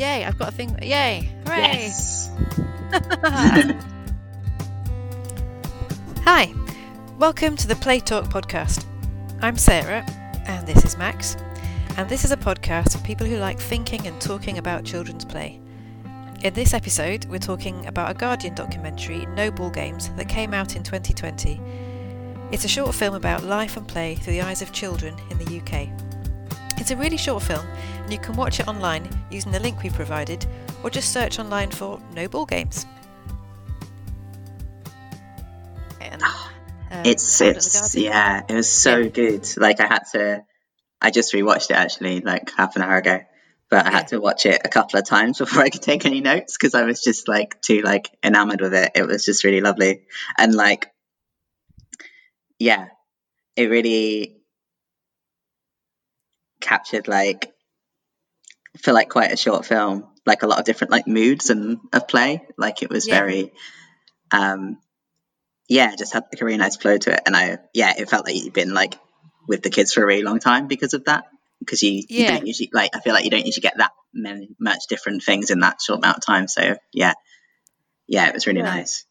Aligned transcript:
Yay, 0.00 0.24
I've 0.24 0.38
got 0.38 0.48
a 0.48 0.52
thing. 0.52 0.74
Yay. 0.80 1.30
Hooray. 1.44 1.58
Yes. 1.58 2.30
Hi, 6.24 6.54
welcome 7.18 7.54
to 7.56 7.68
the 7.68 7.76
Play 7.76 8.00
Talk 8.00 8.24
podcast. 8.24 8.86
I'm 9.42 9.58
Sarah, 9.58 10.02
and 10.46 10.66
this 10.66 10.86
is 10.86 10.96
Max, 10.96 11.36
and 11.98 12.08
this 12.08 12.24
is 12.24 12.32
a 12.32 12.36
podcast 12.38 12.96
for 12.96 13.04
people 13.04 13.26
who 13.26 13.36
like 13.36 13.60
thinking 13.60 14.06
and 14.06 14.18
talking 14.22 14.56
about 14.56 14.84
children's 14.84 15.26
play. 15.26 15.60
In 16.44 16.54
this 16.54 16.72
episode, 16.72 17.26
we're 17.26 17.38
talking 17.38 17.84
about 17.84 18.10
a 18.10 18.14
Guardian 18.14 18.54
documentary, 18.54 19.26
No 19.26 19.50
Ball 19.50 19.68
Games, 19.68 20.08
that 20.16 20.30
came 20.30 20.54
out 20.54 20.76
in 20.76 20.82
2020. 20.82 21.60
It's 22.52 22.64
a 22.64 22.68
short 22.68 22.94
film 22.94 23.16
about 23.16 23.44
life 23.44 23.76
and 23.76 23.86
play 23.86 24.14
through 24.14 24.32
the 24.32 24.40
eyes 24.40 24.62
of 24.62 24.72
children 24.72 25.14
in 25.28 25.36
the 25.36 25.60
UK. 25.60 25.90
It's 26.80 26.90
a 26.90 26.96
really 26.96 27.18
short 27.18 27.42
film, 27.42 27.66
and 28.02 28.10
you 28.10 28.18
can 28.18 28.34
watch 28.34 28.58
it 28.58 28.66
online 28.66 29.06
using 29.30 29.52
the 29.52 29.60
link 29.60 29.82
we 29.82 29.90
provided, 29.90 30.46
or 30.82 30.88
just 30.88 31.12
search 31.12 31.38
online 31.38 31.70
for 31.70 32.00
No 32.14 32.26
Ball 32.26 32.46
Games. 32.46 32.86
And, 36.00 36.22
um, 36.22 36.30
It's 37.04 37.38
have 37.38 37.48
a 37.48 37.52
look 37.52 37.66
at 37.66 37.72
the 37.72 37.78
it's 37.78 37.94
yeah, 37.96 38.42
it 38.48 38.54
was 38.54 38.70
so 38.70 38.96
Yeah. 38.96 39.08
good. 39.08 39.46
Like 39.58 39.80
I 39.80 39.86
had 39.86 40.04
to 40.12 40.44
I 41.02 41.10
just 41.10 41.34
rewatched 41.34 41.70
it 41.70 41.76
actually 41.76 42.20
like 42.20 42.50
half 42.56 42.76
an 42.76 42.82
hour 42.82 42.96
ago. 42.96 43.20
But 43.68 43.86
I 43.86 43.90
had 43.90 44.08
to 44.08 44.18
watch 44.18 44.46
it 44.46 44.62
a 44.64 44.68
couple 44.68 44.98
of 44.98 45.06
times 45.06 45.38
before 45.44 45.62
I 45.62 45.68
could 45.68 45.82
take 45.82 46.06
any 46.06 46.22
notes 46.22 46.56
because 46.58 46.74
I 46.74 46.84
was 46.84 47.02
just 47.02 47.28
like 47.28 47.60
too 47.60 47.82
like 47.82 48.10
enamored 48.24 48.62
with 48.62 48.72
it. 48.72 48.92
It 48.94 49.06
was 49.06 49.26
just 49.26 49.44
really 49.44 49.60
lovely. 49.60 50.06
And 50.38 50.54
like 50.54 50.90
yeah, 52.58 52.88
it 53.54 53.66
really 53.66 54.39
captured 56.60 57.08
like 57.08 57.52
for 58.82 58.92
like 58.92 59.08
quite 59.08 59.32
a 59.32 59.36
short 59.36 59.66
film, 59.66 60.06
like 60.26 60.42
a 60.42 60.46
lot 60.46 60.58
of 60.58 60.64
different 60.64 60.90
like 60.90 61.06
moods 61.06 61.50
and 61.50 61.78
of 61.92 62.06
play. 62.06 62.46
Like 62.56 62.82
it 62.82 62.90
was 62.90 63.06
Yeah. 63.06 63.20
very 63.20 63.52
um 64.32 64.78
yeah, 65.68 65.94
just 65.96 66.12
had 66.12 66.24
like 66.32 66.40
a 66.40 66.44
really 66.44 66.58
nice 66.58 66.76
flow 66.76 66.98
to 66.98 67.12
it. 67.12 67.20
And 67.26 67.36
I 67.36 67.58
yeah, 67.74 67.94
it 67.96 68.08
felt 68.10 68.26
like 68.26 68.34
you'd 68.36 68.52
been 68.52 68.74
like 68.74 68.98
with 69.48 69.62
the 69.62 69.70
kids 69.70 69.92
for 69.92 70.02
a 70.02 70.06
really 70.06 70.22
long 70.22 70.38
time 70.40 70.66
because 70.66 70.94
of 70.94 71.04
that. 71.04 71.24
Because 71.60 71.82
you, 71.82 71.92
you 71.92 72.04
Yeah. 72.08 72.36
don't 72.36 72.46
usually 72.46 72.70
like 72.72 72.94
I 72.96 73.00
feel 73.00 73.12
like 73.12 73.24
you 73.24 73.30
don't 73.30 73.44
usually 73.46 73.62
get 73.62 73.78
that 73.78 73.92
many 74.14 74.48
much 74.58 74.84
different 74.88 75.22
things 75.22 75.50
in 75.50 75.60
that 75.60 75.80
short 75.80 75.98
amount 75.98 76.18
of 76.18 76.24
time. 76.26 76.48
So 76.48 76.76
yeah. 76.92 77.14
Yeah, 78.08 78.26
it 78.28 78.34
was 78.34 78.46
really 78.46 78.62
nice. 78.62 79.04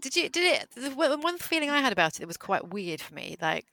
Did 0.00 0.16
you 0.16 0.28
did 0.28 0.62
it? 0.62 0.70
The 0.76 0.90
one 0.90 1.20
one 1.20 1.38
feeling 1.38 1.70
I 1.70 1.80
had 1.80 1.92
about 1.92 2.16
it 2.16 2.20
that 2.20 2.26
was 2.26 2.36
quite 2.36 2.68
weird 2.70 3.00
for 3.00 3.14
me, 3.14 3.36
like 3.40 3.64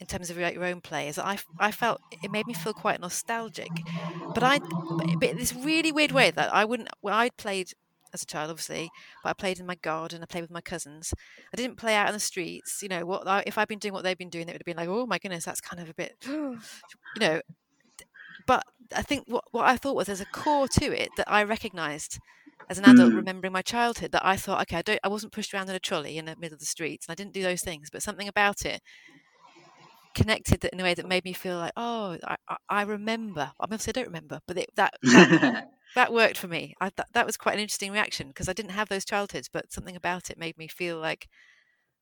in 0.00 0.06
terms 0.06 0.30
of 0.30 0.38
your 0.38 0.64
own 0.64 0.80
play, 0.80 1.08
is 1.08 1.16
that 1.16 1.26
I 1.26 1.38
I 1.58 1.72
felt 1.72 2.00
it 2.10 2.30
made 2.30 2.46
me 2.46 2.54
feel 2.54 2.74
quite 2.74 3.00
nostalgic, 3.00 3.86
but 4.34 4.42
I 4.42 4.60
but 4.98 5.30
in 5.30 5.38
this 5.38 5.54
really 5.54 5.92
weird 5.92 6.12
way 6.12 6.30
that 6.30 6.52
I 6.54 6.64
wouldn't. 6.64 6.88
Well, 7.02 7.14
I 7.16 7.30
played 7.30 7.72
as 8.14 8.22
a 8.22 8.26
child, 8.26 8.50
obviously, 8.50 8.92
but 9.22 9.30
I 9.30 9.32
played 9.34 9.58
in 9.60 9.66
my 9.66 9.74
garden. 9.76 10.22
I 10.22 10.26
played 10.26 10.42
with 10.42 10.50
my 10.50 10.60
cousins. 10.62 11.12
I 11.52 11.56
didn't 11.56 11.76
play 11.76 11.94
out 11.94 12.08
in 12.08 12.14
the 12.14 12.20
streets. 12.20 12.82
You 12.82 12.88
know, 12.88 13.04
what 13.06 13.46
if 13.46 13.58
I'd 13.58 13.68
been 13.68 13.78
doing 13.78 13.94
what 13.94 14.04
they've 14.04 14.18
been 14.18 14.30
doing, 14.30 14.48
it 14.48 14.52
would 14.52 14.62
have 14.62 14.66
been 14.66 14.76
like, 14.76 14.88
oh 14.88 15.06
my 15.06 15.18
goodness, 15.18 15.44
that's 15.44 15.60
kind 15.60 15.80
of 15.82 15.88
a 15.90 15.94
bit, 15.94 16.16
you 16.26 17.20
know. 17.20 17.40
But 18.46 18.64
I 18.94 19.02
think 19.02 19.24
what 19.28 19.44
what 19.50 19.66
I 19.66 19.76
thought 19.76 19.96
was 19.96 20.06
there's 20.06 20.20
a 20.20 20.26
core 20.26 20.68
to 20.68 20.86
it 20.92 21.14
that 21.16 21.30
I 21.30 21.42
recognised 21.42 22.18
as 22.70 22.78
an 22.78 22.84
adult 22.84 23.12
Mm. 23.12 23.16
remembering 23.16 23.52
my 23.52 23.62
childhood 23.62 24.12
that 24.12 24.24
I 24.26 24.36
thought, 24.36 24.60
okay, 24.62 24.76
I 24.78 24.82
don't, 24.82 25.00
I 25.02 25.08
wasn't 25.08 25.32
pushed 25.32 25.54
around 25.54 25.68
in 25.70 25.74
a 25.76 25.80
trolley 25.80 26.18
in 26.18 26.26
the 26.26 26.36
middle 26.36 26.54
of 26.54 26.60
the 26.60 26.66
streets, 26.66 27.06
and 27.06 27.12
I 27.12 27.14
didn't 27.16 27.32
do 27.34 27.42
those 27.42 27.62
things, 27.62 27.88
but 27.90 28.02
something 28.02 28.28
about 28.28 28.64
it 28.66 28.82
connected 30.14 30.64
in 30.64 30.80
a 30.80 30.82
way 30.82 30.94
that 30.94 31.06
made 31.06 31.24
me 31.24 31.32
feel 31.32 31.56
like, 31.58 31.72
oh, 31.76 32.18
I, 32.24 32.56
I, 32.68 32.82
remember. 32.82 33.40
I 33.40 33.44
mean, 33.44 33.74
obviously 33.74 33.92
I 33.92 33.98
don't 34.00 34.06
remember, 34.06 34.40
but 34.46 34.58
it, 34.58 34.70
that, 34.76 34.94
that 35.02 35.68
that 35.94 36.12
worked 36.12 36.36
for 36.36 36.48
me. 36.48 36.74
I, 36.80 36.90
that 36.96 37.08
that 37.12 37.26
was 37.26 37.36
quite 37.36 37.54
an 37.54 37.60
interesting 37.60 37.92
reaction 37.92 38.28
because 38.28 38.48
I 38.48 38.52
didn't 38.52 38.72
have 38.72 38.88
those 38.88 39.04
childhoods, 39.04 39.48
but 39.52 39.72
something 39.72 39.96
about 39.96 40.30
it 40.30 40.38
made 40.38 40.58
me 40.58 40.68
feel 40.68 40.98
like 40.98 41.28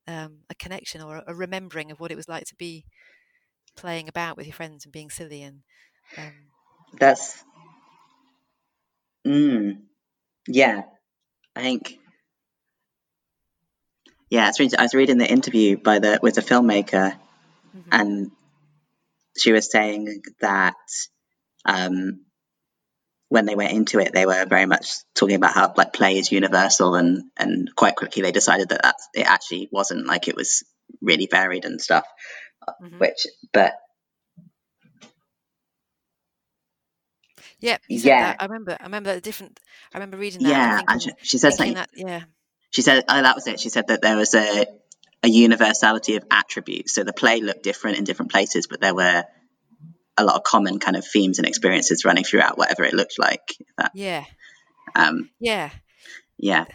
um, 0.08 0.38
a 0.50 0.54
connection 0.54 1.00
or 1.00 1.16
a, 1.16 1.24
a 1.28 1.34
remembering 1.34 1.90
of 1.90 2.00
what 2.00 2.10
it 2.10 2.16
was 2.16 2.28
like 2.28 2.44
to 2.46 2.56
be 2.56 2.84
playing 3.76 4.08
about 4.08 4.36
with 4.36 4.46
your 4.46 4.54
friends 4.54 4.84
and 4.84 4.92
being 4.92 5.10
silly 5.10 5.42
and 5.42 5.62
um, 6.16 6.32
That's 6.98 7.42
mm, 9.26 9.78
yeah. 10.46 10.82
I 11.54 11.60
think 11.60 11.98
yeah. 14.30 14.50
I 14.58 14.82
was 14.82 14.94
reading 14.94 15.18
the 15.18 15.30
interview 15.30 15.76
by 15.76 15.98
the 15.98 16.18
with 16.22 16.34
the 16.34 16.40
filmmaker, 16.42 17.16
mhm. 17.76 17.88
and 17.92 18.30
she 19.36 19.52
was 19.52 19.70
saying 19.70 20.22
that 20.40 20.74
um, 21.64 22.24
when 23.28 23.46
they 23.46 23.54
went 23.54 23.72
into 23.72 23.98
it, 23.98 24.12
they 24.12 24.26
were 24.26 24.46
very 24.46 24.66
much 24.66 24.94
talking 25.14 25.36
about 25.36 25.54
how 25.54 25.72
like 25.76 25.92
play 25.92 26.18
is 26.18 26.32
universal, 26.32 26.94
and 26.94 27.24
and 27.36 27.68
quite 27.74 27.96
quickly 27.96 28.22
they 28.22 28.32
decided 28.32 28.68
that 28.70 28.82
that's, 28.82 29.08
it 29.14 29.26
actually 29.26 29.68
wasn't 29.72 30.06
like 30.06 30.28
it 30.28 30.36
was 30.36 30.64
really 31.00 31.28
varied 31.30 31.64
and 31.64 31.80
stuff. 31.80 32.06
Mhm. 32.82 32.98
Which, 33.00 33.26
but 33.52 33.74
said 37.98 38.04
yeah, 38.04 38.20
that. 38.32 38.36
I 38.40 38.44
remember. 38.46 38.76
I 38.78 38.84
remember 38.84 39.14
the 39.14 39.20
different. 39.20 39.60
I 39.92 39.98
remember 39.98 40.16
reading 40.16 40.42
that 40.42 40.48
yeah. 40.48 40.80
and 40.88 41.02
she, 41.02 41.10
she 41.22 41.38
said 41.38 41.54
something. 41.54 41.74
that. 41.74 41.90
Yeah, 41.94 42.22
She 42.70 42.82
said, 42.82 43.04
oh, 43.08 43.22
that 43.22 43.34
was 43.34 43.46
it. 43.46 43.60
She 43.60 43.70
said 43.70 43.88
that 43.88 44.02
there 44.02 44.16
was 44.16 44.34
a, 44.34 44.66
a 45.26 45.28
universality 45.28 46.14
of 46.16 46.24
attributes. 46.30 46.94
So 46.94 47.02
the 47.02 47.12
play 47.12 47.40
looked 47.40 47.64
different 47.64 47.98
in 47.98 48.04
different 48.04 48.30
places, 48.30 48.68
but 48.68 48.80
there 48.80 48.94
were 48.94 49.24
a 50.16 50.24
lot 50.24 50.36
of 50.36 50.44
common 50.44 50.78
kind 50.78 50.96
of 50.96 51.04
themes 51.04 51.38
and 51.38 51.48
experiences 51.48 52.04
running 52.04 52.24
throughout 52.24 52.56
whatever 52.56 52.84
it 52.84 52.94
looked 52.94 53.18
like. 53.18 53.56
That, 53.76 53.90
yeah, 53.94 54.24
um, 54.94 55.28
yeah. 55.40 55.70
yeah, 56.38 56.66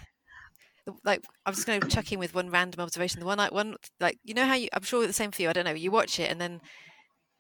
like 1.05 1.23
I'm 1.45 1.53
just 1.53 1.65
going 1.65 1.79
to 1.79 1.87
chuck 1.87 2.11
in 2.11 2.19
with 2.19 2.35
one 2.35 2.49
random 2.49 2.81
observation. 2.81 3.21
The 3.21 3.25
one 3.25 3.39
I 3.39 3.47
one 3.47 3.77
like 4.01 4.19
you 4.25 4.33
know 4.33 4.45
how 4.45 4.55
you 4.55 4.67
I'm 4.73 4.83
sure 4.83 5.07
the 5.07 5.13
same 5.13 5.31
for 5.31 5.41
you. 5.41 5.49
I 5.49 5.53
don't 5.53 5.65
know. 5.65 5.71
You 5.71 5.91
watch 5.91 6.19
it 6.19 6.29
and 6.29 6.41
then 6.41 6.59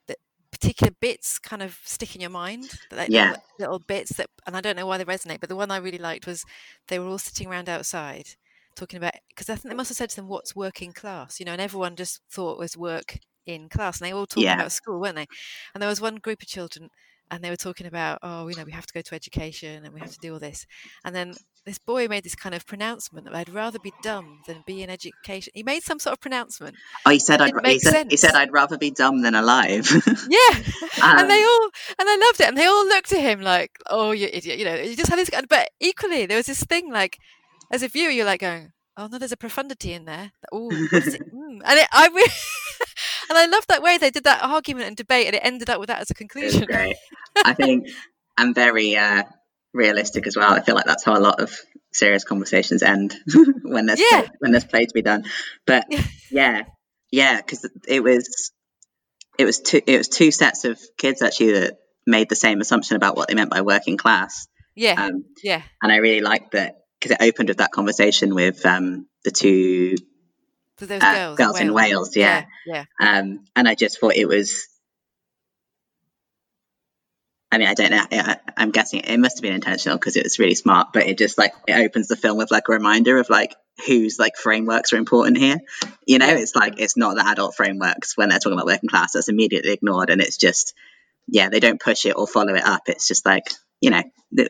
the 0.07 0.15
particular 0.51 0.93
bits 1.01 1.39
kind 1.39 1.61
of 1.61 1.77
stick 1.83 2.15
in 2.15 2.21
your 2.21 2.29
mind. 2.29 2.71
Like 2.89 3.09
yeah, 3.09 3.31
little, 3.31 3.43
little 3.59 3.79
bits 3.79 4.15
that, 4.17 4.29
and 4.47 4.55
I 4.55 4.61
don't 4.61 4.77
know 4.77 4.87
why 4.87 4.97
they 4.97 5.05
resonate. 5.05 5.41
But 5.41 5.49
the 5.49 5.57
one 5.57 5.71
I 5.71 5.77
really 5.77 5.97
liked 5.97 6.25
was 6.25 6.45
they 6.87 6.99
were 6.99 7.07
all 7.07 7.17
sitting 7.17 7.49
around 7.49 7.67
outside 7.67 8.29
talking 8.75 8.97
about 8.97 9.13
because 9.29 9.49
I 9.49 9.55
think 9.55 9.71
they 9.71 9.77
must 9.77 9.89
have 9.89 9.97
said 9.97 10.09
to 10.11 10.15
them, 10.15 10.27
"What's 10.27 10.55
working 10.55 10.93
class?" 10.93 11.39
You 11.39 11.45
know, 11.45 11.53
and 11.53 11.61
everyone 11.61 11.95
just 11.95 12.21
thought 12.31 12.59
was 12.59 12.77
work 12.77 13.19
in 13.45 13.69
class, 13.69 13.99
and 13.99 14.07
they 14.07 14.13
were 14.13 14.19
all 14.19 14.27
talking 14.27 14.43
yeah, 14.43 14.55
about 14.55 14.71
school, 14.71 14.99
weren't 14.99 15.15
they? 15.15 15.27
And 15.73 15.81
there 15.81 15.89
was 15.89 16.01
one 16.01 16.15
group 16.17 16.41
of 16.41 16.47
children. 16.47 16.89
And 17.33 17.41
they 17.41 17.49
were 17.49 17.55
talking 17.55 17.87
about, 17.87 18.19
oh, 18.23 18.49
you 18.49 18.57
know, 18.57 18.65
we 18.65 18.73
have 18.73 18.85
to 18.85 18.93
go 18.93 18.99
to 18.99 19.15
education 19.15 19.85
and 19.85 19.93
we 19.93 20.01
have 20.01 20.11
to 20.11 20.19
do 20.21 20.33
all 20.33 20.39
this. 20.39 20.65
And 21.05 21.15
then 21.15 21.33
this 21.65 21.77
boy 21.77 22.07
made 22.07 22.23
this 22.23 22.35
kind 22.35 22.55
of 22.55 22.65
pronouncement 22.65 23.25
that 23.25 23.35
I'd 23.35 23.49
rather 23.49 23.79
be 23.79 23.93
dumb 24.01 24.41
than 24.47 24.63
be 24.65 24.81
in 24.81 24.89
education. 24.89 25.51
He 25.55 25.63
made 25.63 25.83
some 25.83 25.99
sort 25.99 26.13
of 26.13 26.19
pronouncement 26.19 26.75
Oh, 27.05 27.11
he 27.11 27.19
said 27.19 27.41
I'd. 27.41 27.53
He 27.65 27.79
said 27.79 28.07
he 28.09 28.17
said. 28.17 28.33
I'd 28.33 28.51
rather 28.51 28.77
be 28.77 28.91
dumb 28.91 29.21
than 29.21 29.35
alive. 29.35 29.89
Yeah, 30.29 30.55
and 31.03 31.29
they 31.29 31.43
um, 31.43 31.49
all 31.49 31.69
and 31.99 32.09
I 32.09 32.17
loved 32.25 32.41
it, 32.41 32.47
and 32.47 32.57
they 32.57 32.65
all 32.65 32.85
looked 32.85 33.11
at 33.13 33.19
him 33.19 33.41
like, 33.41 33.71
"Oh, 33.89 34.11
you 34.11 34.27
idiot!" 34.31 34.59
You 34.59 34.65
know, 34.65 34.75
you 34.75 34.95
just 34.95 35.09
had 35.09 35.19
this. 35.19 35.29
But 35.49 35.69
equally, 35.79 36.25
there 36.25 36.37
was 36.37 36.47
this 36.47 36.63
thing 36.63 36.91
like, 36.91 37.17
as 37.71 37.83
a 37.83 37.87
viewer, 37.87 38.09
you're 38.11 38.25
like 38.25 38.41
going, 38.41 38.71
"Oh 38.97 39.07
no, 39.07 39.17
there's 39.17 39.31
a 39.31 39.37
profundity 39.37 39.93
in 39.93 40.05
there." 40.05 40.31
Oh? 40.51 40.69
Mm. 40.91 41.61
And 41.65 41.79
it, 41.79 41.87
I 41.91 42.07
and 43.29 43.37
I 43.37 43.45
love 43.45 43.65
that 43.67 43.81
way 43.83 43.97
they 43.97 44.09
did 44.11 44.23
that 44.25 44.43
argument 44.43 44.87
and 44.87 44.95
debate, 44.97 45.27
and 45.27 45.35
it 45.35 45.41
ended 45.43 45.69
up 45.69 45.79
with 45.79 45.87
that 45.87 45.99
as 46.01 46.09
a 46.11 46.13
conclusion. 46.13 46.65
great. 46.65 46.95
I 47.43 47.53
think 47.53 47.87
I'm 48.37 48.53
very 48.53 48.95
uh, 48.95 49.23
realistic 49.73 50.27
as 50.27 50.35
well. 50.35 50.51
I 50.53 50.61
feel 50.61 50.75
like 50.75 50.85
that's 50.85 51.03
how 51.03 51.17
a 51.17 51.19
lot 51.19 51.39
of 51.41 51.55
serious 51.93 52.23
conversations 52.23 52.83
end 52.83 53.15
when 53.63 53.85
there's 53.85 53.99
Yeah, 53.99 54.21
play, 54.21 54.29
when 54.39 54.51
there's 54.51 54.65
play 54.65 54.85
to 54.85 54.93
be 54.93 55.01
done. 55.01 55.25
But 55.65 55.85
yeah, 55.89 56.03
yeah, 56.31 56.63
yeah, 57.11 57.37
because 57.37 57.69
it 57.87 58.03
was 58.03 58.51
it 59.37 59.45
was 59.45 59.59
two 59.59 59.81
it 59.85 59.97
was 59.97 60.07
two 60.07 60.31
sets 60.31 60.65
of 60.65 60.79
kids 60.97 61.21
actually 61.21 61.53
that 61.53 61.77
made 62.05 62.29
the 62.29 62.35
same 62.35 62.61
assumption 62.61 62.95
about 62.95 63.15
what 63.15 63.27
they 63.29 63.35
meant 63.35 63.49
by 63.51 63.61
working 63.61 63.97
class. 63.97 64.47
yeah, 64.75 65.05
Um, 65.05 65.25
yeah. 65.43 65.61
and 65.81 65.91
I 65.91 65.97
really 65.97 66.21
liked 66.21 66.51
that 66.53 66.75
because 67.01 67.17
it 67.19 67.23
opened 67.23 67.49
with 67.49 67.57
that 67.57 67.71
conversation 67.71 68.35
with 68.35 68.65
um, 68.65 69.07
the 69.23 69.31
two 69.31 69.95
those 70.77 71.01
uh, 71.01 71.13
girls 71.13 71.39
in 71.39 71.45
girls 71.45 71.59
in 71.59 71.73
Wales. 71.73 71.91
Wales, 71.91 72.15
yeah. 72.15 72.45
Yeah, 72.65 72.85
yeah, 73.01 73.19
Um, 73.19 73.45
and 73.55 73.67
I 73.67 73.75
just 73.75 73.99
thought 73.99 74.15
it 74.15 74.27
was. 74.27 74.67
I 77.53 77.57
mean, 77.57 77.67
I 77.67 77.73
don't 77.73 77.91
know. 77.91 78.05
I, 78.11 78.37
I'm 78.55 78.71
guessing 78.71 79.01
it 79.01 79.17
must 79.17 79.37
have 79.37 79.41
been 79.41 79.53
intentional 79.53 79.97
because 79.97 80.15
it 80.15 80.23
was 80.23 80.39
really 80.39 80.55
smart. 80.55 80.93
But 80.93 81.07
it 81.07 81.17
just 81.17 81.37
like 81.37 81.53
it 81.67 81.73
opens 81.73 82.07
the 82.07 82.15
film 82.15 82.37
with 82.37 82.49
like 82.49 82.69
a 82.69 82.71
reminder 82.71 83.19
of 83.19 83.29
like 83.29 83.55
whose 83.85 84.17
like 84.17 84.37
frameworks 84.37 84.93
are 84.93 84.97
important 84.97 85.37
here. 85.37 85.57
You 86.07 86.19
know, 86.19 86.27
yeah, 86.27 86.37
it's 86.37 86.55
like 86.55 86.79
it's 86.79 86.95
not 86.95 87.15
the 87.15 87.27
adult 87.27 87.55
frameworks 87.55 88.17
when 88.17 88.29
they're 88.29 88.39
talking 88.39 88.53
about 88.53 88.67
working 88.67 88.89
class. 88.89 89.13
That's 89.13 89.27
immediately 89.27 89.73
ignored, 89.73 90.09
and 90.09 90.21
it's 90.21 90.37
just 90.37 90.73
yeah, 91.27 91.49
they 91.49 91.59
don't 91.59 91.79
push 91.79 92.05
it 92.05 92.15
or 92.15 92.25
follow 92.25 92.55
it 92.55 92.63
up. 92.63 92.83
It's 92.87 93.07
just 93.07 93.25
like 93.25 93.51
you 93.81 93.89
know, 93.89 94.03
the, 94.31 94.49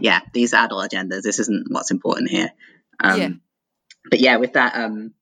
yeah, 0.00 0.20
these 0.32 0.54
are 0.54 0.64
adult 0.64 0.90
agendas. 0.90 1.22
This 1.22 1.38
isn't 1.38 1.66
what's 1.70 1.90
important 1.90 2.30
here. 2.30 2.52
yeah. 3.02 3.12
Um, 3.12 3.40
but 4.08 4.20
yeah, 4.20 4.36
with 4.36 4.54
that, 4.54 4.76
um, 4.76 5.14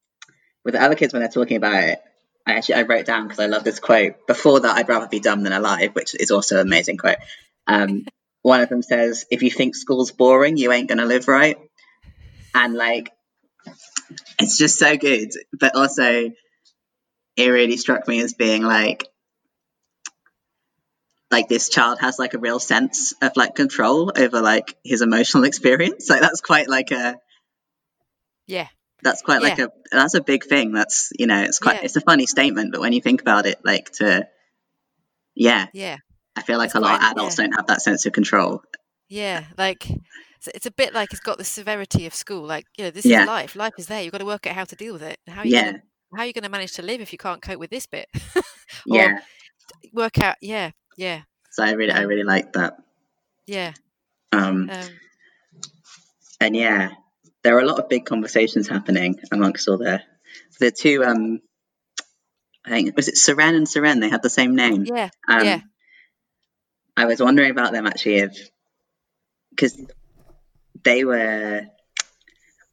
with 0.65 0.75
the 0.75 0.83
other 0.83 0.95
kids 0.95 1.13
when 1.13 1.21
they're 1.21 1.31
talking 1.31 1.57
about 1.57 1.83
it, 1.83 2.01
I 2.47 2.53
actually 2.53 2.77
I 2.77 2.83
wrote 2.83 3.07
down 3.07 3.25
because 3.25 3.41
I 3.41 3.47
love 3.47 3.65
this 3.65 3.81
quote. 3.81 4.27
Before 4.27 4.61
that, 4.61 4.77
I'd 4.77 4.89
rather 4.89 5.09
be 5.09 5.21
dumb 5.21 5.43
than 5.43 5.53
alive, 5.53 5.95
which 5.95 6.15
is 6.15 6.31
also 6.31 6.57
an 6.57 6.67
amazing 6.67 6.97
quote. 6.97 7.19
Um, 7.67 8.07
one 8.43 8.61
of 8.61 8.69
them 8.69 8.83
says, 8.83 9.27
"If 9.31 9.43
you 9.43 9.51
think 9.51 9.77
school's 9.77 10.13
boring, 10.13 10.57
you 10.57 10.73
ain't 10.73 10.89
gonna 10.89 11.05
live 11.05 11.29
right," 11.29 11.59
and 12.55 12.75
like, 12.75 13.13
it's 14.39 14.57
just 14.57 14.79
so 14.79 14.97
good. 14.97 15.31
But 15.53 15.75
also, 15.75 16.31
it 17.37 17.49
really 17.49 17.77
struck 17.77 18.09
me 18.09 18.21
as 18.21 18.33
being 18.33 18.63
like, 18.63 19.07
like 21.31 21.49
this 21.49 21.69
child 21.69 21.99
has 22.01 22.19
like 22.19 22.35
a 22.35 22.39
real 22.39 22.59
sense 22.59 23.13
of 23.21 23.33
like 23.37 23.55
control 23.55 24.13
over 24.17 24.41
like 24.41 24.77
his 24.85 25.03
emotional 25.03 25.45
experience. 25.45 26.09
Like 26.09 26.21
that's 26.21 26.41
quite 26.41 26.69
like 26.69 26.91
a 26.91 27.17
yeah. 28.47 28.69
That's 29.03 29.23
quite 29.23 29.43
like 29.43 29.59
Yeah. 29.59 29.67
a 29.67 29.97
that's 29.97 30.15
a 30.15 30.23
big 30.23 30.45
thing. 30.45 30.73
That's 30.73 31.11
you 31.19 31.27
know 31.27 31.43
it's 31.43 31.59
quite 31.59 31.77
Yeah. 31.77 31.85
it's 31.85 31.97
a 31.97 32.01
funny 32.01 32.27
statement, 32.27 32.73
but 32.73 32.81
when 32.81 32.93
you 32.93 33.01
think 33.01 33.21
about 33.21 33.47
it, 33.47 33.59
like 33.65 33.91
to 33.95 34.27
yeah, 35.35 35.67
Yeah. 35.73 35.99
I 36.35 36.43
feel 36.43 36.59
like 36.59 36.75
a 36.75 36.81
lot 36.81 36.97
of 36.97 37.03
adults 37.11 37.39
yeah. 37.39 37.45
don't 37.45 37.53
have 37.57 37.67
that 37.67 37.83
sense 37.83 38.07
of 38.07 38.13
control. 38.13 38.63
Yeah, 39.09 39.45
like 39.57 39.89
it's, 39.91 40.49
it's 40.55 40.67
a 40.67 40.71
bit 40.71 40.95
like 40.95 41.11
it's 41.13 41.21
got 41.21 41.39
the 41.39 41.45
severity 41.45 42.07
of 42.07 42.15
school. 42.15 42.43
Like 42.47 42.65
you 42.77 42.85
know, 42.85 42.91
this 42.91 43.05
is 43.05 43.27
life. 43.27 43.57
Life 43.57 43.75
is 43.79 43.87
there. 43.87 44.03
You've 44.03 44.13
got 44.13 44.19
to 44.19 44.25
work 44.25 44.47
out 44.47 44.55
how 44.55 44.65
to 44.65 44.77
deal 44.77 44.93
with 44.93 45.03
it. 45.03 45.19
How 45.27 45.41
are 45.41 45.47
you 45.47 45.55
Yeah, 45.55 45.65
gonna, 45.65 45.83
how 46.15 46.23
are 46.23 46.27
you 46.27 46.33
going 46.33 46.45
to 46.45 46.49
manage 46.51 46.73
to 46.75 46.83
live 46.83 47.01
if 47.01 47.13
you 47.13 47.19
can't 47.19 47.43
cope 47.43 47.59
with 47.59 47.71
this 47.71 47.87
bit? 47.87 48.07
yeah. 48.87 49.19
work 49.93 50.19
out. 50.21 50.37
Yeah, 50.41 50.71
yeah, 50.99 51.23
So 51.53 51.63
I 51.65 51.73
really 51.73 51.93
I 51.93 52.03
really 52.03 52.25
like 52.25 52.53
that. 52.53 52.77
yeah. 53.47 53.73
Um, 54.33 54.69
Um, 54.71 54.89
and 56.41 56.55
yeah, 56.55 56.91
there 57.43 57.57
are 57.57 57.61
a 57.61 57.67
lot 57.67 57.79
of 57.79 57.89
big 57.89 58.05
conversations 58.05 58.69
happening 58.69 59.19
amongst 59.33 59.67
all 59.69 59.79
the 59.79 60.03
the 60.61 60.71
two. 60.71 61.03
Um, 61.05 61.41
I 62.67 62.71
think 62.71 62.95
was 62.97 63.09
it 63.09 63.15
Seren 63.15 63.55
and 63.57 63.67
Seren? 63.67 64.01
They 64.01 64.11
had 64.11 64.23
the 64.23 64.29
same 64.41 64.55
name. 64.55 64.85
yeah, 64.85 65.09
Um, 65.27 65.45
yeah. 65.47 65.61
I 66.97 67.07
was 67.07 67.21
wondering 67.21 67.51
about 67.51 67.73
them 67.73 67.87
actually, 67.87 68.17
if 68.19 68.51
because 69.51 69.81
they 70.85 71.05
were 71.05 71.63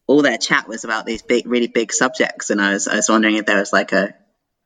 all 0.07 0.21
their 0.21 0.38
chat 0.38 0.68
was 0.68 0.83
about 0.83 1.06
these 1.06 1.21
big, 1.21 1.48
really 1.48 1.68
big 1.68 1.94
subjects, 1.94 2.50
and 2.50 2.60
I 2.62 2.74
was 2.74 2.88
I 2.88 2.95
was 2.98 3.07
wondering 3.10 3.36
if 3.38 3.45
there 3.45 3.60
was 3.60 3.71
like 3.71 3.94
a 3.94 4.13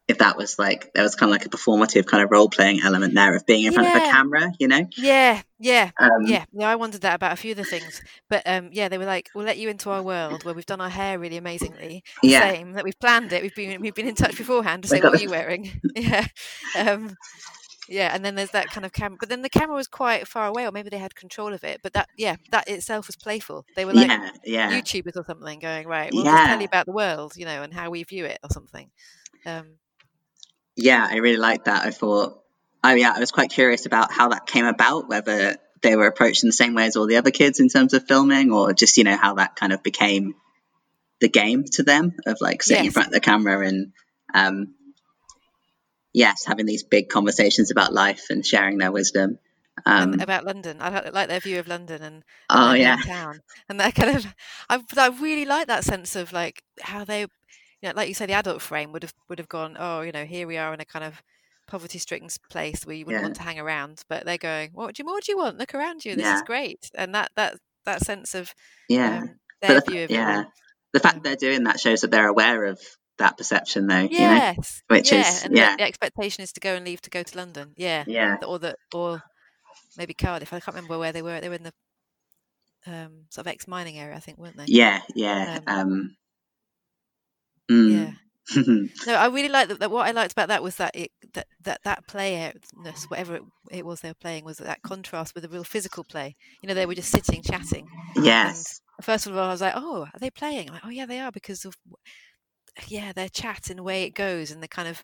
if 0.09 0.17
that 0.17 0.35
was 0.35 0.57
like 0.57 0.91
there 0.93 1.03
was 1.03 1.15
kind 1.15 1.29
of 1.29 1.33
like 1.33 1.45
a 1.45 1.49
performative 1.49 2.07
kind 2.07 2.23
of 2.23 2.31
role 2.31 2.49
playing 2.49 2.81
element 2.83 3.13
there 3.13 3.35
of 3.35 3.45
being 3.45 3.65
in 3.65 3.73
front 3.73 3.89
of 3.89 3.95
a 3.95 3.99
camera, 3.99 4.51
you 4.59 4.67
know? 4.67 4.87
Yeah, 4.97 5.43
yeah, 5.59 5.91
Um, 5.99 6.23
yeah. 6.25 6.45
No, 6.51 6.65
I 6.65 6.75
wondered 6.77 7.01
that 7.01 7.13
about 7.13 7.33
a 7.33 7.35
few 7.35 7.51
of 7.51 7.57
the 7.57 7.63
things, 7.63 8.01
but 8.27 8.41
um, 8.47 8.69
yeah, 8.71 8.89
they 8.89 8.97
were 8.97 9.05
like, 9.05 9.29
"We'll 9.35 9.45
let 9.45 9.59
you 9.59 9.69
into 9.69 9.91
our 9.91 10.01
world 10.01 10.43
where 10.43 10.55
we've 10.55 10.65
done 10.65 10.81
our 10.81 10.89
hair 10.89 11.19
really 11.19 11.37
amazingly. 11.37 12.03
Yeah. 12.23 12.51
Same 12.51 12.73
that 12.73 12.83
we've 12.83 12.99
planned 12.99 13.31
it. 13.33 13.43
We've 13.43 13.53
been 13.53 13.81
we've 13.81 13.93
been 13.93 14.07
in 14.07 14.15
touch 14.15 14.35
beforehand 14.35 14.83
to 14.83 14.89
say 14.89 14.99
what 14.99 15.13
are 15.13 15.21
you 15.21 15.29
wearing. 15.29 15.79
yeah, 15.95 16.25
um, 16.75 17.15
yeah. 17.87 18.11
And 18.11 18.25
then 18.25 18.33
there's 18.33 18.51
that 18.51 18.71
kind 18.71 18.85
of 18.87 18.93
camera, 18.93 19.17
but 19.19 19.29
then 19.29 19.43
the 19.43 19.49
camera 19.49 19.75
was 19.75 19.87
quite 19.87 20.27
far 20.27 20.47
away, 20.47 20.65
or 20.65 20.71
maybe 20.71 20.89
they 20.89 20.97
had 20.97 21.13
control 21.13 21.53
of 21.53 21.63
it. 21.63 21.81
But 21.83 21.93
that, 21.93 22.09
yeah, 22.17 22.37
that 22.49 22.67
itself 22.67 23.05
was 23.05 23.15
playful. 23.15 23.63
They 23.75 23.85
were 23.85 23.93
like 23.93 24.07
yeah, 24.07 24.31
yeah, 24.43 24.71
YouTubers 24.71 25.15
or 25.15 25.23
something, 25.23 25.59
going 25.59 25.87
right. 25.87 26.09
We'll 26.11 26.23
just 26.23 26.45
tell 26.47 26.59
you 26.59 26.65
about 26.65 26.87
the 26.87 26.93
world, 26.93 27.33
you 27.35 27.45
know, 27.45 27.61
and 27.61 27.71
how 27.71 27.91
we 27.91 28.03
view 28.03 28.25
it 28.25 28.39
or 28.43 28.49
something. 28.49 28.89
Um, 29.45 29.75
yeah. 30.83 31.07
I 31.09 31.17
really 31.17 31.37
liked 31.37 31.65
that. 31.65 31.85
I 31.85 31.91
thought, 31.91 32.41
oh 32.83 32.93
yeah, 32.93 33.13
I 33.15 33.19
was 33.19 33.31
quite 33.31 33.51
curious 33.51 33.85
about 33.85 34.11
how 34.11 34.29
that 34.29 34.45
came 34.45 34.65
about, 34.65 35.09
whether 35.09 35.57
they 35.81 35.95
were 35.95 36.07
approached 36.07 36.43
in 36.43 36.49
the 36.49 36.53
same 36.53 36.73
way 36.73 36.85
as 36.85 36.95
all 36.95 37.07
the 37.07 37.17
other 37.17 37.31
kids 37.31 37.59
in 37.59 37.69
terms 37.69 37.93
of 37.93 38.07
filming, 38.07 38.51
or 38.51 38.73
just 38.73 38.97
you 38.97 39.03
know 39.03 39.17
how 39.17 39.35
that 39.35 39.55
kind 39.55 39.73
of 39.73 39.83
became 39.83 40.35
the 41.21 41.29
game 41.29 41.63
to 41.63 41.83
them 41.83 42.15
of 42.25 42.37
like 42.41 42.63
sitting 42.63 42.85
in 42.85 42.91
front 42.91 43.07
of 43.07 43.13
the 43.13 43.19
camera 43.19 43.67
and 43.67 43.91
um, 44.33 44.73
yes, 46.13 46.45
having 46.45 46.65
these 46.65 46.83
big 46.83 47.09
conversations 47.09 47.71
about 47.71 47.93
life 47.93 48.27
and 48.29 48.45
sharing 48.45 48.77
their 48.77 48.91
wisdom. 48.91 49.39
Um, 49.85 50.19
about 50.19 50.43
London. 50.43 50.77
I 50.81 51.09
like 51.09 51.29
their 51.29 51.39
view 51.39 51.59
of 51.59 51.67
London 51.67 52.01
and, 52.01 52.23
oh 52.49 52.73
yeah, 52.73 52.97
hometown, 52.97 53.39
and 53.69 53.79
that 53.79 53.95
kind 53.95 54.17
of. 54.17 54.25
I, 54.69 54.81
I 54.97 55.07
really 55.07 55.45
like 55.45 55.67
that 55.67 55.85
sense 55.85 56.15
of 56.17 56.33
like 56.33 56.63
how 56.81 57.05
they, 57.05 57.27
you 57.81 57.89
know, 57.89 57.93
like 57.95 58.07
you 58.07 58.13
say, 58.13 58.25
the 58.25 58.33
adult 58.33 58.61
frame 58.61 58.91
would 58.91 59.03
have 59.03 59.13
would 59.29 59.39
have 59.39 59.49
gone. 59.49 59.75
Oh, 59.79 60.01
you 60.01 60.11
know, 60.11 60.25
here 60.25 60.47
we 60.47 60.57
are 60.57 60.73
in 60.73 60.79
a 60.81 60.85
kind 60.85 61.05
of 61.05 61.21
poverty-stricken 61.67 62.29
place 62.49 62.85
where 62.85 62.95
you 62.95 63.05
wouldn't 63.05 63.21
Yeah. 63.21 63.25
want 63.27 63.35
to 63.35 63.43
hang 63.43 63.59
around, 63.59 64.03
but 64.09 64.25
they're 64.25 64.37
going, 64.37 64.71
"What 64.73 64.95
do 64.95 65.01
you? 65.03 65.05
more 65.05 65.19
do 65.21 65.31
you 65.31 65.37
want? 65.37 65.57
Look 65.57 65.75
around 65.75 66.03
you. 66.03 66.15
This 66.15 66.25
Yeah. 66.25 66.35
is 66.35 66.41
great." 66.41 66.89
And 66.95 67.13
that 67.15 67.31
that 67.35 67.57
that 67.85 68.01
sense 68.01 68.35
of 68.35 68.53
yeah. 68.87 69.19
um, 69.19 69.39
their 69.61 69.75
the, 69.81 69.91
view 69.91 70.03
of 70.05 70.11
yeah, 70.11 70.41
it. 70.41 70.47
the 70.93 70.99
fact 70.99 71.17
Um, 71.17 71.21
they're 71.23 71.35
doing 71.35 71.63
that 71.65 71.79
shows 71.79 72.01
that 72.01 72.11
they're 72.11 72.27
aware 72.27 72.65
of 72.65 72.79
that 73.17 73.37
perception, 73.37 73.87
though. 73.87 73.99
You 73.99 74.09
know, 74.19 74.33
Yes, 74.33 74.81
which 74.87 75.11
yeah, 75.11 75.19
is 75.21 75.43
and 75.45 75.55
yeah, 75.55 75.71
the, 75.71 75.77
the 75.77 75.83
expectation 75.83 76.43
is 76.43 76.51
to 76.53 76.59
go 76.59 76.75
and 76.75 76.85
leave 76.85 77.01
to 77.01 77.09
go 77.09 77.23
to 77.23 77.37
London. 77.37 77.73
Yeah, 77.77 78.03
yeah, 78.07 78.37
or 78.45 78.59
the 78.59 78.75
or 78.93 79.21
maybe 79.97 80.13
Cardiff. 80.13 80.51
I 80.53 80.59
can't 80.59 80.75
remember 80.75 80.97
where 80.97 81.11
they 81.11 81.21
were. 81.21 81.39
They 81.39 81.49
were 81.49 81.55
in 81.55 81.63
the 81.63 81.73
um, 82.87 83.25
sort 83.29 83.45
of 83.45 83.51
ex-mining 83.51 83.97
area, 83.99 84.15
I 84.15 84.19
think, 84.19 84.37
weren't 84.37 84.57
they? 84.57 84.65
yeah, 84.67 85.01
yeah. 85.15 85.59
Um, 85.67 85.79
Um, 85.79 86.15
Yeah. 87.85 88.11
mm. 88.55 88.89
No, 89.05 89.15
I 89.15 89.27
really 89.27 89.49
liked 89.49 89.69
that, 89.69 89.79
that. 89.79 89.91
What 89.91 90.07
I 90.07 90.11
liked 90.11 90.33
about 90.33 90.49
that 90.49 90.63
was 90.63 90.77
that 90.77 90.95
it 90.95 91.11
that 91.33 91.47
that 91.61 91.81
that 91.85 92.07
playerness, 92.07 93.05
whatever 93.09 93.37
it, 93.37 93.43
it 93.71 93.85
was 93.85 94.01
they 94.01 94.09
were 94.09 94.13
playing, 94.15 94.45
was 94.45 94.57
that 94.59 94.81
contrast 94.83 95.35
with 95.35 95.43
the 95.43 95.49
real 95.49 95.63
physical 95.63 96.03
play. 96.03 96.35
You 96.61 96.67
know, 96.67 96.73
they 96.75 96.85
were 96.85 96.95
just 96.95 97.11
sitting 97.11 97.41
chatting. 97.41 97.89
yes, 98.15 98.81
First 99.01 99.27
of 99.27 99.35
all, 99.37 99.43
I 99.45 99.51
was 99.51 99.61
like, 99.61 99.73
"Oh, 99.75 100.03
are 100.13 100.19
they 100.19 100.29
playing?" 100.31 100.67
I'm 100.69 100.73
like, 100.75 100.85
"Oh, 100.85 100.89
yeah, 100.89 101.05
they 101.05 101.19
are," 101.19 101.31
because 101.31 101.65
of 101.65 101.75
yeah, 102.87 103.11
their 103.13 103.29
chat 103.29 103.69
and 103.69 103.79
the 103.79 103.83
way 103.83 104.03
it 104.03 104.11
goes, 104.11 104.51
and 104.51 104.63
the 104.63 104.67
kind 104.67 104.87
of 104.87 105.03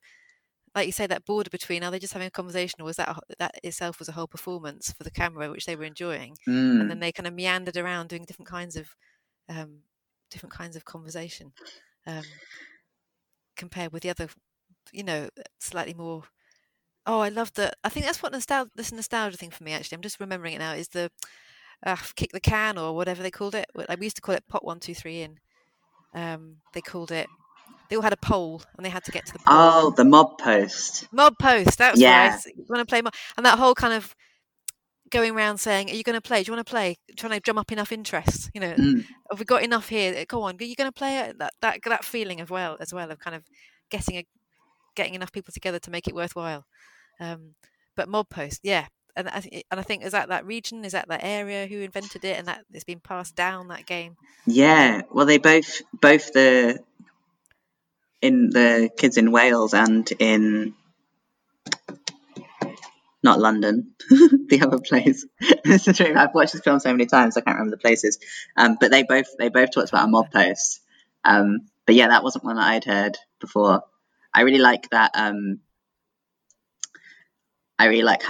like 0.76 0.88
you 0.88 0.92
say 0.94 1.08
that 1.08 1.26
border 1.26 1.50
between 1.50 1.84
are 1.84 1.92
they 1.92 2.00
just 2.00 2.14
having 2.14 2.28
a 2.28 2.32
conversation, 2.32 2.82
or 2.82 2.86
was 2.86 2.98
that 2.98 3.10
a 3.10 3.20
that 3.40 3.56
itself 3.64 4.00
was 4.00 4.10
a 4.10 4.14
whole 4.14 4.28
performance 4.28 4.94
for 4.94 5.04
the 5.04 5.12
camera, 5.12 5.52
which 5.52 5.66
they 5.66 5.76
were 5.76 5.86
enjoying, 5.86 6.38
and 6.80 6.90
Mm. 6.90 6.90
then 6.90 7.00
they 7.00 7.12
kind 7.12 7.28
of 7.28 7.34
meandered 7.36 7.78
around 7.78 8.10
doing 8.10 8.26
different 8.26 8.50
kinds 8.50 8.76
of 8.78 8.90
um, 9.50 9.84
different 10.32 10.54
kinds 10.54 10.76
of 10.78 10.86
conversation. 10.86 11.54
Um, 12.08 12.24
compared 13.56 13.92
with 13.92 14.04
the 14.04 14.10
other, 14.10 14.30
you 14.92 15.04
know, 15.04 15.30
slightly 15.60 15.94
more. 15.94 16.24
Oh, 17.06 17.20
I 17.20 17.30
love 17.30 17.54
the. 17.54 17.72
I 17.84 17.90
think 17.90 18.06
that's 18.06 18.22
what 18.24 18.32
nostalgia. 18.32 18.72
This 18.76 18.92
nostalgia 18.92 19.38
thing 19.38 19.52
for 19.52 19.64
me. 19.64 19.74
Actually, 19.74 19.96
I'm 19.98 20.02
just 20.02 20.20
remembering 20.20 20.54
it 20.56 20.60
now. 20.60 20.74
Is 20.74 20.90
the 20.90 21.12
uh, 21.86 21.96
kick 22.16 22.32
the 22.32 22.40
can 22.40 22.78
or 22.78 22.96
whatever 22.96 23.22
they 23.22 23.32
called 23.32 23.56
it. 23.56 23.66
We 23.76 23.86
used 24.06 24.16
to 24.18 24.22
call 24.22 24.36
it 24.36 24.48
pot 24.48 24.66
one 24.66 24.80
two 24.80 24.96
three 24.96 25.22
in. 25.22 25.40
Um, 26.14 26.58
they 26.74 26.82
called 26.82 27.12
it. 27.12 27.28
They 27.90 27.96
all 27.96 28.02
had 28.02 28.14
a 28.14 28.18
pole 28.18 28.64
and 28.78 28.86
they 28.86 28.90
had 28.90 29.04
to 29.04 29.12
get 29.12 29.26
to 29.28 29.34
the 29.34 29.40
pole. 29.40 29.56
oh, 29.58 29.94
the 29.96 30.04
mob 30.06 30.40
post. 30.40 31.08
Mob 31.12 31.38
post. 31.38 31.78
That's 31.78 32.00
Yeah. 32.00 32.32
right. 32.32 32.46
You 32.46 32.66
want 32.68 32.80
to 32.88 32.92
play 32.92 33.02
mob, 33.02 33.14
and 33.38 33.46
that 33.46 33.60
whole 33.60 33.76
kind 33.76 33.94
of 33.94 34.16
going 35.20 35.36
around 35.36 35.58
saying, 35.60 35.90
"Are 35.90 35.94
you 35.96 36.04
going 36.04 36.16
to 36.22 36.22
play? 36.30 36.44
Do 36.44 36.52
you 36.52 36.56
want 36.56 36.66
to 36.68 36.72
play?" 36.72 36.98
Trying 37.18 37.34
to 37.34 37.40
drum 37.40 37.58
up 37.58 37.72
enough 37.72 37.92
interest. 37.92 38.50
You 38.54 38.62
know, 38.62 38.74
Mm. 38.74 39.06
have 39.30 39.40
we 39.40 39.46
got 39.46 39.64
enough 39.64 39.90
here? 39.90 40.26
Go 40.26 40.42
on, 40.44 40.56
are 40.60 40.64
you 40.64 40.76
going 40.76 40.92
to 40.92 41.00
play 41.00 41.20
it? 41.20 41.40
That 41.40 41.54
that 41.62 41.80
that 41.86 42.06
feeling 42.06 42.42
of 42.42 42.50
well 42.50 42.78
as 42.80 42.94
well 42.94 43.10
of 43.12 43.20
kind 43.20 43.36
of 43.36 43.44
getting 43.90 44.18
a 44.18 44.26
getting 44.96 45.16
enough 45.16 45.32
people 45.32 45.52
together 45.54 45.80
to 45.80 45.92
make 45.92 46.08
it 46.08 46.16
worthwhile. 46.16 46.64
Um, 47.20 47.56
but 47.96 48.08
mob 48.10 48.30
post, 48.30 48.60
yeah, 48.64 48.88
and 49.16 49.28
I, 49.30 49.40
thi- 49.42 49.64
and 49.72 49.80
I 49.80 49.84
think 49.84 50.04
is 50.04 50.12
that 50.12 50.30
that 50.30 50.46
region, 50.46 50.84
is 50.86 50.92
that 50.94 51.08
that 51.08 51.22
area 51.24 51.66
who 51.68 51.80
invented 51.80 52.24
it, 52.26 52.38
and 52.38 52.48
that 52.48 52.62
it's 52.74 52.84
been 52.84 53.00
passed 53.00 53.36
down 53.36 53.68
that 53.70 53.86
game. 53.86 54.16
Yeah, 54.46 55.02
well, 55.12 55.26
they 55.26 55.38
both 55.38 55.82
both 55.94 56.34
the 56.34 56.80
in 58.22 58.50
the 58.50 58.90
kids 58.98 59.18
in 59.18 59.32
Wales 59.32 59.74
and 59.74 60.10
in 60.20 60.74
not 63.26 63.40
London, 63.40 63.92
the 64.10 64.62
other 64.62 64.80
place. 64.80 65.26
it's 65.42 65.98
true. 65.98 66.16
I've 66.16 66.34
watched 66.34 66.54
this 66.54 66.62
film 66.62 66.80
so 66.80 66.92
many 66.92 67.08
times 67.08 67.36
I 67.36 67.42
can't 67.42 67.58
remember 67.58 67.76
the 67.76 67.82
places. 67.82 68.20
Um, 68.56 68.78
but 68.80 68.92
they 68.92 69.04
both 69.04 69.26
they 69.38 69.50
both 69.50 69.72
talked 69.72 69.90
about 69.90 70.06
a 70.06 70.08
mob 70.08 70.32
post. 70.32 70.80
Um, 71.26 71.68
but 71.86 71.96
yeah, 71.96 72.10
that 72.10 72.24
wasn't 72.24 72.46
one 72.46 72.56
that 72.56 72.68
I'd 72.68 72.86
heard 72.86 73.18
before. 73.42 73.84
I 74.34 74.42
really 74.42 74.60
like 74.60 74.90
that. 74.92 75.12
Um, 75.16 75.60
I 77.80 77.86
really 77.88 78.04
like 78.04 78.24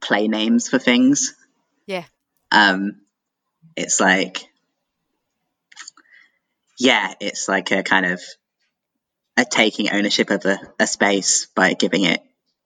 play 0.00 0.26
names 0.26 0.68
for 0.68 0.78
things. 0.78 1.34
Yeah. 1.86 2.04
Um, 2.50 3.02
it's 3.76 4.00
like 4.00 4.48
yeah, 6.78 7.12
it's 7.20 7.46
like 7.46 7.70
a 7.72 7.82
kind 7.82 8.06
of 8.06 8.22
a 9.36 9.44
taking 9.44 9.90
ownership 9.90 10.30
of 10.30 10.46
a, 10.46 10.58
a 10.80 10.86
space 10.86 11.46
by 11.54 11.74
giving 11.74 12.04
it 12.04 12.22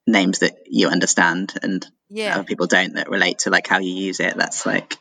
names 0.09 0.41
that 0.41 0.57
you 0.67 0.89
understand 0.89 1.55
and 1.63 1.87
Yeah, 2.09 2.35
other 2.35 2.45
people 2.45 2.67
don't 2.67 2.95
that 2.95 3.11
relate 3.11 3.41
to 3.41 3.51
like 3.51 3.67
how 3.67 3.79
you 3.79 3.93
use 3.93 4.21
it. 4.21 4.37
That's 4.37 4.65
like, 4.67 4.97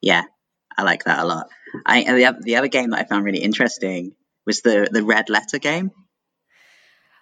yeah, 0.00 0.22
I 0.76 0.82
like 0.82 1.04
that 1.04 1.20
a 1.20 1.24
lot. 1.24 1.48
I 1.84 2.00
and 2.00 2.16
the 2.18 2.38
the 2.42 2.56
other 2.56 2.68
game 2.68 2.90
that 2.90 3.00
I 3.00 3.04
found 3.04 3.24
really 3.24 3.42
interesting 3.42 4.12
was 4.46 4.60
the 4.60 4.88
the 4.90 5.02
red 5.02 5.28
letter 5.30 5.58
game. 5.58 5.90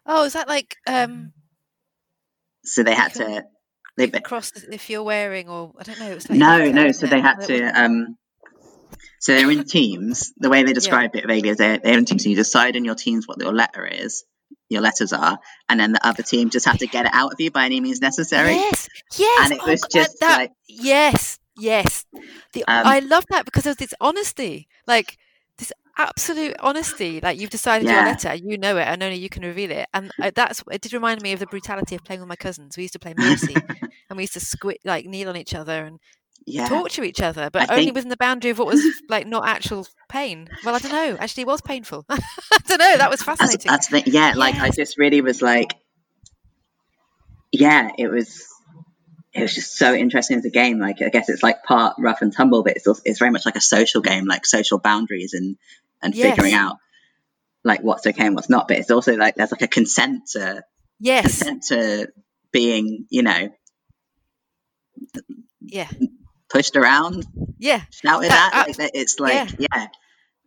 Oh, 0.07 0.25
is 0.25 0.35
that 0.35 0.49
like 0.49 0.77
um 0.87 1.33
So 2.65 2.83
they 2.83 2.95
had 2.95 3.13
can- 3.13 3.27
to. 3.27 3.45
They, 3.97 4.05
across 4.07 4.51
if 4.73 4.91
you're 4.91 5.05
wearing 5.05 5.49
or 5.49 5.73
I 5.79 5.85
don't 5.85 6.01
know. 6.01 6.11
It's 6.11 6.29
like 6.29 6.37
no, 6.37 6.69
no. 6.73 6.91
So 6.91 7.07
they 7.07 7.21
had 7.21 7.47
to. 7.47 7.63
Um, 7.81 8.17
so 9.21 9.35
they're 9.37 9.51
in 9.53 9.63
teams. 9.79 10.33
The 10.37 10.51
way 10.51 10.65
they 10.65 10.73
described 10.73 11.15
it 11.15 11.29
vaguely 11.29 11.51
is 11.51 11.59
they're, 11.59 11.79
they're 11.79 11.97
in 11.99 12.05
teams. 12.05 12.25
So 12.25 12.29
you 12.29 12.35
decide 12.35 12.75
in 12.75 12.85
your 12.85 12.97
teams 12.97 13.29
what 13.29 13.41
your 13.41 13.53
letter 13.55 13.87
is, 13.87 14.25
your 14.69 14.81
letters 14.81 15.13
are, 15.13 15.39
and 15.69 15.79
then 15.79 15.93
the 15.93 16.07
other 16.07 16.23
team 16.23 16.51
just 16.51 16.67
had 16.67 16.79
to 16.79 16.87
get 16.87 17.07
it 17.07 17.13
out 17.15 17.33
of 17.33 17.41
you 17.41 17.51
by 17.51 17.65
any 17.65 17.81
means 17.81 18.01
necessary. 18.01 18.53
Yes, 18.53 18.89
yes. 19.17 19.51
And 19.51 19.53
it 19.53 19.61
oh, 19.63 19.71
was 19.71 19.81
God, 19.83 19.91
just 19.91 20.21
that, 20.21 20.39
like- 20.39 20.53
yes, 20.69 21.39
Yes, 21.57 22.05
the 22.53 22.65
Um, 22.67 22.87
I 22.87 22.99
love 22.99 23.25
that 23.31 23.45
because 23.45 23.67
of 23.67 23.77
this 23.77 23.95
honesty, 24.01 24.67
like 24.87 25.17
this 25.59 25.73
absolute 25.97 26.57
honesty. 26.59 27.21
Like 27.21 27.39
you've 27.39 27.51
decided 27.51 27.89
your 27.89 28.03
letter, 28.03 28.35
you 28.35 28.59
know 28.59 28.77
it, 28.77 28.83
and 28.83 29.03
only 29.03 29.19
you 29.19 29.29
can 29.29 29.45
reveal 29.45 29.71
it. 29.71 29.87
And 29.95 30.11
uh, 30.21 30.33
that's 30.35 30.65
it. 30.71 30.81
Did 30.81 30.93
remind 30.93 31.23
me 31.23 31.33
of 31.33 31.39
the 31.39 31.47
brutality 31.47 31.95
of 31.95 32.03
playing 32.03 32.21
with 32.21 32.29
my 32.29 32.37
cousins. 32.37 32.77
We 32.77 32.85
used 32.85 32.95
to 32.95 32.99
play 32.99 33.15
Mercy, 33.17 33.55
and 33.55 34.17
we 34.17 34.25
used 34.25 34.33
to 34.33 34.41
squid 34.41 34.79
like 34.85 35.07
kneel 35.07 35.29
on 35.29 35.37
each 35.37 35.55
other 35.55 35.85
and 35.85 36.01
yeah. 36.47 36.69
torture 36.69 37.03
each 37.05 37.21
other, 37.21 37.51
but 37.51 37.69
I 37.71 37.73
only 37.75 37.85
think- 37.87 37.95
within 37.97 38.09
the 38.11 38.17
boundary 38.17 38.51
of 38.51 38.59
what 38.59 38.67
was 38.69 38.85
like 39.09 39.27
not 39.27 39.47
actual 39.49 39.87
pain. 40.09 40.49
Well, 40.65 40.75
I 40.75 40.79
don't 40.79 40.93
know. 40.93 41.17
Actually, 41.19 41.43
it 41.43 41.47
was 41.49 41.61
painful. 41.63 42.05
I 42.09 42.19
don't 42.67 42.79
know. 42.79 42.97
That 42.99 43.11
was 43.11 43.23
fascinating. 43.23 43.71
that's 43.71 43.89
the 43.89 44.03
yeah. 44.07 44.35
Like 44.37 44.57
I 44.57 44.71
just 44.71 44.99
really 44.99 45.21
was 45.21 45.41
like, 45.43 45.75
yeah, 47.53 47.91
it 47.99 48.09
was. 48.09 48.47
It 49.33 49.43
was 49.43 49.53
just 49.53 49.77
so 49.77 49.93
interesting 49.93 50.39
as 50.39 50.45
a 50.45 50.51
game. 50.51 50.79
Like 50.79 51.03
I 51.03 51.09
guess 51.09 51.29
it's 51.29 51.43
like 51.43 51.65
part 51.65 51.97
rough 51.99 52.23
and 52.23 52.33
tumble, 52.33 52.63
but 52.63 52.77
it's 52.77 52.87
also, 52.87 53.03
it's 53.05 53.19
very 53.19 53.33
much 53.33 53.45
like 53.45 53.57
a 53.57 53.61
social 53.61 54.01
game, 54.01 54.27
like 54.27 54.47
social 54.47 54.79
boundaries 54.79 55.35
and 55.35 55.57
and 56.01 56.15
Yes. 56.15 56.31
figuring 56.31 56.55
out 56.55 56.77
like 57.65 57.81
what's 57.83 58.07
okay 58.07 58.27
and 58.27 58.37
what's 58.37 58.49
not. 58.49 58.69
But 58.69 58.79
it's 58.79 58.93
also 58.93 59.17
like 59.17 59.35
there's 59.35 59.51
like 59.51 59.63
a 59.63 59.67
consent 59.67 60.29
to 60.35 60.63
yes. 61.01 61.23
consent 61.43 61.65
to 61.65 62.13
being, 62.53 63.07
you 63.11 63.23
know, 63.25 63.49
Yeah. 65.63 65.89
Pushed 66.55 66.77
around, 66.77 67.27
Yeah. 67.59 67.83
shouted 67.91 68.31
That- 68.31 68.51
at. 68.55 68.67
Like 68.69 68.77
that 68.79 68.91
it's 68.95 69.21
like 69.21 69.51
yeah. 69.59 69.67
yeah. 69.75 69.87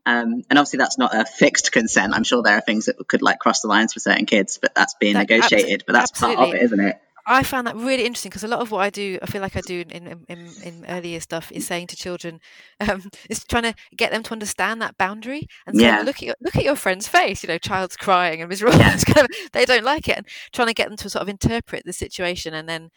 Um, 0.06 0.44
and 0.50 0.58
obviously 0.58 0.78
that's 0.78 0.98
not 0.98 1.14
a 1.14 1.26
fixed 1.26 1.72
consent. 1.74 2.14
I'm 2.16 2.24
sure 2.24 2.42
there 2.42 2.56
are 2.58 2.62
things 2.62 2.86
that 2.86 2.96
could 3.10 3.22
like 3.22 3.40
cross 3.40 3.60
the 3.62 3.68
lines 3.68 3.92
for 3.94 4.00
certain 4.00 4.26
kids, 4.26 4.58
but 4.62 4.74
that's 4.74 4.96
being 5.00 5.14
That- 5.16 5.30
negotiated. 5.30 5.84
But 5.86 5.94
that's 5.94 6.12
part 6.18 6.38
of 6.40 6.54
it, 6.56 6.62
isn't 6.62 6.80
it? 6.80 6.98
I 7.30 7.44
found 7.44 7.68
that 7.68 7.76
really 7.76 8.06
interesting 8.06 8.30
because 8.30 8.46
a 8.46 8.48
lot 8.48 8.62
of 8.62 8.72
what 8.72 8.80
I 8.80 8.90
do, 8.90 9.20
I 9.22 9.26
feel 9.26 9.42
like 9.42 9.58
I 9.58 9.60
do 9.60 9.82
in 9.82 9.90
in, 9.90 10.26
in, 10.30 10.48
in 10.64 10.86
earlier 10.88 11.20
stuff, 11.20 11.52
is 11.52 11.68
saying 11.68 11.88
to 11.88 11.98
children, 11.98 12.40
um, 12.80 13.04
is 13.30 13.44
trying 13.44 13.64
to 13.64 13.74
get 13.98 14.12
them 14.14 14.24
to 14.24 14.32
understand 14.32 14.82
that 14.82 14.98
boundary 14.98 15.46
and 15.66 15.76
saying, 15.76 15.94
Yeah. 15.94 16.02
look 16.04 16.16
at 16.16 16.22
your, 16.22 16.36
look 16.40 16.56
at 16.56 16.64
your 16.64 16.78
friend's 16.78 17.10
face. 17.10 17.44
You 17.44 17.48
know, 17.50 17.58
child's 17.58 17.98
crying 17.98 18.40
and 18.42 18.48
miserable. 18.48 18.78
Yeah. 18.80 18.96
Kind 19.00 19.28
of, 19.30 19.36
they 19.52 19.66
don't 19.66 19.84
like 19.84 20.08
it, 20.08 20.16
and 20.20 20.26
trying 20.54 20.70
to 20.70 20.74
get 20.74 20.88
them 20.88 20.96
to 20.96 21.10
sort 21.10 21.22
of 21.22 21.28
interpret 21.28 21.84
the 21.84 21.92
situation, 21.92 22.54
and 22.54 22.70
then 22.70 22.92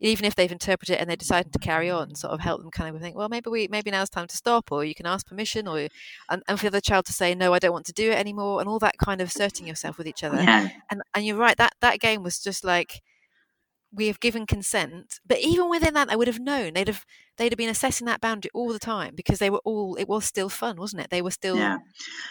even 0.00 0.24
if 0.24 0.34
they've 0.34 0.50
interpreted 0.52 0.94
it 0.96 1.00
and 1.00 1.10
they 1.10 1.16
decide 1.16 1.52
to 1.52 1.58
carry 1.58 1.90
on, 1.90 2.14
sort 2.14 2.32
of 2.32 2.40
help 2.40 2.60
them 2.60 2.70
kind 2.70 2.94
of 2.94 3.00
think, 3.02 3.16
well, 3.16 3.28
maybe 3.28 3.50
we 3.50 3.68
maybe 3.68 3.90
now's 3.90 4.10
time 4.10 4.26
to 4.28 4.36
stop, 4.36 4.70
or 4.70 4.84
you 4.84 4.94
can 4.94 5.06
ask 5.06 5.26
permission, 5.26 5.66
or 5.66 5.88
and, 6.30 6.42
and 6.48 6.60
for 6.60 6.70
the 6.70 6.80
child 6.80 7.04
to 7.06 7.12
say, 7.12 7.34
no, 7.34 7.52
I 7.52 7.58
don't 7.58 7.72
want 7.72 7.86
to 7.86 7.92
do 7.92 8.10
it 8.10 8.18
anymore, 8.18 8.60
and 8.60 8.68
all 8.68 8.78
that 8.78 8.98
kind 8.98 9.20
of 9.20 9.28
asserting 9.28 9.66
yourself 9.66 9.98
with 9.98 10.06
each 10.06 10.22
other 10.22 10.36
Yeah. 10.42 10.68
and 10.90 11.02
and 11.14 11.26
you're 11.26 11.36
right 11.36 11.56
that 11.56 11.72
that 11.80 12.00
game 12.00 12.22
was 12.22 12.38
just 12.40 12.64
like 12.64 13.02
we 13.90 14.06
have 14.08 14.20
given 14.20 14.44
consent 14.46 15.18
but 15.26 15.38
even 15.40 15.70
within 15.70 15.94
that 15.94 16.08
they 16.10 16.16
would 16.16 16.26
have 16.28 16.38
known 16.38 16.74
they'd 16.74 16.88
have 16.88 17.06
they'd 17.38 17.50
have 17.52 17.56
been 17.56 17.70
assessing 17.70 18.06
that 18.06 18.20
boundary 18.20 18.50
all 18.52 18.70
the 18.70 18.78
time 18.78 19.14
because 19.16 19.38
they 19.38 19.48
were 19.48 19.62
all 19.64 19.94
it 19.96 20.06
was 20.06 20.26
still 20.26 20.50
fun 20.50 20.76
wasn't 20.76 21.00
it 21.00 21.08
they 21.08 21.22
were 21.22 21.30
still 21.30 21.56
Yeah. 21.56 21.78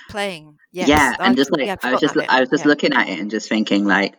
playing 0.09 0.57
yes 0.71 0.87
yeah. 0.87 1.15
I- 1.19 1.25
And 1.27 1.35
just 1.35 1.51
like 1.51 1.65
yeah, 1.65 1.75
I 1.81 1.91
was 1.93 2.01
just. 2.01 2.15
I 2.15 2.39
was 2.41 2.49
just 2.49 2.63
Yeah. 2.63 2.69
looking 2.69 2.93
at 2.93 3.09
it 3.09 3.19
and 3.19 3.31
just 3.31 3.49
thinking 3.49 3.85
like 3.85 4.15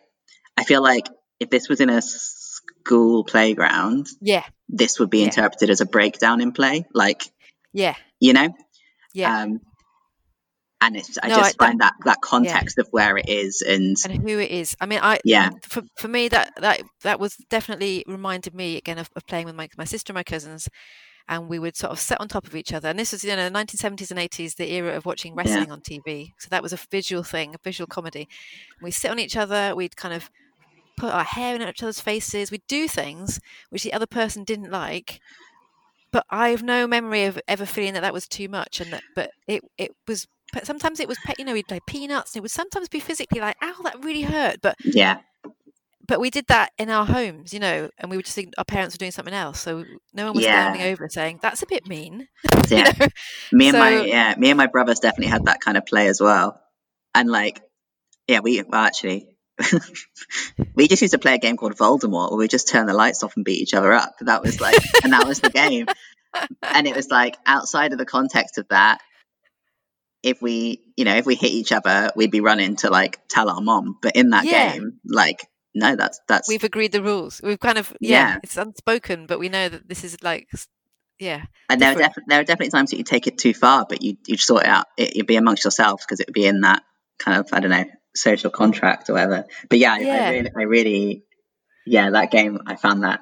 I 0.56 0.64
feel 0.64 0.82
like 0.82 1.06
if 1.38 1.48
this 1.48 1.68
was 1.68 1.80
in 1.80 1.88
a 1.90 2.02
school 2.80 3.25
playground, 3.25 4.06
yeah 4.20 4.44
this 4.68 4.98
would 5.00 5.08
be 5.10 5.18
Yeah. 5.20 5.25
interpreted 5.26 5.70
as 5.70 5.80
a 5.80 5.87
breakdown 5.87 6.40
in 6.40 6.52
play. 6.52 6.84
Like, 6.94 7.22
yeah 7.72 7.94
you 8.20 8.32
know? 8.32 8.48
yeah 9.14 9.42
Um, 9.42 9.60
and 10.80 10.96
it's, 10.96 11.18
I 11.22 11.28
No, 11.28 11.37
just 11.37 11.56
I- 11.60 11.66
find 11.66 11.80
that, 11.80 11.94
that 12.04 12.20
context 12.20 12.78
of 12.78 12.87
where 12.90 13.16
it 13.16 13.28
is 13.28 13.62
and 13.62 13.96
and 14.04 14.22
who 14.22 14.38
it 14.38 14.50
is 14.50 14.76
i 14.80 14.87
mean 14.87 15.00
i 15.02 15.18
Yeah. 15.25 15.50
for, 15.68 15.82
for 15.98 16.06
me 16.08 16.28
that 16.28 16.52
that 16.60 16.82
that 17.02 17.18
was 17.18 17.34
definitely 17.50 18.04
reminded 18.06 18.54
me 18.54 18.76
again 18.76 18.98
of, 18.98 19.08
of 19.16 19.26
playing 19.26 19.46
with 19.46 19.54
my, 19.56 19.68
my 19.76 19.84
sister 19.84 20.12
and 20.12 20.16
my 20.16 20.22
cousins 20.22 20.68
and 21.30 21.48
we 21.48 21.58
would 21.58 21.76
sort 21.76 21.92
of 21.92 21.98
sit 21.98 22.18
on 22.20 22.28
top 22.28 22.46
of 22.46 22.54
each 22.54 22.72
other 22.72 22.88
and 22.88 22.98
this 22.98 23.12
was 23.12 23.25
you 23.25 23.34
know 23.34 23.48
the 23.48 23.58
1970s 23.58 24.10
and 24.10 24.20
80s 24.20 24.54
the 24.56 24.70
era 24.72 24.96
of 24.96 25.04
watching 25.06 25.34
wrestling 25.34 25.70
on 25.72 25.80
tv 25.80 26.32
so 26.38 26.46
that 26.50 26.62
was 26.62 26.72
a 26.72 26.78
visual 26.90 27.22
thing 27.25 27.54
a 27.54 27.58
visual 27.64 27.87
comedy 27.88 28.28
we 28.82 28.90
sit 28.90 29.10
on 29.10 29.18
each 29.18 29.37
other 29.37 29.75
we'd 29.75 29.96
kind 29.96 30.14
of 30.14 30.30
put 30.98 31.12
our 31.12 31.24
hair 31.24 31.54
in 31.54 31.62
each 31.62 31.82
other's 31.82 32.00
faces 32.00 32.50
we'd 32.50 32.66
do 32.68 32.88
things 32.88 33.40
which 33.70 33.82
the 33.82 33.92
other 33.92 34.06
person 34.06 34.44
didn't 34.44 34.70
like 34.70 35.20
but 36.10 36.24
i 36.30 36.48
have 36.50 36.62
no 36.62 36.86
memory 36.86 37.24
of 37.24 37.40
ever 37.48 37.66
feeling 37.66 37.94
that 37.94 38.00
that 38.00 38.12
was 38.12 38.26
too 38.28 38.48
much 38.48 38.80
and 38.80 38.92
that 38.92 39.02
but 39.14 39.30
it 39.46 39.62
it 39.76 39.92
was 40.06 40.26
but 40.52 40.66
sometimes 40.66 40.98
it 40.98 41.08
was 41.08 41.18
you 41.38 41.44
know 41.44 41.52
we'd 41.52 41.68
play 41.68 41.80
peanuts 41.86 42.32
and 42.34 42.40
it 42.40 42.42
would 42.42 42.50
sometimes 42.50 42.88
be 42.88 43.00
physically 43.00 43.40
like 43.40 43.56
ow 43.62 43.76
that 43.82 44.02
really 44.02 44.22
hurt 44.22 44.56
but 44.62 44.76
yeah, 44.84 45.20
but 46.08 46.20
we 46.20 46.30
did 46.30 46.46
that 46.46 46.72
in 46.78 46.88
our 46.88 47.04
homes, 47.04 47.52
you 47.52 47.60
know, 47.60 47.90
and 47.98 48.10
we 48.10 48.16
would 48.16 48.24
just 48.24 48.34
think 48.34 48.54
our 48.56 48.64
parents 48.64 48.94
were 48.94 48.98
doing 48.98 49.10
something 49.10 49.34
else. 49.34 49.60
So 49.60 49.84
no 50.14 50.24
one 50.24 50.34
was 50.34 50.44
Yeah. 50.44 50.72
standing 50.72 50.90
over 50.90 51.06
saying, 51.10 51.40
that's 51.42 51.62
a 51.62 51.66
bit 51.66 51.86
mean. 51.86 52.28
you 52.70 52.78
yeah. 52.78 52.92
know? 52.98 53.06
Me 53.52 53.68
and 53.68 53.78
my 53.78 54.04
yeah, 54.06 54.34
me 54.38 54.50
and 54.50 54.56
my 54.56 54.66
brothers 54.66 55.00
definitely 55.00 55.30
had 55.30 55.44
that 55.44 55.60
kind 55.60 55.76
of 55.76 55.84
play 55.84 56.08
as 56.08 56.18
well. 56.20 56.60
And 57.14 57.30
like, 57.30 57.60
yeah, 58.26 58.40
we 58.40 58.62
well 58.62 58.80
actually 58.80 59.36
we 60.74 60.88
just 60.88 61.02
used 61.02 61.12
to 61.14 61.18
play 61.18 61.34
a 61.34 61.38
game 61.38 61.56
called 61.56 61.76
Voldemort 61.76 62.30
where 62.30 62.38
we 62.38 62.48
just 62.48 62.68
turn 62.68 62.86
the 62.86 62.94
lights 62.94 63.22
off 63.22 63.36
and 63.36 63.44
beat 63.44 63.60
each 63.60 63.74
other 63.74 63.92
up. 63.92 64.14
That 64.20 64.42
was 64.42 64.60
like, 64.60 64.76
and 65.02 65.12
that 65.12 65.26
was 65.26 65.40
the 65.40 65.50
game. 65.50 65.86
And 66.62 66.86
it 66.86 66.94
was 66.94 67.08
like 67.10 67.36
outside 67.46 67.92
of 67.92 67.98
the 67.98 68.04
context 68.06 68.58
of 68.58 68.68
that, 68.68 69.00
if 70.22 70.42
we, 70.42 70.82
you 70.96 71.04
know, 71.04 71.14
if 71.16 71.26
we 71.26 71.34
hit 71.34 71.50
each 71.52 71.72
other, 71.72 72.10
we'd 72.16 72.30
be 72.30 72.40
running 72.40 72.76
to 72.76 72.90
like 72.90 73.18
tell 73.28 73.48
our 73.50 73.60
mom. 73.60 73.98
But 74.02 74.16
in 74.16 74.30
that 74.30 74.44
Yeah. 74.44 74.72
game, 74.74 75.00
like, 75.04 75.46
no, 75.74 75.96
that's 75.96 76.20
that's 76.28 76.48
We've 76.48 76.64
agreed 76.64 76.92
the 76.92 77.02
rules. 77.02 77.40
We've 77.42 77.58
kind 77.60 77.78
of, 77.78 77.96
yeah, 78.00 78.10
Yeah. 78.34 78.38
it's 78.42 78.56
unspoken, 78.56 79.26
but 79.26 79.38
we 79.38 79.48
know 79.48 79.68
that 79.68 79.88
this 79.88 80.02
is 80.04 80.22
like, 80.22 80.48
yeah, 81.18 81.44
And 81.68 81.80
there 81.80 81.92
are, 81.92 81.98
def- 81.98 82.24
there 82.26 82.40
are 82.40 82.44
definitely 82.44 82.70
times 82.70 82.90
that 82.90 82.96
you 82.98 83.04
take 83.04 83.26
it 83.26 83.38
too 83.38 83.52
far, 83.54 83.86
but 83.88 84.02
you 84.02 84.16
you 84.26 84.36
sort 84.36 84.62
it 84.62 84.68
out. 84.68 84.86
It, 84.96 85.16
you'd 85.16 85.26
be 85.26 85.36
amongst 85.36 85.64
yourselves 85.64 86.04
because 86.04 86.20
it 86.20 86.28
would 86.28 86.34
be 86.34 86.46
in 86.46 86.60
that 86.60 86.82
kind 87.18 87.38
of 87.38 87.48
I 87.52 87.60
don't 87.60 87.70
know 87.70 87.84
social 88.20 88.50
contract 88.50 89.10
or 89.10 89.14
whatever. 89.14 89.44
But 89.68 89.78
yeah, 89.78 89.92
I- 89.94 90.00
Yeah. 90.00 90.14
I, 90.14 90.30
really, 90.30 90.50
I 90.56 90.62
really, 90.62 91.25
yeah, 91.87 92.10
that 92.10 92.30
game 92.30 92.60
I 92.66 92.76
found 92.76 93.02
that 93.04 93.20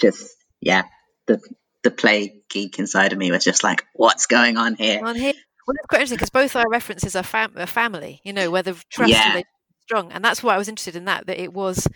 just 0.00 0.36
yeah 0.60 0.82
the 1.26 1.40
the 1.82 1.90
play 1.90 2.42
geek 2.48 2.78
inside 2.78 3.12
of 3.12 3.18
me 3.18 3.30
was 3.32 3.44
just 3.44 3.64
like, 3.64 3.84
what's 3.94 4.26
going 4.26 4.56
on 4.56 4.76
here? 4.76 5.00
on 5.04 5.16
here. 5.16 5.32
Well, 5.66 5.74
it's 5.76 5.86
quite 5.88 5.98
interesting 6.00 6.16
because 6.16 6.30
both 6.30 6.54
our 6.56 6.68
references 6.68 7.16
are, 7.16 7.22
fam- 7.24 7.54
are 7.56 7.66
family, 7.66 8.20
you 8.24 8.32
know, 8.32 8.50
where 8.52 8.62
the 8.62 8.74
trust 8.90 9.10
Yeah. 9.10 9.38
is 9.38 9.44
strong. 9.82 10.12
And 10.12 10.24
that's 10.24 10.42
why 10.42 10.54
I 10.54 10.58
was 10.58 10.68
interested 10.68 10.94
in 10.96 11.04
that, 11.06 11.26
that 11.26 11.40
it 11.40 11.52
was 11.52 11.88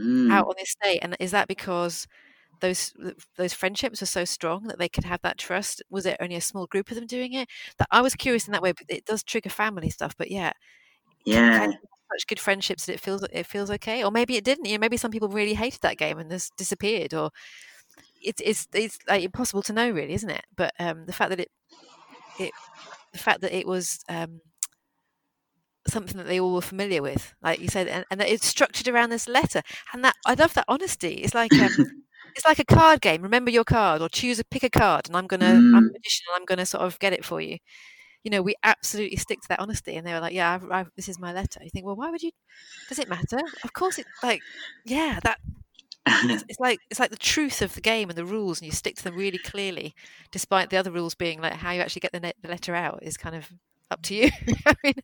Mm, 0.00 0.30
out 0.30 0.46
on 0.46 0.54
the 0.56 0.62
estate. 0.62 1.00
And 1.02 1.16
is 1.20 1.30
that 1.32 1.48
because 1.48 2.06
those 2.60 2.92
those 3.36 3.52
friendships 3.54 4.00
were 4.00 4.06
so 4.06 4.24
strong 4.24 4.64
that 4.68 4.78
they 4.78 4.88
could 4.88 5.04
have 5.04 5.20
that 5.22 5.38
trust? 5.38 5.82
Was 5.90 6.06
it 6.06 6.16
only 6.20 6.36
a 6.36 6.40
small 6.40 6.66
group 6.66 6.90
of 6.90 6.96
them 6.96 7.06
doing 7.06 7.32
it? 7.34 7.48
That 7.78 7.88
I 7.90 8.00
was 8.00 8.14
curious 8.14 8.46
in 8.48 8.52
that 8.52 8.62
way. 8.62 8.72
But 8.72 8.86
it 8.88 9.04
does 9.04 9.22
trigger 9.22 9.50
family 9.50 9.90
stuff. 9.90 10.14
But 10.16 10.30
yeah, 10.30 10.52
yeah, 11.32 11.66
such 12.12 12.26
good 12.28 12.40
friendships 12.40 12.86
that 12.86 12.94
it 12.94 13.00
feels 13.00 13.24
it 13.32 13.46
feels 13.46 13.70
okay, 13.72 14.04
or 14.04 14.10
maybe 14.10 14.36
it 14.36 14.44
didn't. 14.44 14.66
You 14.66 14.74
know, 14.74 14.80
maybe 14.80 14.96
some 14.96 15.10
people 15.10 15.28
really 15.28 15.54
hated 15.54 15.80
that 15.82 15.98
game 15.98 16.18
and 16.18 16.30
just 16.30 16.56
disappeared, 16.56 17.14
or 17.14 17.30
it's 18.22 18.42
it's 18.44 18.68
it's 18.74 18.98
like 19.08 19.24
impossible 19.24 19.62
to 19.64 19.72
know, 19.72 19.90
really, 19.90 20.14
isn't 20.14 20.30
it? 20.30 20.44
But 20.56 20.74
um, 20.80 21.06
the 21.06 21.12
fact 21.12 21.30
that 21.30 21.40
it 21.40 21.50
it 22.38 22.54
the 23.12 23.18
fact 23.18 23.42
that 23.42 23.54
it 23.56 23.66
was 23.66 24.00
um, 24.08 24.40
something 25.86 26.16
that 26.18 26.26
they 26.26 26.40
all 26.40 26.54
were 26.54 26.60
familiar 26.60 27.02
with, 27.02 27.34
like 27.42 27.60
you 27.60 27.68
said, 27.68 27.88
and, 27.88 28.04
and 28.10 28.20
that 28.20 28.28
it's 28.28 28.46
structured 28.46 28.88
around 28.88 29.10
this 29.10 29.28
letter, 29.28 29.62
and 29.92 30.04
that 30.04 30.14
I 30.26 30.34
love 30.34 30.54
that 30.54 30.64
honesty. 30.68 31.14
It's 31.14 31.34
like 31.34 31.58
um, 31.60 31.78
it's 32.34 32.46
like 32.46 32.58
a 32.58 32.64
card 32.64 33.00
game. 33.00 33.22
Remember 33.22 33.50
your 33.50 33.64
card, 33.64 34.02
or 34.02 34.08
choose 34.08 34.38
a 34.40 34.44
pick 34.44 34.62
a 34.64 34.70
card, 34.70 35.08
and 35.08 35.16
I'm 35.16 35.26
gonna 35.26 35.62
I'm 35.72 35.84
Mm. 35.84 35.92
magician, 35.92 36.24
and 36.30 36.40
I'm 36.40 36.46
gonna 36.46 36.66
sort 36.66 36.84
of 36.84 36.98
get 36.98 37.12
it 37.12 37.24
for 37.24 37.40
you. 37.40 37.58
You 38.24 38.30
know, 38.30 38.42
we 38.42 38.54
absolutely 38.62 39.16
stick 39.16 39.40
to 39.42 39.48
that 39.48 39.60
honesty, 39.60 39.96
and 39.96 40.06
they 40.06 40.12
were 40.12 40.20
like, 40.20 40.34
"Yeah, 40.34 40.52
I've, 40.52 40.70
I've, 40.70 40.90
this 40.96 41.08
is 41.08 41.18
my 41.18 41.32
letter." 41.32 41.60
You 41.62 41.70
think, 41.70 41.86
well, 41.86 41.96
why 41.96 42.10
would 42.10 42.22
you? 42.22 42.32
Does 42.88 42.98
it 42.98 43.08
matter? 43.08 43.38
Of 43.64 43.72
course, 43.72 43.98
it 43.98 44.06
like, 44.22 44.40
yeah, 44.84 45.20
that 45.22 45.38
it's, 46.06 46.44
it's 46.48 46.60
like 46.60 46.80
it's 46.90 47.00
like 47.00 47.10
the 47.10 47.16
truth 47.16 47.62
of 47.62 47.74
the 47.74 47.80
game 47.80 48.08
and 48.08 48.18
the 48.18 48.24
rules, 48.24 48.60
and 48.60 48.66
you 48.66 48.72
stick 48.72 48.96
to 48.96 49.04
them 49.04 49.16
really 49.16 49.38
clearly, 49.38 49.94
despite 50.30 50.70
the 50.70 50.76
other 50.76 50.90
rules 50.90 51.14
being 51.14 51.40
like 51.40 51.54
how 51.54 51.72
you 51.72 51.80
actually 51.80 52.00
get 52.00 52.12
the, 52.12 52.20
net, 52.20 52.36
the 52.42 52.48
letter 52.48 52.74
out 52.74 53.00
is 53.02 53.16
kind 53.16 53.36
of 53.36 53.48
up 53.90 54.02
to 54.02 54.14
you. 54.14 54.30
I 54.66 54.74
mean, 54.82 54.94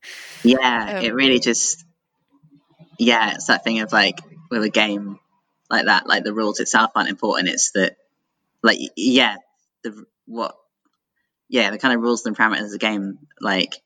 yeah. 0.43 0.97
Um, 0.99 1.05
it 1.05 1.15
really 1.15 1.41
just 1.41 1.85
yeah, 2.99 3.35
it's 3.35 3.47
that 3.47 3.65
thing 3.65 3.81
of 3.81 3.93
like 3.93 4.21
with 4.51 4.63
a 4.63 4.71
game 4.71 5.19
like 5.71 5.87
that, 5.87 6.07
like 6.07 6.25
the 6.25 6.35
rules 6.35 6.61
itself 6.61 6.93
aren't 6.95 7.09
important. 7.09 7.49
It's 7.49 7.73
that 7.73 7.97
like 8.63 8.79
yeah, 8.97 9.37
the 9.83 10.05
what 10.27 10.57
yeah, 11.49 11.71
the 11.71 11.79
kind 11.79 11.95
of 11.95 12.01
rules 12.01 12.25
and 12.27 12.37
parameters 12.37 12.65
of 12.67 12.71
the 12.73 12.79
game, 12.79 13.19
like 13.41 13.77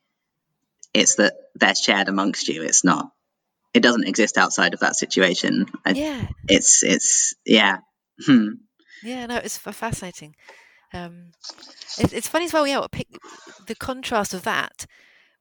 it's 0.95 1.17
that 1.17 1.35
they're 1.55 1.75
shared 1.75 2.09
amongst 2.09 2.49
you. 2.49 2.62
It's 2.62 2.85
not. 2.85 3.11
It 3.75 3.83
doesn't 3.83 4.09
exist 4.09 4.38
outside 4.38 4.75
of 4.75 4.81
that 4.81 4.97
situation. 4.97 5.67
I, 5.85 5.91
yeah, 5.91 6.27
It's 6.49 6.83
it's 6.83 7.35
yeah. 7.45 7.79
Hmm. 8.25 8.49
yeah, 9.03 9.27
no, 9.27 9.37
it's 9.37 9.59
fascinating. 9.59 10.35
Um, 10.95 11.33
it's, 11.99 12.12
it's 12.12 12.29
funny 12.29 12.47
as 12.47 12.53
well. 12.53 12.67
Yeah, 12.67 12.79
what 12.81 12.91
pick, 12.91 13.09
the 13.67 13.75
contrast 13.75 14.33
of 14.35 14.43
that 14.45 14.87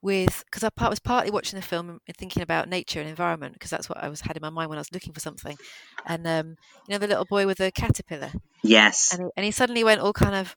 with 0.01 0.43
because 0.45 0.63
I 0.63 0.69
part, 0.69 0.89
was 0.89 0.99
partly 0.99 1.31
watching 1.31 1.57
the 1.57 1.65
film 1.65 1.89
and 2.05 2.17
thinking 2.17 2.43
about 2.43 2.69
nature 2.69 2.99
and 2.99 3.09
environment 3.09 3.53
because 3.53 3.71
that's 3.71 3.89
what 3.89 3.97
I 3.97 4.09
was 4.09 4.21
had 4.21 4.35
in 4.35 4.41
my 4.41 4.49
mind 4.49 4.69
when 4.69 4.77
I 4.77 4.81
was 4.81 4.91
looking 4.93 5.13
for 5.13 5.19
something, 5.21 5.57
and 6.05 6.27
um, 6.27 6.55
you 6.87 6.93
know 6.93 6.97
the 6.99 7.07
little 7.07 7.25
boy 7.25 7.45
with 7.47 7.57
the 7.59 7.71
caterpillar, 7.71 8.31
Yes. 8.63 9.13
and 9.17 9.31
and 9.37 9.45
he 9.45 9.51
suddenly 9.51 9.83
went 9.85 10.01
all 10.01 10.13
kind 10.13 10.35
of, 10.35 10.55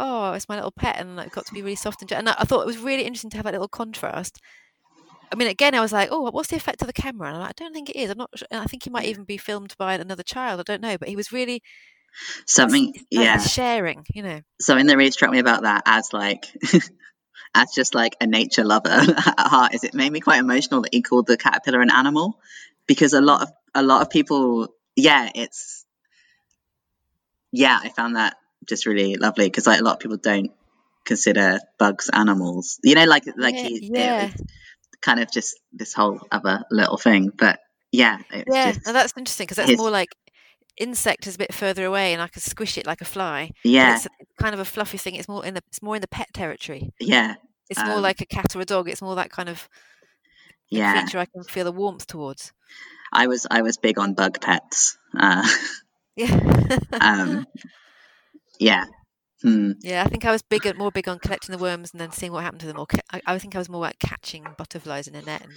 oh, 0.00 0.32
it's 0.32 0.48
my 0.48 0.56
little 0.56 0.72
pet, 0.72 0.96
and 0.98 1.18
it 1.20 1.30
got 1.30 1.46
to 1.46 1.54
be 1.54 1.62
really 1.62 1.76
soft 1.76 2.02
and 2.02 2.12
and 2.12 2.28
I, 2.28 2.36
I 2.38 2.44
thought 2.44 2.62
it 2.62 2.66
was 2.66 2.78
really 2.78 3.04
interesting 3.04 3.30
to 3.30 3.36
have 3.36 3.44
that 3.44 3.52
little 3.52 3.68
contrast. 3.68 4.40
I 5.32 5.36
mean, 5.36 5.46
again, 5.46 5.76
I 5.76 5.80
was 5.80 5.92
like, 5.92 6.08
oh, 6.10 6.28
what's 6.30 6.48
the 6.48 6.56
effect 6.56 6.82
of 6.82 6.88
the 6.88 6.92
camera? 6.92 7.28
And 7.28 7.36
I'm 7.36 7.42
like, 7.42 7.50
I 7.50 7.62
don't 7.62 7.72
think 7.72 7.88
it 7.88 7.96
is. 7.96 8.10
I'm 8.10 8.18
not. 8.18 8.30
Sure. 8.34 8.48
I 8.50 8.64
think 8.64 8.82
he 8.82 8.90
might 8.90 9.04
even 9.04 9.22
be 9.24 9.36
filmed 9.36 9.76
by 9.78 9.94
another 9.94 10.24
child. 10.24 10.58
I 10.58 10.64
don't 10.64 10.82
know, 10.82 10.98
but 10.98 11.08
he 11.08 11.14
was 11.14 11.30
really 11.30 11.62
Something, 12.46 12.92
uh, 12.96 13.02
yeah. 13.10 13.38
sharing. 13.38 14.04
You 14.12 14.22
know, 14.22 14.40
Something 14.60 14.86
that 14.86 14.96
really 14.96 15.10
struck 15.10 15.30
me 15.30 15.38
about 15.38 15.62
that 15.62 15.82
as 15.86 16.12
like, 16.12 16.46
as 17.54 17.72
just 17.72 17.94
like 17.94 18.16
a 18.20 18.26
nature 18.26 18.64
lover 18.64 18.88
at 18.90 19.38
heart 19.38 19.74
is 19.74 19.84
it 19.84 19.94
made 19.94 20.10
me 20.10 20.20
quite 20.20 20.40
emotional 20.40 20.82
that 20.82 20.94
he 20.94 21.02
called 21.02 21.26
the 21.26 21.36
caterpillar 21.36 21.80
an 21.80 21.90
animal 21.90 22.40
because 22.86 23.12
a 23.12 23.20
lot 23.20 23.42
of 23.42 23.52
a 23.74 23.82
lot 23.82 24.02
of 24.02 24.10
people, 24.10 24.68
yeah, 24.96 25.30
it's, 25.34 25.84
yeah, 27.52 27.78
I 27.80 27.88
found 27.88 28.16
that 28.16 28.36
just 28.68 28.86
really 28.86 29.16
lovely 29.16 29.46
because 29.46 29.66
like 29.66 29.80
a 29.80 29.84
lot 29.84 29.94
of 29.94 30.00
people 30.00 30.16
don't 30.16 30.52
consider 31.04 31.58
bugs 31.78 32.08
animals. 32.12 32.78
You 32.82 32.94
know, 32.94 33.04
like 33.04 33.24
like 33.36 33.54
Yeah, 33.54 33.62
he, 33.62 33.76
it 33.86 33.90
yeah. 33.94 34.24
was 34.26 34.34
kind 35.00 35.20
of 35.20 35.30
just 35.30 35.58
this 35.72 35.92
whole 35.94 36.20
other 36.30 36.64
little 36.70 36.96
thing, 36.98 37.30
but 37.36 37.60
yeah, 37.92 38.18
it's 38.30 38.54
yeah, 38.54 38.72
just 38.72 38.86
and 38.86 38.94
that's 38.94 39.12
interesting 39.16 39.44
because 39.44 39.56
that's 39.56 39.70
his- 39.70 39.78
more 39.78 39.90
like 39.90 40.14
insect 40.78 41.26
is 41.26 41.34
a 41.34 41.38
bit 41.38 41.52
further 41.52 41.84
away, 41.84 42.12
and 42.12 42.22
I 42.22 42.28
can 42.28 42.40
squish 42.40 42.78
it 42.78 42.86
like 42.86 43.00
a 43.00 43.04
fly. 43.04 43.50
yeah, 43.64 43.96
it's, 43.96 44.06
kind 44.40 44.54
of 44.54 44.60
a 44.60 44.64
fluffy 44.64 44.96
thing. 44.98 45.14
It's 45.16 45.28
more 45.28 45.44
in 45.44 45.54
the 45.54 45.62
it's 45.68 45.82
more 45.82 45.94
in 45.96 46.00
the 46.00 46.08
pet 46.08 46.28
territory. 46.32 46.90
yeah, 47.00 47.34
It's 47.68 47.82
more 47.82 47.96
Um, 47.96 48.02
like 48.02 48.20
a 48.20 48.26
cat 48.26 48.54
or 48.56 48.60
a 48.60 48.64
dog. 48.64 48.88
It's 48.88 49.02
more 49.02 49.16
that 49.16 49.30
kind 49.30 49.48
of 49.48 49.68
yeah. 50.70 50.92
creature 51.00 51.18
I 51.18 51.26
can 51.26 51.42
feel 51.44 51.64
the 51.64 51.72
warmth 51.72 52.06
towards. 52.06 52.52
I 53.12 53.26
was 53.26 53.46
I 53.50 53.62
was 53.62 53.76
big 53.76 53.98
on 53.98 54.14
bug 54.14 54.40
pets. 54.40 54.96
Uh, 55.18 55.46
Yeah, 56.16 56.38
um, 57.00 57.46
yeah. 58.60 58.84
Hmm. 59.42 59.72
yeah. 59.80 60.04
I 60.04 60.08
think 60.08 60.24
I 60.24 60.30
was 60.32 60.42
bigger, 60.42 60.74
more 60.74 60.90
big 60.92 61.08
on 61.08 61.18
collecting 61.18 61.52
the 61.56 61.62
worms 61.62 61.92
and 61.92 62.00
then 62.00 62.12
seeing 62.12 62.30
what 62.30 62.44
happened 62.44 62.60
to 62.60 62.66
them. 62.66 62.78
Or 62.78 62.86
ca- 62.86 62.98
I, 63.10 63.20
I 63.26 63.38
think 63.38 63.54
I 63.56 63.58
was 63.58 63.68
more 63.70 63.80
like 63.80 63.98
catching 63.98 64.44
butterflies 64.58 65.08
in 65.08 65.14
a 65.14 65.22
net 65.22 65.42
and 65.42 65.52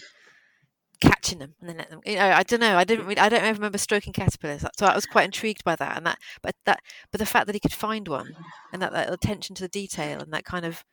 catching 1.01 1.39
them 1.39 1.55
and 1.59 1.69
then 1.69 1.77
let 1.77 1.89
them. 1.89 1.99
You 2.05 2.15
know, 2.15 2.31
I 2.31 2.43
don't 2.43 2.61
know. 2.61 2.77
I 2.77 2.85
didn't. 2.85 3.05
Really, 3.05 3.19
I 3.19 3.27
don't 3.29 3.43
remember 3.43 3.77
stroking 3.77 4.13
caterpillars. 4.13 4.63
So 4.79 4.85
I 4.85 4.95
was 4.95 5.05
quite 5.05 5.25
intrigued 5.25 5.63
by 5.65 5.75
that 5.75 5.97
and 5.97 6.05
that. 6.05 6.17
But 6.41 6.55
that. 6.65 6.79
But 7.11 7.19
the 7.19 7.25
fact 7.25 7.45
that 7.47 7.55
he 7.55 7.59
could 7.59 7.73
find 7.73 8.07
one 8.07 8.35
and 8.71 8.81
that, 8.81 8.93
that 8.93 9.11
attention 9.11 9.53
to 9.57 9.63
the 9.63 9.69
detail 9.69 10.21
and 10.21 10.31
that 10.33 10.45
kind 10.45 10.65
of. 10.65 10.83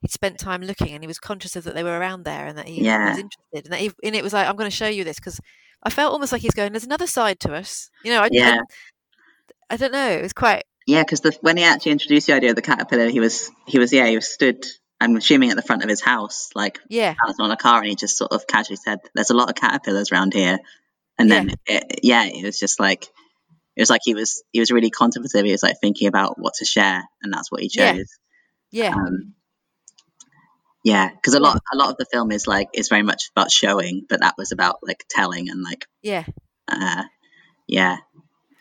He'd 0.00 0.10
spent 0.10 0.40
time 0.40 0.62
looking 0.62 0.88
and 0.94 1.00
he 1.04 1.06
was 1.06 1.20
conscious 1.20 1.54
of 1.54 1.62
that 1.62 1.74
they 1.76 1.84
were 1.84 1.96
around 1.96 2.24
there 2.24 2.48
and 2.48 2.58
that 2.58 2.66
he 2.66 2.84
Yeah. 2.84 3.10
was 3.10 3.18
interested 3.18 3.66
and 3.66 3.72
that 3.72 3.78
he, 3.78 3.92
and 4.02 4.16
it 4.16 4.24
was 4.24 4.32
like 4.32 4.48
I'm 4.48 4.56
going 4.56 4.68
to 4.68 4.76
show 4.76 4.88
you 4.88 5.04
this 5.04 5.20
because 5.20 5.38
I 5.84 5.90
felt 5.90 6.12
almost 6.12 6.32
like 6.32 6.42
he's 6.42 6.50
going. 6.54 6.72
There's 6.72 6.82
another 6.82 7.06
side 7.06 7.38
to 7.38 7.54
us, 7.54 7.88
you 8.04 8.10
know. 8.10 8.20
I, 8.22 8.28
Yeah. 8.32 8.58
I, 9.70 9.74
I 9.74 9.76
don't 9.76 9.92
know. 9.92 10.08
It 10.10 10.22
was 10.22 10.32
quite 10.32 10.64
Yeah, 10.86 11.02
because 11.02 11.22
when 11.40 11.56
he 11.56 11.64
actually 11.64 11.92
introduced 11.92 12.26
the 12.26 12.34
idea 12.34 12.50
of 12.50 12.56
the 12.56 12.62
caterpillar, 12.62 13.08
he 13.08 13.20
was 13.20 13.50
he 13.66 13.78
was 13.78 13.92
yeah 13.92 14.06
he 14.06 14.16
was 14.16 14.28
stood. 14.32 14.64
I'm 15.00 15.16
assuming 15.16 15.50
at 15.50 15.56
the 15.56 15.62
front 15.62 15.82
of 15.82 15.88
his 15.88 16.00
house, 16.00 16.50
like 16.54 16.78
yeah 16.88 17.14
on 17.40 17.50
a 17.50 17.56
car, 17.56 17.78
and 17.78 17.88
he 17.88 17.96
just 17.96 18.16
sort 18.16 18.32
of 18.32 18.46
casually 18.46 18.76
said, 18.76 19.00
"There's 19.14 19.30
a 19.30 19.34
lot 19.36 19.48
of 19.48 19.54
caterpillars 19.56 20.12
around 20.12 20.34
here." 20.34 20.58
And 21.18 21.30
then 21.30 21.50
it, 21.66 22.00
yeah, 22.02 22.24
it 22.24 22.44
was 22.44 22.58
just 22.58 22.80
like 22.80 23.04
it 23.76 23.80
was 23.82 23.90
like 23.90 24.00
he 24.04 24.14
was 24.14 24.42
he 24.52 24.60
was 24.60 24.70
really 24.70 24.90
contemplative. 24.90 25.44
He 25.44 25.52
was 25.52 25.62
like 25.62 25.76
thinking 25.80 26.08
about 26.08 26.38
what 26.38 26.54
to 26.54 26.64
share, 26.64 27.02
and 27.22 27.32
that's 27.32 27.50
what 27.50 27.60
he 27.62 27.70
Yeah. 27.72 27.94
chose. 27.94 28.18
yeah 28.70 28.94
Um, 28.94 29.34
yeah, 30.84 31.10
because 31.10 31.34
a 31.34 31.40
lot 31.40 31.60
a 31.72 31.76
lot 31.76 31.90
of 31.90 31.96
the 31.96 32.06
film 32.12 32.32
is 32.32 32.46
like 32.48 32.68
is 32.74 32.88
very 32.88 33.02
much 33.02 33.30
about 33.34 33.50
showing, 33.52 34.04
but 34.08 34.20
that 34.20 34.34
was 34.36 34.50
about 34.52 34.78
like 34.82 35.04
telling 35.08 35.48
and 35.48 35.62
like 35.62 35.86
yeah. 36.02 36.24
uh, 36.66 37.04
yeah, 37.68 37.98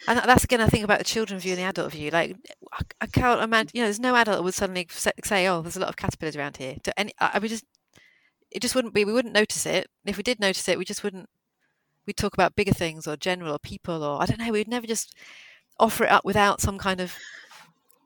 And 0.08 0.20
that's 0.20 0.44
again, 0.44 0.62
I 0.62 0.68
think 0.68 0.84
about 0.84 0.98
the 0.98 1.06
children 1.06 1.40
view 1.40 1.52
and 1.52 1.60
the 1.60 1.66
adult 1.66 1.92
view. 1.92 2.10
Like, 2.10 2.36
I, 2.74 2.82
I 3.02 3.06
can't 3.08 3.42
imagine, 3.42 3.72
you 3.74 3.82
know, 3.82 3.86
there's 3.88 4.00
no 4.00 4.16
adult 4.16 4.38
that 4.38 4.44
would 4.44 4.54
suddenly 4.54 4.88
say, 4.90 5.48
"Oh, 5.48 5.62
there's 5.62 5.78
a 5.78 5.80
lot 5.80 5.90
of 5.90 5.96
caterpillars 5.96 6.36
around 6.36 6.58
here." 6.58 6.76
To 6.84 7.00
any, 7.00 7.14
I, 7.20 7.32
I 7.36 7.40
would 7.40 7.50
just, 7.50 7.66
it 8.50 8.62
just 8.62 8.74
wouldn't 8.74 8.94
be. 8.94 9.06
We 9.06 9.14
wouldn't 9.14 9.34
notice 9.34 9.66
it. 9.66 9.88
If 10.06 10.18
we 10.18 10.24
did 10.24 10.40
notice 10.40 10.68
it, 10.68 10.78
we 10.80 10.86
just 10.86 11.04
wouldn't. 11.04 11.30
We'd 12.08 12.18
talk 12.18 12.34
about 12.34 12.56
bigger 12.56 12.74
things 12.74 13.08
or 13.08 13.16
general 13.16 13.54
or 13.54 13.60
people 13.60 14.04
or 14.04 14.22
I 14.22 14.26
don't 14.26 14.40
know. 14.40 14.52
We'd 14.52 14.68
never 14.68 14.88
just 14.88 15.16
offer 15.80 16.04
it 16.06 16.12
up 16.12 16.26
without 16.26 16.60
some 16.62 16.80
kind 16.80 17.00
of 17.00 17.16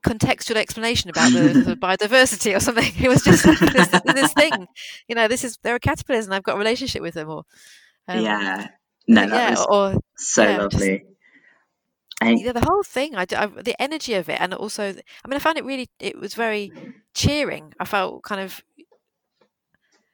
contextual 0.06 0.58
explanation 0.58 1.10
about 1.10 1.32
the, 1.32 1.64
the 1.66 1.76
biodiversity 1.82 2.56
or 2.56 2.60
something. 2.60 2.92
It 3.02 3.08
was 3.08 3.24
just 3.24 3.44
this, 3.74 3.88
this 4.04 4.34
thing, 4.34 4.68
you 5.08 5.16
know. 5.16 5.30
This 5.30 5.46
is 5.46 5.58
there 5.64 5.76
are 5.76 5.80
caterpillars 5.80 6.26
and 6.26 6.34
I've 6.36 6.44
got 6.44 6.56
a 6.56 6.60
relationship 6.60 7.02
with 7.02 7.14
them, 7.14 7.30
or 7.30 7.44
um, 8.10 8.22
yeah. 8.22 8.68
No, 9.08 9.22
that 9.22 9.30
yeah, 9.30 9.50
was 9.52 9.66
or 9.96 10.02
so 10.18 10.44
yeah, 10.44 10.68
just- 10.70 11.15
yeah, 12.24 12.52
the 12.54 12.62
whole 12.66 12.84
thing, 12.84 13.16
I, 13.16 13.26
I- 13.36 13.46
the 13.48 13.76
energy 13.82 14.14
of 14.16 14.30
it, 14.30 14.40
and 14.40 14.54
also, 14.54 14.84
I 14.90 15.28
mean, 15.28 15.36
I 15.36 15.40
found 15.40 15.58
it 15.58 15.66
really, 15.66 15.90
it 16.00 16.20
was 16.20 16.34
very 16.34 16.74
cheering. 17.14 17.74
I 17.80 17.86
felt 17.86 18.24
kind 18.24 18.42
of, 18.42 18.64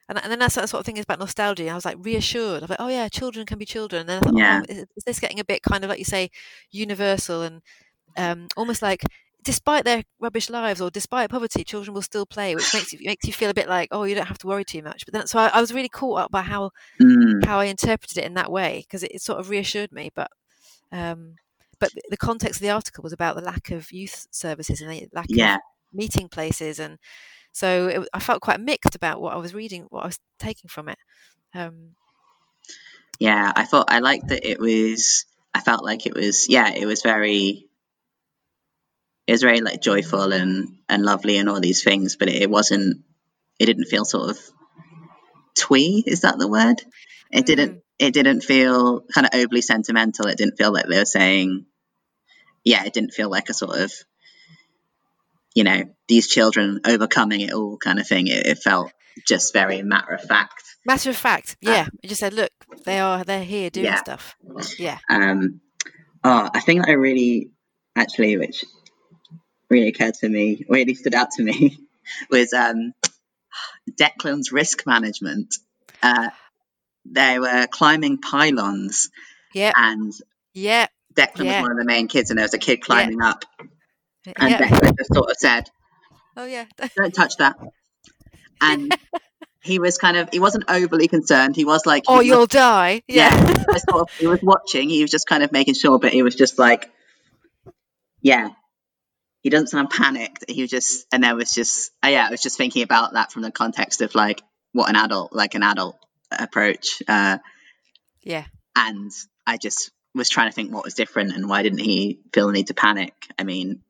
and, 0.08 0.18
and 0.22 0.30
then 0.32 0.38
that's 0.40 0.56
that 0.56 0.68
sort 0.68 0.80
of 0.80 0.86
thing 0.86 0.96
is 0.96 1.04
about 1.04 1.20
nostalgia. 1.20 1.68
I 1.68 1.74
was 1.74 1.84
like 1.84 1.96
reassured. 2.00 2.62
I 2.62 2.64
was 2.64 2.70
like, 2.70 2.80
oh 2.80 2.88
yeah, 2.88 3.08
children 3.08 3.46
can 3.46 3.58
be 3.58 3.64
children. 3.64 4.00
And 4.00 4.08
then 4.08 4.18
I 4.18 4.20
thought, 4.20 4.34
Yeah. 4.36 4.60
oh, 4.68 4.72
is, 4.72 4.78
is 4.96 5.04
this 5.04 5.20
getting 5.20 5.40
a 5.40 5.44
bit 5.44 5.62
kind 5.62 5.84
of 5.84 5.90
like 5.90 5.98
you 5.98 6.04
say, 6.04 6.30
universal 6.70 7.42
and 7.42 7.62
um, 8.16 8.48
almost 8.56 8.82
like, 8.82 9.04
despite 9.44 9.84
their 9.84 10.04
rubbish 10.20 10.50
lives 10.50 10.80
or 10.80 10.90
despite 10.90 11.30
poverty, 11.30 11.64
children 11.64 11.94
will 11.94 12.02
still 12.02 12.26
play, 12.26 12.54
which 12.56 12.72
makes 12.72 12.92
you 12.92 13.00
makes 13.04 13.26
you 13.26 13.32
feel 13.32 13.50
a 13.50 13.54
bit 13.54 13.68
like, 13.68 13.88
oh, 13.92 14.04
you 14.04 14.14
don't 14.14 14.26
have 14.28 14.38
to 14.38 14.46
worry 14.48 14.64
too 14.64 14.82
much. 14.82 15.04
But 15.06 15.14
then, 15.14 15.26
so 15.28 15.38
I, 15.38 15.48
I 15.48 15.60
was 15.60 15.72
really 15.74 15.88
caught 15.88 16.20
up 16.20 16.30
by 16.32 16.42
how 16.42 16.70
mm, 17.02 17.44
how 17.44 17.60
I 17.60 17.66
interpreted 17.66 18.18
it 18.18 18.24
in 18.24 18.34
that 18.34 18.52
way 18.52 18.84
because 18.86 19.02
it, 19.04 19.12
it 19.12 19.22
sort 19.22 19.40
of 19.40 19.50
reassured 19.50 19.92
me. 19.92 20.10
But 20.14 20.30
um, 20.92 21.36
but 21.82 21.90
the- 22.10 22.16
context 22.16 22.60
of 22.60 22.62
the 22.62 22.70
article 22.70 23.02
was 23.02 23.12
about 23.12 23.34
the 23.34 23.42
lack 23.42 23.70
of 23.70 23.90
youth 23.90 24.28
services 24.30 24.80
and 24.80 24.90
the 24.90 25.08
lack 25.12 25.26
yeah, 25.28 25.56
of 25.56 25.60
meeting 25.92 26.28
places, 26.28 26.78
and 26.78 26.98
so 27.52 27.88
it, 27.88 28.08
I 28.14 28.20
felt 28.20 28.40
quite 28.40 28.60
mixed 28.60 28.94
about 28.94 29.20
what 29.20 29.34
I 29.34 29.36
was 29.36 29.52
reading, 29.54 29.86
what 29.90 30.04
I 30.04 30.06
was 30.06 30.18
taking 30.38 30.68
from 30.68 30.88
it. 30.88 30.98
Um, 31.54 31.96
yeah. 33.18 33.52
I 33.54 33.64
thought 33.64 33.90
I 33.90 33.98
liked 33.98 34.28
that 34.28 34.48
it 34.48 34.58
was. 34.58 35.26
I 35.54 35.60
felt 35.60 35.84
like 35.84 36.06
it 36.06 36.14
was. 36.14 36.48
Yeah, 36.48 36.70
it 36.72 36.86
was 36.86 37.02
very. 37.02 37.66
It 39.26 39.32
was 39.32 39.42
very 39.42 39.60
like 39.60 39.80
joyful 39.82 40.32
and 40.32 40.78
and 40.88 41.04
lovely 41.04 41.36
and 41.38 41.48
all 41.48 41.60
these 41.60 41.84
things, 41.84 42.16
but 42.16 42.28
it, 42.28 42.42
it 42.42 42.50
wasn't. 42.50 43.04
It 43.58 43.66
didn't 43.66 43.84
feel 43.86 44.04
sort 44.04 44.30
of 44.30 44.38
twee. 45.54 46.02
Is 46.06 46.22
that 46.22 46.38
the 46.38 46.48
word? 46.48 46.82
It 47.30 47.46
didn't. 47.46 47.82
It 47.98 48.14
didn't 48.14 48.40
feel 48.40 49.02
kind 49.02 49.26
of 49.26 49.34
overly 49.34 49.60
sentimental. 49.60 50.26
It 50.26 50.38
didn't 50.38 50.56
feel 50.56 50.72
like 50.72 50.86
they 50.86 50.98
were 50.98 51.04
saying. 51.04 51.66
Yeah, 52.64 52.84
it 52.84 52.92
didn't 52.92 53.12
feel 53.12 53.30
like 53.30 53.48
a 53.48 53.54
sort 53.54 53.76
of. 53.78 53.92
You 55.54 55.64
know, 55.64 55.84
these 56.08 56.28
children 56.28 56.80
overcoming 56.86 57.42
it 57.42 57.52
all 57.52 57.76
kind 57.76 57.98
of 57.98 58.06
thing. 58.06 58.26
It, 58.26 58.46
it 58.46 58.58
felt 58.58 58.90
just 59.26 59.52
very 59.52 59.82
matter 59.82 60.12
of 60.14 60.22
fact. 60.22 60.62
matter 60.86 61.10
of 61.10 61.16
fact, 61.16 61.56
yeah, 61.60 61.86
it 62.02 62.08
just 62.08 62.20
said, 62.20 62.32
look, 62.32 62.50
they 62.84 62.98
are 62.98 63.22
they're 63.24 63.44
here 63.44 63.68
doing 63.68 63.84
Yeah. 63.86 63.96
stuff. 63.96 64.34
Yeah, 64.78 64.98
Um, 65.10 65.60
oh, 66.24 66.48
I 66.54 66.60
think 66.60 66.88
I 66.88 66.92
really, 66.92 67.50
actually, 67.94 68.38
which 68.38 68.64
really 69.68 69.88
occurred 69.88 70.14
to 70.14 70.28
me, 70.28 70.64
really 70.68 70.94
stood 70.94 71.14
out 71.14 71.32
to 71.32 71.42
me, 71.42 71.78
was 72.30 72.54
um, 72.54 72.94
Declan's 73.90 74.52
risk 74.52 74.86
management. 74.86 75.54
Uh, 76.02 76.30
they 77.04 77.38
were 77.38 77.66
climbing 77.70 78.18
pylons, 78.18 79.10
yeah, 79.52 79.72
and 79.76 80.12
yeah, 80.54 80.86
Declan 81.14 81.44
Yeah. 81.44 81.60
was 81.60 81.62
one 81.68 81.70
of 81.72 81.78
the 81.78 81.84
main 81.84 82.08
kids, 82.08 82.30
and 82.30 82.38
there 82.38 82.44
was 82.44 82.54
a 82.54 82.58
kid 82.58 82.80
climbing 82.80 83.22
up, 83.22 83.44
and 84.36 84.50
yeah. 84.50 84.58
Declan 84.58 84.96
just 84.96 85.14
sort 85.14 85.30
of 85.30 85.36
said, 85.36 85.68
Oh 86.36 86.44
yeah, 86.46 86.64
"Don't 86.96 87.14
touch 87.14 87.36
that," 87.38 87.56
and. 88.60 88.94
He 89.64 89.78
was 89.78 89.96
kind 89.96 90.16
of, 90.16 90.28
he 90.32 90.40
wasn't 90.40 90.64
overly 90.68 91.06
concerned. 91.06 91.54
He 91.54 91.64
was 91.64 91.86
like, 91.86 92.10
was- 92.10 92.26
you'll 92.26 92.46
die. 92.48 93.02
yeah, 93.06 93.28
Yeah, 93.32 93.46
he 93.46 93.64
was 93.68 93.84
sort 93.88 94.00
of, 94.00 94.10
he 94.18 94.26
was 94.26 94.40
watching. 94.42 94.88
He 94.88 95.02
was 95.02 95.10
just 95.12 95.28
kind 95.28 95.44
of 95.44 95.52
making 95.52 95.74
sure, 95.74 96.00
but 96.00 96.12
he 96.12 96.24
was 96.24 96.34
just 96.34 96.58
like, 96.58 96.90
yeah. 98.20 98.48
He 99.42 99.50
doesn't 99.50 99.68
sound 99.68 99.90
panicked. 99.90 100.46
He 100.48 100.62
was 100.62 100.70
just, 100.72 101.06
and 101.12 101.22
there 101.22 101.36
was 101.36 101.52
just, 101.52 101.92
uh, 102.04 102.08
yeah, 102.08 102.26
I 102.26 102.30
was 102.32 102.42
just 102.42 102.56
thinking 102.56 102.82
about 102.82 103.12
that 103.12 103.30
from 103.30 103.42
the 103.42 103.52
context 103.52 104.00
of 104.00 104.16
like 104.16 104.42
what 104.72 104.88
an 104.88 104.96
adult, 104.96 105.32
like 105.32 105.54
an 105.54 105.62
adult 105.62 105.96
approach. 106.36 107.00
Uh, 107.06 107.38
yeah, 108.24 108.44
and 108.74 109.12
I 109.46 109.58
just 109.58 109.92
was 110.14 110.28
trying 110.28 110.48
to 110.48 110.54
think 110.54 110.72
what 110.72 110.84
was 110.84 110.94
different 110.94 111.34
and 111.34 111.48
why 111.48 111.62
didn't 111.62 111.78
he 111.78 112.20
feel 112.32 112.46
the 112.48 112.52
need 112.52 112.66
to 112.68 112.74
panic? 112.74 113.14
I 113.38 113.44
mean, 113.44 113.82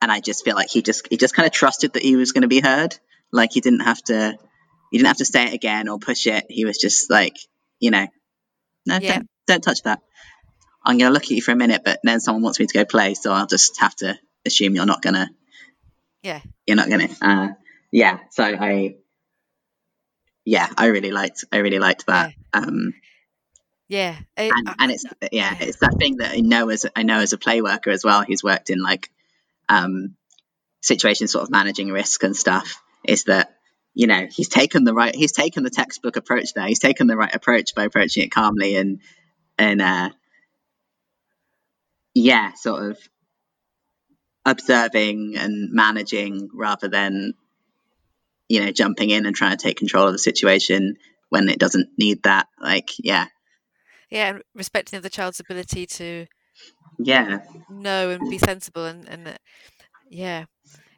and 0.00 0.10
I 0.10 0.20
just 0.20 0.44
feel 0.44 0.56
like 0.56 0.68
he 0.68 0.82
just 0.82 1.06
he 1.08 1.16
just 1.16 1.34
kind 1.34 1.46
of 1.46 1.52
trusted 1.52 1.92
that 1.92 2.02
he 2.02 2.16
was 2.16 2.32
going 2.32 2.42
to 2.42 2.48
be 2.48 2.60
heard. 2.60 2.96
Like 3.30 3.52
he 3.52 3.60
didn't 3.60 3.80
have 3.80 4.02
to 4.04 4.36
he 4.90 4.98
didn't 4.98 5.08
have 5.08 5.18
to 5.18 5.24
say 5.24 5.44
it 5.46 5.54
again 5.54 5.88
or 5.88 5.98
push 5.98 6.26
it. 6.26 6.46
He 6.50 6.64
was 6.64 6.76
just 6.78 7.08
like, 7.10 7.36
you 7.78 7.90
know, 7.90 8.06
no, 8.84 8.98
Yeah. 8.98 9.14
don't, 9.18 9.28
don't 9.46 9.60
touch 9.62 9.82
that. 9.82 10.00
I'm 10.84 10.98
going 10.98 11.08
to 11.08 11.14
look 11.14 11.24
at 11.24 11.30
you 11.30 11.40
for 11.40 11.52
a 11.52 11.56
minute, 11.56 11.82
but 11.84 12.00
then 12.02 12.18
someone 12.20 12.42
wants 12.42 12.58
me 12.58 12.66
to 12.66 12.74
go 12.74 12.84
play, 12.84 13.14
so 13.14 13.32
I'll 13.32 13.46
just 13.46 13.80
have 13.80 13.94
to 13.96 14.18
assume 14.44 14.74
you're 14.74 14.84
not 14.86 15.00
going 15.02 15.14
to 15.14 15.28
yeah, 16.24 16.40
you're 16.66 16.76
not 16.76 16.88
going 16.88 17.08
to. 17.08 17.14
Uh, 17.20 17.48
yeah, 17.90 18.18
so 18.30 18.44
I 18.44 18.96
yeah, 20.44 20.68
I 20.76 20.86
really 20.86 21.12
liked 21.12 21.44
I 21.52 21.58
really 21.58 21.78
liked 21.78 22.06
that. 22.06 22.32
Um, 22.52 22.94
Yeah, 23.92 24.16
it, 24.38 24.50
and, 24.56 24.74
and 24.78 24.90
it's 24.90 25.04
yeah, 25.20 25.28
yeah. 25.30 25.56
it's 25.60 25.76
that 25.80 25.96
thing 25.98 26.16
that 26.16 26.32
I 26.32 26.40
know 26.40 26.70
as 26.70 26.86
I 26.96 27.02
know 27.02 27.18
as 27.18 27.34
a 27.34 27.38
play 27.38 27.60
worker 27.60 27.90
as 27.90 28.02
well. 28.02 28.22
Who's 28.22 28.42
worked 28.42 28.70
in 28.70 28.82
like 28.82 29.10
um, 29.68 30.16
situations, 30.80 31.32
sort 31.32 31.42
of 31.42 31.50
managing 31.50 31.90
risk 31.90 32.22
and 32.22 32.34
stuff. 32.34 32.82
Is 33.04 33.24
that 33.24 33.54
you 33.92 34.06
know 34.06 34.26
he's 34.30 34.48
taken 34.48 34.84
the 34.84 34.94
right 34.94 35.14
he's 35.14 35.32
taken 35.32 35.62
the 35.62 35.68
textbook 35.68 36.16
approach 36.16 36.54
there. 36.54 36.66
He's 36.66 36.78
taken 36.78 37.06
the 37.06 37.18
right 37.18 37.34
approach 37.34 37.74
by 37.74 37.84
approaching 37.84 38.22
it 38.22 38.30
calmly 38.30 38.76
and 38.76 39.02
and 39.58 39.82
uh, 39.82 40.08
yeah, 42.14 42.54
sort 42.54 42.92
of 42.92 42.98
observing 44.46 45.34
and 45.36 45.70
managing 45.70 46.48
rather 46.54 46.88
than 46.88 47.34
you 48.48 48.64
know 48.64 48.72
jumping 48.72 49.10
in 49.10 49.26
and 49.26 49.36
trying 49.36 49.54
to 49.54 49.62
take 49.62 49.76
control 49.76 50.06
of 50.06 50.12
the 50.12 50.18
situation 50.18 50.96
when 51.28 51.50
it 51.50 51.58
doesn't 51.58 51.90
need 51.98 52.22
that. 52.22 52.48
Like 52.58 52.88
yeah, 52.98 53.26
yeah, 54.12 54.30
and 54.30 54.44
respecting 54.54 55.02
the 55.02 55.10
child's 55.10 55.40
ability 55.40 55.86
to 55.86 56.26
yeah, 56.98 57.40
know 57.68 58.10
and 58.10 58.28
be 58.28 58.38
sensible 58.38 58.84
and 58.86 59.08
and 59.08 59.38
yeah. 60.10 60.46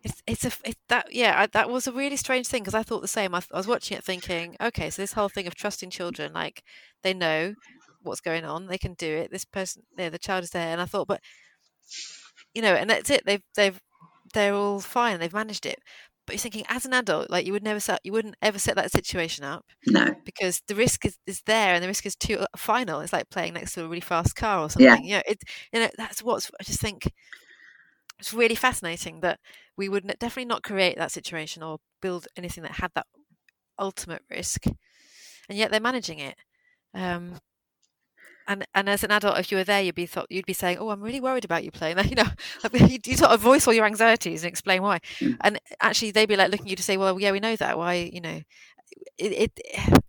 It's 0.04 0.22
it's 0.26 0.44
a 0.46 0.52
it, 0.64 0.76
that 0.88 1.08
yeah 1.12 1.34
I, 1.42 1.46
that 1.48 1.70
was 1.70 1.86
a 1.88 1.92
really 1.92 2.16
strange 2.16 2.48
thing 2.48 2.62
because 2.62 2.74
I 2.74 2.84
thought 2.84 3.02
the 3.02 3.08
same. 3.08 3.34
I, 3.34 3.40
th- 3.40 3.50
I 3.54 3.58
was 3.58 3.68
watching 3.68 3.98
it 3.98 4.04
thinking 4.04 4.56
okay 4.62 4.90
so 4.90 5.02
this 5.02 5.14
whole 5.14 5.28
thing 5.30 5.46
of 5.48 5.56
trusting 5.56 5.90
children 5.90 6.32
like 6.32 6.62
they 7.02 7.14
know 7.14 7.54
what's 8.02 8.20
going 8.22 8.44
on 8.46 8.66
they 8.68 8.78
can 8.78 8.94
do 8.94 9.08
it 9.16 9.30
this 9.32 9.44
person 9.46 9.82
yeah 9.98 10.10
the 10.10 10.18
child 10.18 10.44
is 10.44 10.50
there 10.50 10.72
and 10.72 10.80
I 10.80 10.86
thought 10.86 11.08
but 11.08 11.20
you 12.54 12.62
know 12.62 12.74
and 12.74 12.90
that's 12.90 13.10
it 13.10 13.24
they've 13.26 13.42
they've 13.56 13.80
they're 14.32 14.54
all 14.54 14.80
fine 14.80 15.18
they've 15.20 15.32
managed 15.32 15.66
it 15.66 15.80
but 16.26 16.34
you're 16.34 16.40
thinking 16.40 16.64
as 16.68 16.84
an 16.86 16.92
adult 16.94 17.30
like 17.30 17.46
you 17.46 17.52
would 17.52 17.62
never 17.64 17.80
set 17.80 18.00
you 18.04 18.12
wouldn't 18.12 18.36
ever 18.42 18.58
set 18.58 18.76
that 18.76 18.90
situation 18.92 19.44
up 19.44 19.64
no, 19.86 20.14
because 20.24 20.62
the 20.68 20.74
risk 20.74 21.04
is, 21.06 21.18
is 21.26 21.42
there 21.46 21.74
and 21.74 21.82
the 21.84 21.88
risk 21.88 22.06
is 22.06 22.16
too 22.16 22.38
uh, 22.38 22.46
final. 22.56 23.00
It's 23.00 23.12
like 23.12 23.30
playing 23.30 23.54
next 23.54 23.74
to 23.74 23.84
a 23.84 23.88
really 23.88 24.00
fast 24.00 24.36
car 24.36 24.60
or 24.60 24.70
something 24.70 24.84
Yeah. 24.84 24.96
You 25.04 25.16
know, 25.16 25.22
it 25.26 25.42
you 25.72 25.80
know 25.80 25.90
that's 25.98 26.22
what's 26.22 26.50
I 26.60 26.64
just 26.64 26.80
think 26.80 27.12
it's 28.18 28.32
really 28.32 28.54
fascinating 28.54 29.20
that 29.20 29.40
we 29.76 29.88
would 29.88 30.06
definitely 30.18 30.44
not 30.46 30.62
create 30.62 30.96
that 30.96 31.12
situation 31.12 31.62
or 31.62 31.78
build 32.00 32.26
anything 32.36 32.62
that 32.62 32.72
had 32.72 32.90
that 32.94 33.06
ultimate 33.78 34.22
risk, 34.30 34.66
and 35.48 35.58
yet 35.58 35.70
they're 35.70 35.80
managing 35.80 36.20
it. 36.20 36.36
Um, 36.94 37.38
and 38.46 38.66
and 38.74 38.88
as 38.88 39.04
an 39.04 39.10
adult, 39.10 39.38
if 39.38 39.50
you 39.50 39.58
were 39.58 39.64
there, 39.64 39.82
you'd 39.82 39.94
be 39.94 40.06
thought 40.06 40.26
you'd 40.30 40.46
be 40.46 40.52
saying, 40.52 40.78
"Oh, 40.78 40.90
I'm 40.90 41.00
really 41.00 41.20
worried 41.20 41.44
about 41.44 41.64
you 41.64 41.70
playing 41.70 41.96
that." 41.96 42.06
You 42.10 42.16
know, 42.16 42.86
you, 42.86 42.98
you 43.04 43.16
sort 43.16 43.32
of 43.32 43.40
voice 43.40 43.66
all 43.66 43.74
your 43.74 43.86
anxieties 43.86 44.44
and 44.44 44.50
explain 44.50 44.82
why. 44.82 45.00
Mm. 45.20 45.36
And 45.40 45.60
actually, 45.80 46.10
they'd 46.10 46.28
be 46.28 46.36
like 46.36 46.50
looking 46.50 46.66
at 46.66 46.70
you 46.70 46.76
to 46.76 46.82
say, 46.82 46.96
"Well, 46.96 47.20
yeah, 47.20 47.32
we 47.32 47.40
know 47.40 47.56
that. 47.56 47.78
Why, 47.78 48.10
you 48.12 48.20
know, 48.20 48.40
it, 49.18 49.50
it 49.58 50.00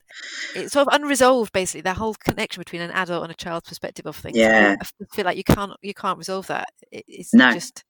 it's 0.55 0.73
sort 0.73 0.87
of 0.87 0.93
unresolved 0.93 1.51
basically 1.51 1.81
that 1.81 1.97
whole 1.97 2.13
connection 2.15 2.61
between 2.61 2.81
an 2.81 2.91
adult 2.91 3.23
and 3.23 3.31
a 3.31 3.35
child's 3.35 3.67
perspective 3.67 4.05
of 4.05 4.15
things 4.15 4.37
Yeah. 4.37 4.75
I 4.79 4.85
feel 5.13 5.25
like 5.25 5.37
you 5.37 5.43
can't 5.43 5.73
you 5.81 5.93
can't 5.93 6.17
resolve 6.17 6.47
that 6.47 6.69
it, 6.91 7.03
it's 7.07 7.33
No. 7.33 7.51
just 7.51 7.83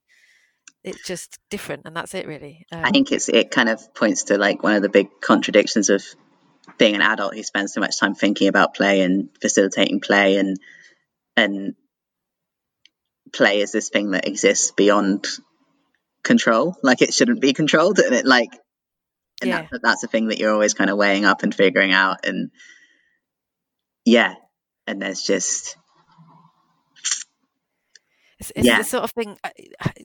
it's 0.83 1.05
just 1.05 1.39
different 1.49 1.83
and 1.85 1.95
that's 1.95 2.13
it 2.13 2.27
really 2.27 2.65
um, 2.71 2.83
I 2.83 2.91
think 2.91 3.11
it's 3.11 3.29
it 3.29 3.51
kind 3.51 3.69
of 3.69 3.93
points 3.93 4.23
to 4.25 4.37
like 4.37 4.63
one 4.63 4.75
of 4.75 4.81
the 4.81 4.89
big 4.89 5.09
contradictions 5.21 5.89
of 5.89 6.03
being 6.77 6.95
an 6.95 7.01
adult 7.01 7.33
who 7.35 7.43
spends 7.43 7.73
so 7.73 7.81
much 7.81 7.99
time 7.99 8.15
thinking 8.15 8.47
about 8.47 8.75
play 8.75 9.01
and 9.01 9.29
facilitating 9.41 9.99
play 9.99 10.37
and 10.37 10.57
and 11.37 11.75
play 13.33 13.61
is 13.61 13.71
this 13.71 13.89
thing 13.89 14.11
that 14.11 14.27
exists 14.27 14.71
beyond 14.71 15.25
control. 16.23 16.77
Like 16.83 17.01
it 17.01 17.13
shouldn't 17.13 17.41
be 17.41 17.53
controlled. 17.53 17.99
And 17.99 18.13
it 18.15 18.25
like 18.25 18.49
and 19.41 19.49
Yeah. 19.49 19.67
that, 19.71 19.81
that's 19.81 20.03
a 20.03 20.07
thing 20.07 20.27
that 20.27 20.39
you're 20.39 20.53
always 20.53 20.73
kind 20.73 20.89
of 20.89 20.97
weighing 20.97 21.25
up 21.25 21.43
and 21.43 21.53
figuring 21.53 21.91
out 21.91 22.25
and 22.25 22.51
yeah. 24.05 24.35
And 24.87 25.01
there's 25.01 25.21
just 25.21 25.77
It's, 28.39 28.51
it's 28.55 28.65
Yeah. 28.67 28.77
the 28.77 28.83
sort 28.83 29.03
of 29.03 29.11
thing 29.11 29.37
uh, 29.43 29.49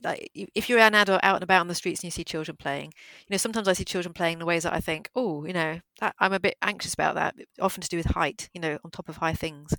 like 0.03 0.29
if 0.33 0.69
you're 0.69 0.79
an 0.79 0.95
adult 0.95 1.19
out 1.23 1.35
and 1.35 1.43
about 1.43 1.61
on 1.61 1.67
the 1.67 1.75
streets 1.75 1.99
and 2.01 2.05
you 2.05 2.11
see 2.11 2.23
children 2.23 2.55
playing, 2.57 2.93
you 3.27 3.33
know, 3.33 3.37
sometimes 3.37 3.67
I 3.67 3.73
see 3.73 3.83
children 3.85 4.13
playing 4.13 4.39
in 4.39 4.45
ways 4.45 4.63
that 4.63 4.73
I 4.73 4.79
think, 4.79 5.09
oh, 5.15 5.45
you 5.45 5.53
know, 5.53 5.79
that, 5.99 6.15
I'm 6.19 6.33
a 6.33 6.39
bit 6.39 6.55
anxious 6.61 6.93
about 6.93 7.15
that. 7.15 7.35
Often 7.59 7.81
to 7.83 7.89
do 7.89 7.97
with 7.97 8.07
height, 8.07 8.49
you 8.53 8.61
know, 8.61 8.77
on 8.83 8.91
top 8.91 9.09
of 9.09 9.17
high 9.17 9.33
things, 9.33 9.73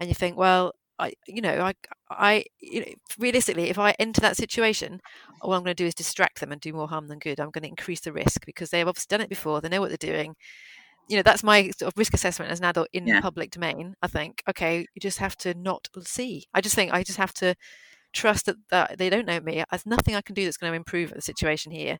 and 0.00 0.08
you 0.08 0.14
think, 0.14 0.36
well, 0.36 0.72
I, 0.98 1.12
you 1.26 1.40
know, 1.40 1.60
I, 1.60 1.72
I, 2.10 2.44
you 2.60 2.80
know, 2.80 2.86
realistically, 3.18 3.70
if 3.70 3.78
I 3.78 3.94
enter 3.98 4.20
that 4.20 4.36
situation, 4.36 5.00
all 5.40 5.54
I'm 5.54 5.62
going 5.62 5.74
to 5.74 5.82
do 5.82 5.86
is 5.86 5.94
distract 5.94 6.40
them 6.40 6.52
and 6.52 6.60
do 6.60 6.72
more 6.74 6.88
harm 6.88 7.06
than 7.08 7.18
good. 7.18 7.40
I'm 7.40 7.50
going 7.50 7.62
to 7.62 7.68
increase 7.68 8.00
the 8.00 8.12
risk 8.12 8.44
because 8.44 8.68
they've 8.70 8.86
obviously 8.86 9.08
done 9.16 9.22
it 9.24 9.30
before. 9.30 9.60
They 9.60 9.70
know 9.70 9.80
what 9.80 9.88
they're 9.88 9.96
doing. 10.12 10.36
You 11.08 11.16
know, 11.16 11.22
that's 11.22 11.42
my 11.42 11.70
sort 11.70 11.92
of 11.92 11.98
risk 11.98 12.14
assessment 12.14 12.50
as 12.52 12.60
an 12.60 12.66
adult 12.66 12.88
in 12.92 13.06
Yeah. 13.06 13.20
public 13.20 13.50
domain. 13.50 13.94
I 14.02 14.06
think, 14.08 14.42
okay, 14.48 14.80
you 14.94 15.00
just 15.00 15.18
have 15.18 15.36
to 15.38 15.54
not 15.54 15.88
see. 16.04 16.46
I 16.54 16.60
just 16.60 16.74
think 16.74 16.92
I 16.92 17.02
just 17.02 17.18
have 17.18 17.32
to 17.34 17.54
trust 18.12 18.46
that, 18.46 18.56
that 18.70 18.98
they 18.98 19.10
don't 19.10 19.26
know 19.26 19.40
me. 19.40 19.64
There's 19.70 19.86
nothing 19.86 20.14
I 20.14 20.22
can 20.22 20.34
do 20.34 20.44
that's 20.44 20.56
going 20.56 20.72
to 20.72 20.76
improve 20.76 21.12
the 21.12 21.22
situation 21.22 21.72
here. 21.72 21.98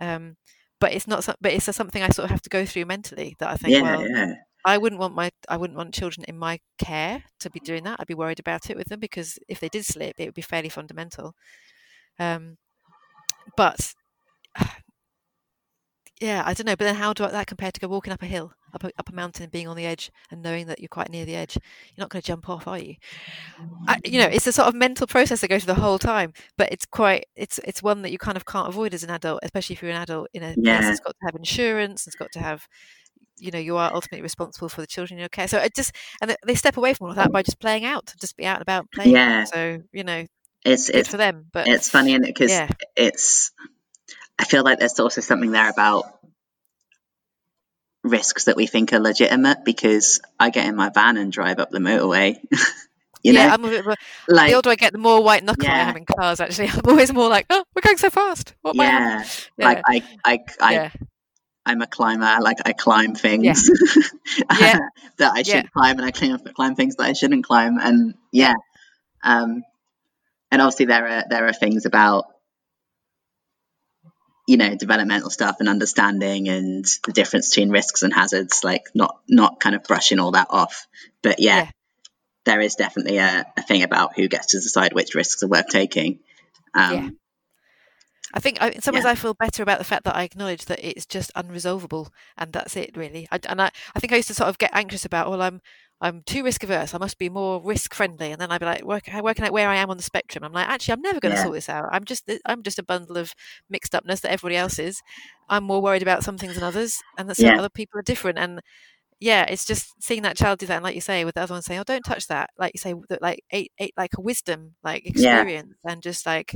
Um, 0.00 0.36
but 0.80 0.92
it's 0.92 1.08
not. 1.08 1.26
But 1.40 1.52
it's 1.52 1.74
something 1.74 2.02
I 2.02 2.08
sort 2.08 2.26
of 2.26 2.30
have 2.30 2.42
to 2.42 2.50
go 2.50 2.64
through 2.64 2.84
mentally. 2.86 3.34
That 3.40 3.50
I 3.50 3.56
think, 3.56 3.74
yeah 3.74 3.82
well, 3.82 4.08
yeah 4.08 4.34
I 4.64 4.78
wouldn't 4.78 5.00
want 5.00 5.14
my 5.14 5.30
I 5.48 5.56
wouldn't 5.56 5.76
want 5.76 5.94
children 5.94 6.24
in 6.28 6.38
my 6.38 6.60
care 6.78 7.24
to 7.40 7.50
be 7.50 7.60
doing 7.60 7.84
that. 7.84 7.98
I'd 8.00 8.06
be 8.06 8.14
worried 8.14 8.40
about 8.40 8.70
it 8.70 8.76
with 8.76 8.88
them 8.88 9.00
because 9.00 9.38
if 9.48 9.60
they 9.60 9.68
did 9.68 9.84
slip, 9.84 10.16
it 10.18 10.26
would 10.26 10.34
be 10.34 10.42
fairly 10.42 10.68
fundamental. 10.68 11.34
Um, 12.18 12.58
but 13.56 13.94
yeah, 16.20 16.42
I 16.44 16.54
don't 16.54 16.66
know. 16.66 16.76
But 16.76 16.84
then 16.84 16.96
how 16.96 17.12
do 17.12 17.24
I, 17.24 17.30
that 17.30 17.46
compare 17.46 17.72
to 17.72 17.80
go 17.80 17.88
walking 17.88 18.12
up 18.12 18.22
a 18.22 18.26
hill, 18.26 18.52
up 18.74 18.84
a, 18.84 18.90
up 18.98 19.08
a 19.08 19.14
mountain, 19.14 19.44
and 19.44 19.52
being 19.52 19.68
on 19.68 19.76
the 19.76 19.86
edge 19.86 20.10
and 20.30 20.42
knowing 20.42 20.66
that 20.66 20.80
you're 20.80 20.88
quite 20.88 21.10
near 21.10 21.24
the 21.24 21.34
edge? 21.36 21.56
You're 21.56 22.02
not 22.04 22.10
going 22.10 22.22
to 22.22 22.26
jump 22.26 22.48
off, 22.48 22.66
are 22.66 22.78
you? 22.78 22.96
I, 23.86 23.98
you 24.04 24.18
know, 24.20 24.26
it's 24.26 24.46
a 24.46 24.52
sort 24.52 24.68
of 24.68 24.74
mental 24.74 25.06
process 25.06 25.40
that 25.40 25.48
goes 25.48 25.64
through 25.64 25.74
the 25.74 25.80
whole 25.80 25.98
time. 25.98 26.32
But 26.56 26.72
it's 26.72 26.86
quite 26.86 27.26
it's 27.36 27.58
it's 27.64 27.82
one 27.82 28.02
that 28.02 28.12
you 28.12 28.18
kind 28.18 28.36
of 28.36 28.44
can't 28.44 28.68
avoid 28.68 28.94
as 28.94 29.02
an 29.02 29.10
adult, 29.10 29.40
especially 29.42 29.74
if 29.74 29.82
you're 29.82 29.90
an 29.90 30.02
adult 30.02 30.28
in 30.34 30.42
a 30.42 30.54
place 30.54 30.56
Yeah. 30.64 30.80
that's 30.80 31.00
got 31.00 31.10
to 31.12 31.26
have 31.26 31.34
insurance, 31.36 32.06
it's 32.06 32.16
got 32.16 32.32
to 32.32 32.40
have 32.40 32.66
you 33.40 33.52
know 33.52 33.58
you 33.58 33.76
are 33.76 33.92
ultimately 33.94 34.20
responsible 34.20 34.68
for 34.68 34.80
the 34.80 34.86
children 34.86 35.16
in 35.16 35.20
your 35.20 35.28
care 35.28 35.46
so 35.46 35.58
it 35.58 35.72
just 35.72 35.94
and 36.20 36.36
they 36.44 36.56
step 36.56 36.76
away 36.76 36.92
from 36.92 37.04
all 37.04 37.10
of 37.12 37.16
that 37.16 37.30
by 37.30 37.40
just 37.40 37.60
playing 37.60 37.84
out 37.84 38.12
just 38.20 38.36
be 38.36 38.44
out 38.44 38.56
and 38.56 38.62
about 38.62 38.90
playing 38.90 39.12
Yeah. 39.12 39.44
so 39.44 39.80
you 39.92 40.02
know 40.02 40.26
it's 40.64 40.88
it's 40.90 41.08
for 41.08 41.18
them 41.18 41.46
but 41.52 41.68
it's 41.68 41.88
funny 41.88 42.14
in 42.14 42.24
it 42.24 42.34
because 42.34 42.50
yeah 42.50 42.68
it's 42.96 43.52
i 44.40 44.44
feel 44.44 44.64
like 44.64 44.80
there's 44.80 44.98
also 44.98 45.20
something 45.20 45.52
there 45.52 45.70
about 45.70 46.17
risks 48.04 48.44
that 48.44 48.56
we 48.56 48.66
think 48.66 48.92
are 48.92 49.00
legitimate 49.00 49.64
because 49.64 50.20
i 50.38 50.50
get 50.50 50.66
in 50.66 50.76
my 50.76 50.88
van 50.90 51.16
and 51.16 51.32
drive 51.32 51.58
up 51.58 51.70
the 51.70 51.78
motorway 51.78 52.36
you 53.22 53.32
yeah 53.32 53.48
know 53.48 53.54
i'm 53.54 53.64
a 53.64 53.68
bit 53.68 53.84
like 54.28 54.48
the 54.50 54.54
older 54.54 54.70
i 54.70 54.74
get 54.76 54.92
the 54.92 54.98
more 54.98 55.22
white 55.22 55.42
knuckle 55.44 55.68
i 55.68 55.76
Yeah. 55.76 55.84
have 55.86 55.96
in 55.96 56.04
cars 56.06 56.40
actually 56.40 56.68
i'm 56.72 56.80
always 56.86 57.12
more 57.12 57.28
like 57.28 57.46
oh 57.50 57.64
we're 57.74 57.82
going 57.82 57.96
so 57.98 58.10
fast 58.10 58.54
what 58.62 58.76
happen?" 58.76 59.26
yeah 59.58 59.66
like 59.66 59.82
i 59.86 60.02
i, 60.24 60.38
I 60.60 60.72
yeah 60.72 60.90
i'm 61.66 61.82
a 61.82 61.86
climber 61.86 62.38
like 62.40 62.58
i 62.64 62.72
climb 62.72 63.14
things 63.14 63.68
Yeah. 64.50 64.78
that 65.18 65.32
i 65.34 65.42
should 65.42 65.46
Yeah. 65.46 65.62
climb 65.74 65.98
and 65.98 66.06
i 66.06 66.10
climb, 66.10 66.38
climb 66.54 66.74
things 66.76 66.96
that 66.96 67.04
i 67.06 67.12
shouldn't 67.12 67.44
climb 67.44 67.78
and 67.78 68.14
yeah 68.32 68.54
um 69.22 69.62
and 70.50 70.62
obviously 70.62 70.86
there 70.86 71.06
are 71.06 71.24
there 71.28 71.46
are 71.46 71.52
things 71.52 71.84
about 71.86 72.26
you 74.48 74.56
know 74.56 74.74
developmental 74.74 75.28
stuff 75.30 75.56
and 75.60 75.68
understanding 75.68 76.48
and 76.48 76.86
the 77.04 77.12
difference 77.12 77.50
between 77.50 77.70
risks 77.70 78.02
and 78.02 78.14
hazards 78.14 78.64
like 78.64 78.84
not 78.94 79.20
not 79.28 79.60
kind 79.60 79.76
of 79.76 79.84
brushing 79.84 80.18
all 80.18 80.32
that 80.32 80.48
off 80.50 80.86
but 81.22 81.38
yeah, 81.38 81.64
Yeah. 81.64 81.70
there 82.46 82.60
is 82.62 82.74
definitely 82.74 83.18
a, 83.18 83.44
a 83.56 83.62
thing 83.62 83.82
about 83.82 84.16
who 84.16 84.26
gets 84.26 84.48
to 84.48 84.60
decide 84.60 84.94
which 84.94 85.14
risks 85.14 85.42
are 85.42 85.48
worth 85.48 85.68
taking 85.68 86.20
um 86.74 86.94
Yeah. 86.94 87.10
I 88.34 88.40
think 88.40 88.60
I, 88.60 88.68
in 88.70 88.82
some 88.82 88.94
ways 88.94 89.04
Yeah. 89.04 89.10
I 89.10 89.14
feel 89.14 89.34
better 89.34 89.62
about 89.62 89.78
the 89.78 89.84
fact 89.84 90.04
that 90.04 90.16
I 90.16 90.22
acknowledge 90.22 90.64
that 90.66 90.80
it's 90.86 91.06
just 91.06 91.32
unresolvable, 91.34 92.10
and 92.36 92.52
that's 92.52 92.76
it 92.76 92.94
really. 92.94 93.26
I, 93.30 93.40
and 93.48 93.60
I, 93.62 93.70
I 93.94 94.00
think 94.00 94.12
I 94.12 94.16
used 94.16 94.28
to 94.28 94.34
sort 94.34 94.50
of 94.50 94.58
get 94.58 94.70
anxious 94.74 95.06
about, 95.06 95.30
well, 95.30 95.40
I'm 95.40 95.62
I'm 96.00 96.22
too 96.22 96.44
risk 96.44 96.62
averse. 96.62 96.94
I 96.94 96.98
must 96.98 97.18
be 97.18 97.28
more 97.28 97.60
risk 97.62 97.92
friendly, 97.94 98.30
and 98.32 98.40
then 98.40 98.52
I'd 98.52 98.60
be 98.60 98.66
like 98.66 98.84
work, 98.84 99.12
uh, 99.12 99.20
working 99.22 99.44
out 99.44 99.52
where 99.52 99.68
I 99.68 99.76
am 99.76 99.90
on 99.90 99.96
the 99.96 100.02
spectrum. 100.02 100.44
I'm 100.44 100.52
like, 100.52 100.68
actually, 100.68 100.92
I'm 100.94 101.00
never 101.02 101.18
going 101.20 101.34
to 101.34 101.36
Yeah. 101.38 101.42
sort 101.42 101.54
this 101.54 101.68
out. 101.68 101.88
I'm 101.92 102.04
just 102.04 102.28
uh, 102.30 102.38
I'm 102.46 102.62
just 102.62 102.78
a 102.78 102.84
bundle 102.84 103.16
of 103.16 103.34
mixed 103.68 103.94
upness 103.94 104.20
that 104.20 104.30
everybody 104.32 104.56
else 104.56 104.78
is. 104.78 105.02
I'm 105.48 105.64
more 105.64 105.82
worried 105.82 106.02
about 106.02 106.22
some 106.24 106.38
things 106.38 106.54
than 106.54 106.62
others, 106.64 107.00
and 107.18 107.28
that's 107.28 107.42
Yeah. 107.42 107.58
other 107.58 107.68
people 107.70 107.98
are 107.98 108.02
different. 108.02 108.38
And 108.38 108.60
yeah, 109.20 109.44
it's 109.44 109.66
just 109.66 109.94
seeing 110.02 110.22
that 110.22 110.36
child 110.36 110.60
do 110.60 110.66
that, 110.66 110.76
and 110.76 110.84
like 110.84 110.94
you 110.94 111.00
say, 111.00 111.24
with 111.24 111.34
the 111.36 111.42
other 111.42 111.54
one 111.54 111.62
saying, 111.62 111.80
"Oh, 111.80 111.84
don't 111.84 112.04
touch 112.04 112.28
that," 112.28 112.50
like 112.58 112.72
you 112.74 112.78
say, 112.78 112.94
like 113.20 113.44
eight, 113.52 113.72
eight, 113.78 113.94
like 113.96 114.12
a 114.18 114.20
wisdom, 114.22 114.76
like 114.84 115.04
Yeah. 115.04 115.10
experience, 115.10 115.74
and 115.84 116.02
just 116.02 116.26
like 116.26 116.54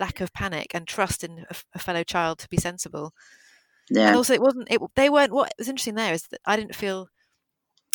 lack 0.00 0.20
of 0.20 0.32
panic 0.32 0.68
and 0.74 0.88
trust 0.88 1.24
in 1.24 1.44
a 1.74 1.78
fellow 1.78 2.04
child 2.04 2.38
to 2.40 2.48
be 2.50 2.56
sensible. 2.58 3.12
And 4.04 4.14
yeah 4.14 4.16
also, 4.16 4.34
it 4.34 4.42
wasn't. 4.42 4.68
It 4.70 4.80
they 4.96 5.10
weren't. 5.10 5.32
What 5.32 5.52
was 5.58 5.68
interesting 5.68 5.94
there 5.96 6.14
is 6.14 6.24
that 6.28 6.40
I 6.46 6.56
didn't 6.56 6.74
feel. 6.74 7.08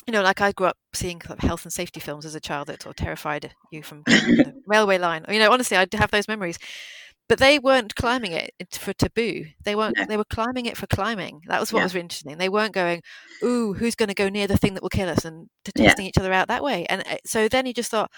You 0.07 0.11
know, 0.13 0.21
like 0.21 0.39
I 0.41 0.51
grew 0.51 0.67
up 0.67 0.77
seeing 0.93 1.19
health 1.39 1.63
and 1.63 1.73
safety 1.73 1.99
films 1.99 2.25
as 2.25 2.35
a 2.35 2.39
child 2.39 2.67
that 2.67 2.83
sort 2.83 2.91
of 2.99 3.03
terrified 3.03 3.53
you 3.71 3.81
from 3.81 4.03
the 4.05 4.53
railway 4.67 4.97
line. 4.99 5.25
You 5.29 5.39
know, 5.39 5.51
honestly, 5.51 5.77
I 5.77 5.87
have 5.93 6.11
those 6.11 6.27
memories. 6.27 6.59
but 7.27 7.39
they 7.39 7.57
weren't 7.57 7.95
climbing 7.95 8.31
it 8.33 8.51
for 8.79 8.93
taboo. 8.93 9.45
They 9.63 9.75
weren't. 9.75 9.97
No. 9.97 10.05
They 10.05 10.15
were 10.17 10.25
climbing 10.25 10.67
it 10.67 10.77
for 10.77 10.85
climbing. 10.85 11.41
That 11.47 11.59
was 11.59 11.73
what 11.73 11.79
Yeah. 11.79 11.85
was 11.85 11.95
interesting. 11.95 12.37
They 12.37 12.49
weren't 12.49 12.73
going, 12.73 13.01
"Ooh, 13.43 13.73
who's 13.73 13.95
going 13.95 14.09
to 14.09 14.13
go 14.13 14.29
near 14.29 14.45
the 14.45 14.57
thing 14.57 14.75
that 14.75 14.83
will 14.83 14.89
kill 14.91 15.09
us?" 15.09 15.25
and 15.25 15.47
t- 15.63 15.71
Yeah. 15.75 15.85
testing 15.87 16.05
each 16.05 16.19
other 16.19 16.31
out 16.31 16.49
that 16.49 16.63
way. 16.63 16.85
And 16.85 17.01
uh, 17.07 17.17
so 17.25 17.47
then 17.47 17.65
you 17.65 17.73
just 17.73 17.89
thought, 17.89 18.11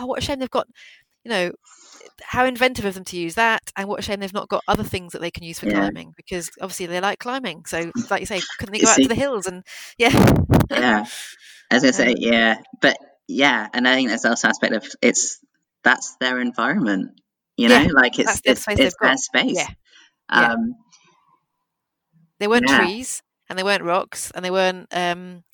"Oh, 0.00 0.06
what 0.06 0.18
a 0.20 0.22
shame 0.22 0.38
they've 0.38 0.48
got." 0.50 0.66
You 1.24 1.30
know, 1.30 1.52
how 2.22 2.44
inventive 2.44 2.84
of 2.84 2.94
them 2.94 3.04
to 3.04 3.16
use 3.16 3.34
that, 3.34 3.62
and 3.76 3.88
what 3.88 3.98
a 3.98 4.02
shame 4.02 4.20
they've 4.20 4.32
not 4.32 4.48
got 4.48 4.62
other 4.68 4.84
things 4.84 5.12
that 5.12 5.20
they 5.20 5.30
can 5.30 5.42
use 5.44 5.58
for 5.58 5.66
Yeah. 5.66 5.80
climbing 5.80 6.12
because 6.16 6.50
obviously 6.60 6.86
they 6.86 7.00
like 7.00 7.18
climbing. 7.18 7.64
So, 7.66 7.90
like 8.10 8.20
you 8.20 8.26
say, 8.26 8.40
couldn't 8.58 8.72
they 8.72 8.78
You 8.80 8.84
go 8.84 8.90
out 8.90 8.96
see- 8.96 9.02
to 9.04 9.08
the 9.08 9.14
hills 9.14 9.46
and 9.46 9.64
yeah, 9.98 10.10
yeah. 10.70 11.04
As 11.70 11.84
I 11.84 11.90
say, 11.92 12.08
Um, 12.10 12.16
yeah, 12.18 12.58
but 12.80 12.96
yeah, 13.26 13.68
and 13.72 13.88
I 13.88 13.94
think 13.94 14.08
there's 14.08 14.24
also 14.24 14.48
aspect 14.48 14.74
of 14.74 14.86
it's 15.02 15.38
that's 15.82 16.16
their 16.20 16.40
environment. 16.40 17.20
You 17.56 17.68
know, 17.68 17.80
Yeah, 17.80 17.88
like 17.92 18.18
it's 18.18 18.40
it's, 18.44 18.64
it's 18.68 18.96
their 19.00 19.16
space. 19.16 19.56
Yeah. 19.56 19.68
Um, 20.28 20.74
They 22.38 22.48
weren't 22.48 22.66
trees, 22.68 23.22
and 23.48 23.58
they 23.58 23.62
weren't 23.62 23.82
rocks, 23.84 24.30
and 24.34 24.44
they 24.44 24.50
weren't 24.50 24.88
um, 24.92 25.44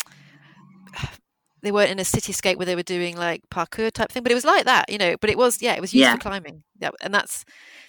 they 1.63 1.73
weren't 1.73 1.91
in 1.91 1.99
a 1.99 2.03
cityscape 2.03 2.57
where 2.57 2.67
they 2.67 2.77
were 2.77 2.83
doing 2.83 3.17
like 3.17 3.43
parkour 3.51 3.91
type 3.93 4.11
thing. 4.11 4.23
But 4.23 4.33
it 4.33 4.37
was 4.37 4.45
like 4.45 4.65
that, 4.65 4.91
you 4.91 4.99
know. 4.99 5.17
But 5.21 5.31
it 5.31 5.39
was 5.39 5.61
yeah, 5.63 5.75
it 5.75 5.81
was 5.81 5.93
used 5.95 6.07
Yeah. 6.07 6.13
for 6.15 6.19
climbing. 6.19 6.63
Yeah, 6.79 6.91
and 7.01 7.13
that's 7.13 7.45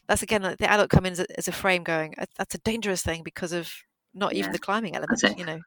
that's 0.08 0.22
again 0.24 0.42
like 0.42 0.58
the 0.58 0.70
adult 0.70 0.90
come 0.90 1.06
in 1.06 1.14
as 1.14 1.20
a, 1.20 1.26
as 1.38 1.48
a 1.48 1.52
frame, 1.52 1.84
going 1.84 2.16
"Uh, 2.18 2.26
that's 2.38 2.56
a 2.56 2.60
dangerous 2.60 3.02
thing 3.02 3.24
because 3.24 3.54
of 3.54 3.72
not 4.14 4.34
even 4.34 4.50
Yeah. 4.50 4.54
the 4.54 4.60
climbing 4.60 4.96
element. 4.96 5.22
You 5.38 5.46
know, 5.46 5.60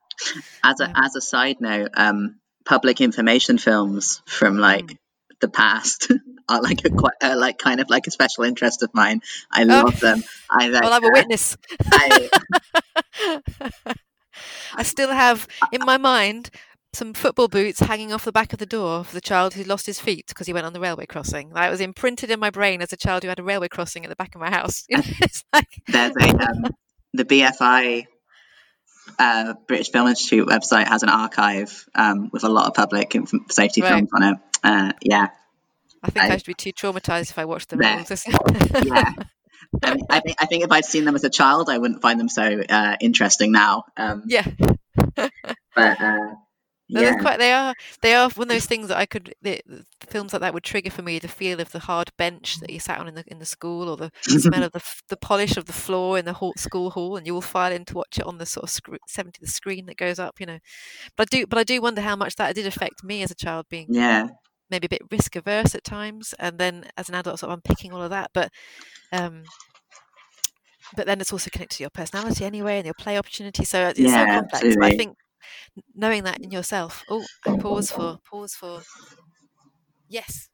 as 0.62 0.80
a 0.80 0.84
Um, 0.84 0.92
as 0.96 1.16
a 1.16 1.20
side 1.20 1.60
note, 1.60 1.90
um, 1.94 2.40
public 2.64 3.00
information 3.00 3.58
films 3.58 4.22
from 4.26 4.58
like 4.58 4.86
Mm. 4.86 4.96
the 5.40 5.48
past 5.48 6.10
are 6.48 6.62
like 6.62 6.84
a 6.84 6.90
quite 6.90 7.14
uh, 7.22 7.36
like 7.36 7.58
kind 7.58 7.80
of 7.80 7.90
like 7.90 8.06
a 8.06 8.10
special 8.10 8.44
interest 8.44 8.82
of 8.82 8.90
mine. 8.94 9.20
I 9.50 9.64
Oh. 9.64 9.82
love 9.84 10.00
them. 10.00 10.22
I 10.50 10.68
like, 10.74 10.82
well, 10.84 10.92
I'm 10.92 11.04
a 11.04 11.08
uh, 11.08 11.10
witness. 11.12 11.56
I, 11.92 12.28
I 14.74 14.82
still 14.82 15.10
have 15.10 15.46
in 15.72 15.84
my 15.84 15.96
mind 15.96 16.50
some 16.94 17.12
football 17.14 17.48
boots 17.48 17.80
hanging 17.80 18.12
off 18.12 18.24
the 18.24 18.32
back 18.32 18.52
of 18.52 18.58
the 18.58 18.66
door 18.66 19.04
for 19.04 19.14
the 19.14 19.20
child 19.20 19.54
who 19.54 19.64
lost 19.64 19.86
his 19.86 20.00
feet 20.00 20.26
because 20.28 20.46
he 20.46 20.52
went 20.52 20.66
on 20.66 20.72
the 20.72 20.80
railway 20.80 21.06
crossing. 21.06 21.50
That 21.50 21.70
was 21.70 21.80
imprinted 21.80 22.30
in 22.30 22.40
my 22.40 22.50
brain 22.50 22.80
as 22.82 22.92
a 22.92 22.96
child 22.96 23.22
who 23.22 23.28
had 23.28 23.38
a 23.38 23.42
railway 23.42 23.68
crossing 23.68 24.04
at 24.04 24.08
the 24.10 24.16
back 24.16 24.34
of 24.34 24.40
my 24.40 24.50
house. 24.50 24.84
It's 24.90 25.44
like, 25.52 25.68
there's 25.88 26.12
a 26.20 26.28
um, 26.28 26.64
the 27.12 27.24
BFI 27.24 28.06
uh, 29.18 29.54
British 29.68 29.90
Film 29.90 30.08
Institute 30.08 30.46
website 30.48 30.86
has 30.88 31.02
an 31.02 31.08
archive 31.10 31.86
um, 31.94 32.30
with 32.32 32.44
a 32.44 32.48
lot 32.48 32.66
of 32.66 32.74
public 32.74 33.14
inf- 33.14 33.32
safety 33.50 33.82
Right. 33.82 33.90
films 33.90 34.10
on 34.14 34.22
it. 34.22 34.38
Uh, 34.62 34.92
yeah, 35.02 35.28
I 36.02 36.10
think 36.10 36.24
I, 36.24 36.34
I- 36.34 36.36
should 36.38 36.46
be 36.46 36.54
too 36.54 36.72
traumatized 36.72 37.30
if 37.30 37.38
I 37.38 37.44
watched 37.44 37.70
them. 37.70 37.80
Just- 38.06 38.26
yeah. 38.84 39.12
I, 39.82 39.94
mean, 39.94 40.04
I 40.08 40.20
think 40.20 40.36
I 40.40 40.46
think 40.46 40.64
if 40.64 40.70
I'd 40.70 40.84
seen 40.84 41.04
them 41.04 41.14
as 41.16 41.24
a 41.24 41.30
child, 41.30 41.68
I 41.68 41.78
wouldn't 41.78 42.00
find 42.00 42.18
them 42.20 42.28
so 42.28 42.62
uh, 42.68 42.96
interesting 43.00 43.50
now. 43.52 43.84
Um, 43.96 44.22
yeah. 44.26 44.46
but 45.16 45.30
uh, 45.76 46.18
yeah, 46.88 47.14
quite. 47.14 47.38
They 47.38 47.52
are. 47.52 47.74
They 48.02 48.14
are 48.14 48.28
one 48.30 48.44
of 48.46 48.48
those 48.48 48.66
things 48.66 48.88
that 48.88 48.98
I 48.98 49.06
could. 49.06 49.34
The, 49.42 49.60
the 49.66 49.84
films 50.06 50.32
like 50.32 50.40
that 50.42 50.52
would 50.54 50.64
trigger 50.64 50.90
for 50.90 51.02
me 51.02 51.18
the 51.18 51.28
feel 51.28 51.60
of 51.60 51.72
the 51.72 51.78
hard 51.80 52.10
bench 52.18 52.60
that 52.60 52.70
you 52.70 52.78
sat 52.78 52.98
on 52.98 53.08
in 53.08 53.14
the 53.14 53.24
in 53.28 53.38
the 53.38 53.46
school, 53.46 53.88
or 53.88 53.96
the 53.96 54.10
smell 54.36 54.62
of 54.64 54.72
the 54.72 54.82
the 55.08 55.16
polish 55.16 55.56
of 55.56 55.64
the 55.64 55.72
floor 55.72 56.18
in 56.18 56.24
the 56.24 56.34
hall, 56.34 56.54
school 56.58 56.90
hall, 56.90 57.16
and 57.16 57.26
you 57.26 57.34
will 57.34 57.40
file 57.40 57.72
in 57.72 57.84
to 57.86 57.94
watch 57.94 58.18
it 58.18 58.26
on 58.26 58.38
the 58.38 58.46
sort 58.46 58.64
of 58.64 58.70
sc- 58.70 58.88
seventy 59.08 59.38
the 59.40 59.48
screen 59.48 59.86
that 59.86 59.96
goes 59.96 60.18
up. 60.18 60.40
You 60.40 60.46
know, 60.46 60.58
but 61.16 61.28
I 61.32 61.36
do. 61.38 61.46
But 61.46 61.58
I 61.58 61.64
do 61.64 61.80
wonder 61.80 62.02
how 62.02 62.16
much 62.16 62.36
that 62.36 62.54
did 62.54 62.66
affect 62.66 63.04
me 63.04 63.22
as 63.22 63.30
a 63.30 63.34
child, 63.36 63.66
being 63.70 63.88
yeah, 63.88 64.28
maybe 64.70 64.86
a 64.86 64.90
bit 64.90 65.02
risk 65.10 65.36
averse 65.36 65.74
at 65.74 65.84
times, 65.84 66.34
and 66.38 66.58
then 66.58 66.90
as 66.96 67.08
an 67.08 67.16
adult, 67.16 67.40
sort 67.40 67.52
of 67.52 67.58
unpicking 67.58 67.92
all 67.92 68.02
of 68.02 68.10
that. 68.10 68.30
But 68.34 68.52
um, 69.12 69.44
but 70.96 71.06
then 71.06 71.20
it's 71.20 71.32
also 71.32 71.50
connected 71.50 71.76
to 71.78 71.82
your 71.82 71.90
personality 71.90 72.44
anyway 72.44 72.76
and 72.76 72.84
your 72.84 72.94
play 72.94 73.18
opportunity. 73.18 73.64
So 73.64 73.92
it's 73.96 74.12
so 74.12 74.26
Yeah, 74.26 74.26
complex. 74.26 74.76
But 74.78 74.86
I 74.86 74.90
think 74.90 75.16
knowing 75.94 76.24
that 76.24 76.40
in 76.40 76.50
yourself. 76.50 77.02
Oh, 77.08 77.24
pause 77.60 77.90
for 77.90 78.18
pause 78.30 78.54
for. 78.54 78.82
Yes, 80.08 80.48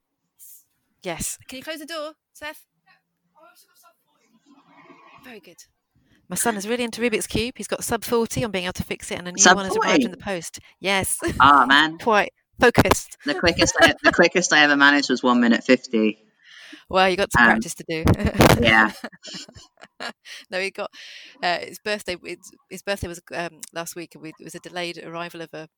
yes. 1.03 1.39
Can 1.49 1.59
you 1.59 1.63
close 1.63 1.79
the 1.79 1.87
door, 1.87 2.13
Seth? 2.33 2.67
Very 5.25 5.41
good. 5.41 5.57
My 6.29 6.37
son 6.37 6.57
is 6.57 6.69
really 6.69 6.85
into 6.85 7.01
Rubik's 7.01 7.27
cube. 7.27 7.55
He's 7.57 7.67
got 7.67 7.83
sub 7.83 8.05
forty 8.05 8.45
on 8.45 8.53
being 8.53 8.65
able 8.65 8.73
to 8.75 8.85
fix 8.85 9.11
it, 9.11 9.19
and 9.19 9.27
a 9.27 9.33
new 9.33 9.43
Sub 9.43 9.57
one 9.57 9.65
has 9.67 9.77
arrived 9.77 10.05
in 10.05 10.13
the 10.13 10.17
post. 10.17 10.61
Yes, 10.79 11.19
oh 11.41 11.67
man, 11.67 11.99
quite 12.03 12.33
focused. 12.61 13.19
the 13.27 13.35
quickest 13.35 13.75
I, 13.81 13.95
the 14.03 14.13
quickest 14.13 14.53
I 14.53 14.63
ever 14.63 14.77
managed 14.77 15.11
was 15.11 15.23
one 15.23 15.41
minute 15.41 15.65
fifty. 15.65 16.25
Well, 16.91 17.09
you 17.09 17.17
got 17.17 17.33
some 17.33 17.45
Um, 17.45 17.49
practice 17.51 17.75
to 17.77 17.85
do. 17.89 18.05
Yeah, 18.61 18.91
no, 20.51 20.61
he 20.61 20.71
got 20.71 20.91
uh, 21.43 21.59
his 21.61 21.79
birthday. 21.79 22.17
His, 22.69 22.83
birthday 22.83 23.07
was 23.09 23.21
um, 23.35 23.61
last 23.73 23.95
week, 23.97 24.15
and 24.15 24.23
we, 24.23 24.31
it 24.31 24.45
was 24.45 24.55
a 24.57 24.61
delayed 24.61 24.99
arrival 24.99 25.41
of 25.41 25.51
a 25.55 25.69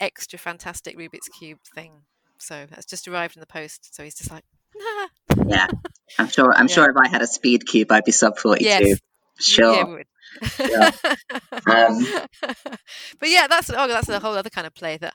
extra 0.00 0.38
fantastic 0.38 0.96
Rubik's 0.98 1.28
cube 1.38 1.58
thing. 1.74 1.92
So 2.38 2.66
that's 2.70 2.86
just 2.86 3.06
arrived 3.06 3.36
in 3.36 3.40
the 3.40 3.46
post. 3.46 3.94
So 3.94 4.02
he's 4.02 4.14
just 4.14 4.30
like, 4.30 4.44
nah. 4.74 5.44
yeah. 5.46 5.66
I'm 6.18 6.28
sure. 6.28 6.52
I'm 6.54 6.68
Yeah. 6.68 6.74
sure 6.74 6.90
if 6.90 6.96
I 6.96 7.08
had 7.08 7.22
a 7.22 7.26
speed 7.26 7.66
cube, 7.66 7.92
I'd 7.92 8.04
be 8.04 8.12
sub 8.12 8.38
forty 8.38 8.64
two. 8.64 8.70
yes, 8.70 8.98
Sure. 9.38 10.02
yeah. 10.58 10.90
Yeah. 11.68 11.86
Um, 11.86 12.06
but 13.20 13.28
yeah, 13.28 13.46
that's 13.46 13.70
oh, 13.70 13.88
that's 13.88 14.08
a 14.08 14.20
whole 14.20 14.36
other 14.36 14.50
kind 14.50 14.66
of 14.66 14.74
play 14.74 14.96
that 14.98 15.14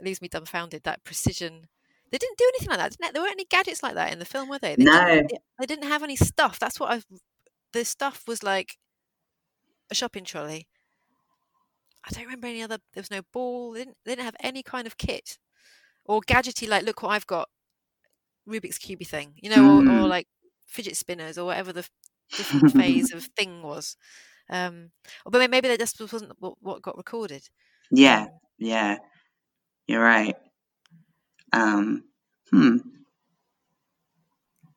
leaves 0.00 0.20
me 0.20 0.28
dumbfounded. 0.28 0.82
That 0.84 1.02
precision. 1.04 1.68
They 2.12 2.18
didn't 2.18 2.38
do 2.38 2.44
anything 2.54 2.68
like 2.68 2.78
that. 2.78 2.90
Didn't 2.92 3.00
they? 3.00 3.12
There 3.12 3.22
weren't 3.22 3.32
any 3.32 3.46
gadgets 3.46 3.82
like 3.82 3.94
that 3.94 4.12
in 4.12 4.18
the 4.20 4.24
film, 4.24 4.48
were 4.48 4.58
they? 4.60 4.76
they 4.76 4.84
No. 4.84 5.04
Didn't, 5.06 5.32
they- 5.58 5.66
didn't 5.66 5.88
have 5.88 6.02
any 6.04 6.14
stuff. 6.16 6.58
That's 6.60 6.78
what 6.78 6.92
I. 6.92 7.02
The 7.72 7.84
stuff 7.84 8.22
was 8.28 8.42
like 8.42 8.76
a 9.90 9.94
shopping 9.94 10.24
trolley. 10.24 10.68
I 12.04 12.10
don't 12.10 12.24
remember 12.24 12.48
any 12.48 12.62
other. 12.62 12.78
There 12.94 13.00
was 13.00 13.10
no 13.10 13.22
ball. 13.32 13.72
They 13.72 13.80
didn't, 13.80 13.96
they 14.04 14.12
didn't 14.12 14.24
have 14.26 14.36
any 14.40 14.62
kind 14.62 14.86
of 14.86 14.98
kit 14.98 15.38
or 16.04 16.20
gadgety. 16.20 16.68
Like, 16.68 16.84
look 16.84 17.02
what 17.02 17.10
I've 17.12 17.26
got. 17.26 17.48
Rubik's 18.48 18.78
cubey 18.78 19.06
thing, 19.06 19.34
you 19.36 19.48
know, 19.50 19.76
or, 19.76 19.78
or 19.78 19.82
Mm. 20.04 20.08
like 20.08 20.26
fidget 20.66 20.96
spinners 20.96 21.38
or 21.38 21.44
whatever 21.46 21.72
the 21.72 21.88
different 22.36 22.72
phase 22.72 23.12
of 23.14 23.24
thing 23.36 23.62
was. 23.62 23.96
Um, 24.50 24.90
but 25.24 25.48
maybe 25.48 25.68
that 25.68 25.78
just 25.78 26.00
wasn't 26.00 26.32
what, 26.40 26.54
what 26.60 26.82
got 26.82 26.96
recorded. 26.96 27.48
yeah, 27.92 28.22
Um, 28.22 28.28
yeah. 28.58 28.96
You're 29.86 30.02
right. 30.02 30.34
Um, 31.52 32.04
hmm. 32.50 32.78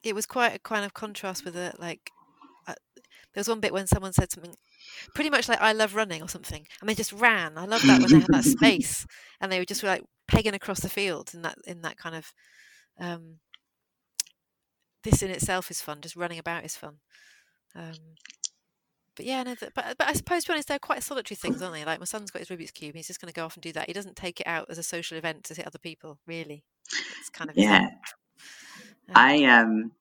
it 0.04 0.14
was 0.14 0.26
quite 0.26 0.56
a 0.56 0.60
kind 0.60 0.86
of 0.86 0.94
contrast 0.94 1.46
with 1.46 1.56
it. 1.56 1.80
Like, 1.80 2.12
uh, 2.68 2.76
there 3.34 3.42
was 3.42 3.48
one 3.48 3.60
bit 3.60 3.74
when 3.74 3.88
someone 3.88 4.14
said 4.14 4.32
something 4.32 4.56
pretty 5.14 5.30
much 5.30 5.50
like 5.50 5.62
"I 5.62 5.72
love 5.74 5.96
running" 5.96 6.22
or 6.22 6.30
something, 6.30 6.66
and 6.80 6.90
they 6.90 6.96
just 6.96 7.14
ran. 7.14 7.58
I 7.58 7.66
love 7.66 7.82
that 7.84 8.02
when 8.02 8.12
they 8.12 8.20
had 8.20 8.28
that 8.28 8.44
space, 8.58 9.06
and 9.42 9.52
they 9.52 9.60
were 9.60 9.66
just 9.66 9.84
like 9.84 10.04
pegging 10.28 10.54
across 10.54 10.82
the 10.82 10.90
field 10.90 11.32
in 11.34 11.42
that 11.44 11.58
in 11.66 11.82
that 11.82 11.98
kind 11.98 12.16
of. 12.16 12.34
Um, 13.00 13.40
this 15.04 15.22
in 15.22 15.30
itself 15.30 15.70
is 15.70 15.82
fun. 15.82 16.02
Just 16.02 16.16
running 16.16 16.40
about 16.40 16.66
is 16.66 16.76
fun. 16.76 16.96
Um, 17.76 17.94
but 19.16 19.26
yeah, 19.26 19.44
no, 19.44 19.56
but 19.60 19.98
but 19.98 20.08
I 20.08 20.14
suppose 20.14 20.44
to 20.44 20.50
be 20.50 20.54
honest, 20.54 20.68
they're 20.68 20.80
quite 20.80 21.04
solitary 21.04 21.36
things, 21.36 21.62
aren't 21.62 21.74
they? 21.74 21.86
Like 21.86 22.00
my 22.00 22.06
son's 22.06 22.32
got 22.32 22.40
his 22.40 22.50
Rubik's 22.50 22.72
cube. 22.72 22.96
He's 22.96 23.08
just 23.08 23.22
going 23.22 23.32
to 23.32 23.36
go 23.36 23.46
off 23.46 23.56
and 23.56 23.64
do 23.64 23.72
that. 23.74 23.88
He 23.88 23.94
doesn't 23.94 24.16
take 24.16 24.42
it 24.42 24.48
out 24.48 24.68
as 24.70 24.78
a 24.78 24.84
social 24.84 25.18
event 25.18 25.44
to 25.46 25.56
see 25.56 25.64
other 25.64 25.80
people. 25.80 26.20
Really, 26.28 26.64
it's 27.20 27.30
kind 27.30 27.50
of 27.50 27.58
Yeah. 27.58 27.90
Um, 29.10 29.14
I 29.16 29.44
um 29.46 29.92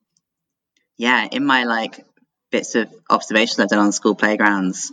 yeah, 0.96 1.28
in 1.30 1.44
my 1.44 1.64
like 1.64 2.04
bits 2.50 2.74
of 2.74 2.88
observations 3.10 3.58
I've 3.58 3.68
done 3.68 3.80
on 3.80 3.92
school 3.92 4.14
playgrounds, 4.14 4.92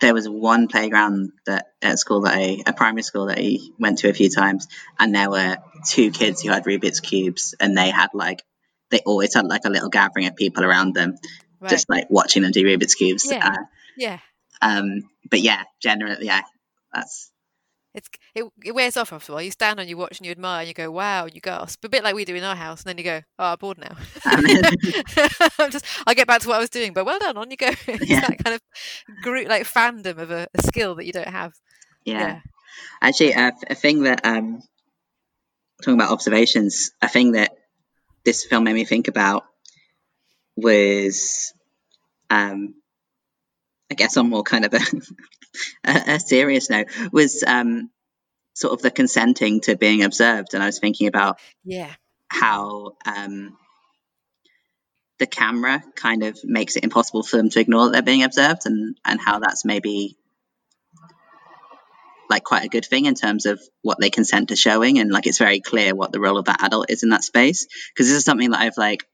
there 0.00 0.14
was 0.14 0.28
one 0.28 0.68
playground 0.68 1.32
that 1.46 1.66
at 1.82 1.98
school 1.98 2.22
that 2.22 2.34
I 2.34 2.62
a 2.66 2.72
primary 2.72 3.02
school 3.02 3.26
that 3.26 3.38
I 3.38 3.58
went 3.78 3.98
to 3.98 4.08
a 4.08 4.14
few 4.14 4.30
times, 4.30 4.66
and 4.98 5.14
there 5.14 5.30
were 5.30 5.56
two 5.86 6.10
kids 6.10 6.42
who 6.42 6.50
had 6.50 6.64
Rubik's 6.64 7.00
cubes, 7.00 7.54
and 7.60 7.76
they 7.76 7.90
had 7.90 8.10
like 8.14 8.42
they 8.90 9.00
always 9.06 9.34
had 9.34 9.46
like 9.46 9.64
a 9.64 9.70
little 9.70 9.88
gathering 9.88 10.26
of 10.26 10.36
people 10.36 10.64
around 10.64 10.94
them, 10.94 11.16
right. 11.60 11.70
just 11.70 11.88
like 11.88 12.08
watching 12.10 12.42
them 12.42 12.52
do 12.52 12.64
Rubik's 12.64 12.94
cubes. 12.94 13.26
Yeah. 13.30 13.46
Uh, 13.46 13.64
yeah. 13.96 14.18
um, 14.62 15.02
but 15.30 15.40
yeah, 15.40 15.62
generally, 15.80 16.26
yeah, 16.26 16.42
that's 16.92 17.30
It's 17.94 18.08
it, 18.34 18.44
it 18.64 18.72
wears 18.74 18.96
off 18.96 19.12
after 19.12 19.32
a 19.32 19.34
while. 19.34 19.42
You 19.42 19.50
stand 19.50 19.80
and 19.80 19.88
you 19.88 19.96
watch 19.96 20.18
and 20.18 20.26
you 20.26 20.30
admire 20.30 20.60
and 20.60 20.68
you 20.68 20.74
go, 20.74 20.90
wow, 20.90 21.24
and 21.24 21.34
you 21.34 21.40
gasp. 21.40 21.84
A 21.84 21.88
bit 21.88 22.04
like 22.04 22.14
we 22.14 22.24
do 22.24 22.34
in 22.34 22.44
our 22.44 22.54
house, 22.56 22.82
and 22.82 22.88
then 22.90 22.98
you 22.98 23.04
go, 23.04 23.20
oh, 23.38 23.52
I'm 23.52 23.58
bored 23.58 23.78
now. 23.78 23.96
I'm 25.58 25.70
just 25.70 25.84
I'll 26.06 26.14
get 26.14 26.26
back 26.28 26.40
to 26.42 26.48
what 26.48 26.56
I 26.56 26.60
was 26.60 26.70
doing, 26.70 26.92
but 26.92 27.04
well 27.04 27.18
done, 27.18 27.36
on 27.36 27.50
you 27.50 27.56
go. 27.56 27.68
It's 27.88 28.08
Yeah. 28.08 28.20
that 28.20 28.42
kind 28.44 28.54
of 28.54 28.62
group 29.22 29.48
like 29.48 29.64
fandom 29.64 30.18
of 30.18 30.30
a, 30.30 30.46
a 30.54 30.62
skill 30.62 30.94
that 30.96 31.06
you 31.06 31.12
don't 31.12 31.28
have. 31.28 31.52
yeah. 32.04 32.18
Yeah. 32.20 32.40
Actually, 33.02 33.32
a, 33.32 33.52
a 33.68 33.74
thing 33.74 34.04
that 34.04 34.20
um, 34.24 34.62
talking 35.82 35.94
about 35.94 36.12
observations, 36.12 36.92
a 37.02 37.08
thing 37.08 37.32
that 37.32 37.50
this 38.24 38.44
film 38.44 38.64
made 38.64 38.74
me 38.74 38.84
think 38.84 39.08
about 39.08 39.44
was, 40.56 41.52
um, 42.28 42.74
I 43.90 43.94
guess 43.94 44.16
on 44.16 44.30
more 44.30 44.42
kind 44.42 44.64
of 44.64 44.74
a, 44.74 44.80
a, 45.84 46.14
a 46.14 46.20
serious 46.20 46.70
note, 46.70 46.88
was 47.12 47.42
um, 47.46 47.90
sort 48.54 48.72
of 48.74 48.82
the 48.82 48.90
consenting 48.90 49.60
to 49.62 49.76
being 49.76 50.02
observed. 50.02 50.54
And 50.54 50.62
I 50.62 50.66
was 50.66 50.78
thinking 50.78 51.08
about 51.08 51.38
Yeah. 51.64 51.92
how 52.28 52.92
um, 53.06 53.56
the 55.18 55.26
camera 55.26 55.82
kind 55.94 56.24
of 56.24 56.38
makes 56.44 56.76
it 56.76 56.84
impossible 56.84 57.22
for 57.22 57.36
them 57.36 57.50
to 57.50 57.60
ignore 57.60 57.86
that 57.86 57.92
they're 57.92 58.02
being 58.02 58.24
observed 58.24 58.62
and 58.64 58.96
and 59.04 59.20
how 59.20 59.38
that's 59.38 59.64
maybe 59.64 60.16
like 62.30 62.42
quite 62.44 62.64
a 62.64 62.68
good 62.68 62.86
thing 62.86 63.04
in 63.06 63.14
terms 63.14 63.44
of 63.44 63.60
what 63.82 63.98
they 64.00 64.08
consent 64.08 64.48
to 64.48 64.56
showing 64.56 64.98
and 64.98 65.10
like 65.10 65.26
it's 65.26 65.38
very 65.38 65.60
clear 65.60 65.94
what 65.94 66.12
the 66.12 66.20
role 66.20 66.38
of 66.38 66.46
that 66.46 66.62
adult 66.62 66.88
is 66.88 67.02
in 67.02 67.10
that 67.10 67.24
space 67.24 67.66
because 67.92 68.08
this 68.08 68.16
is 68.16 68.24
something 68.24 68.50
that 68.50 68.60
I've 68.60 68.78
like 68.78 69.04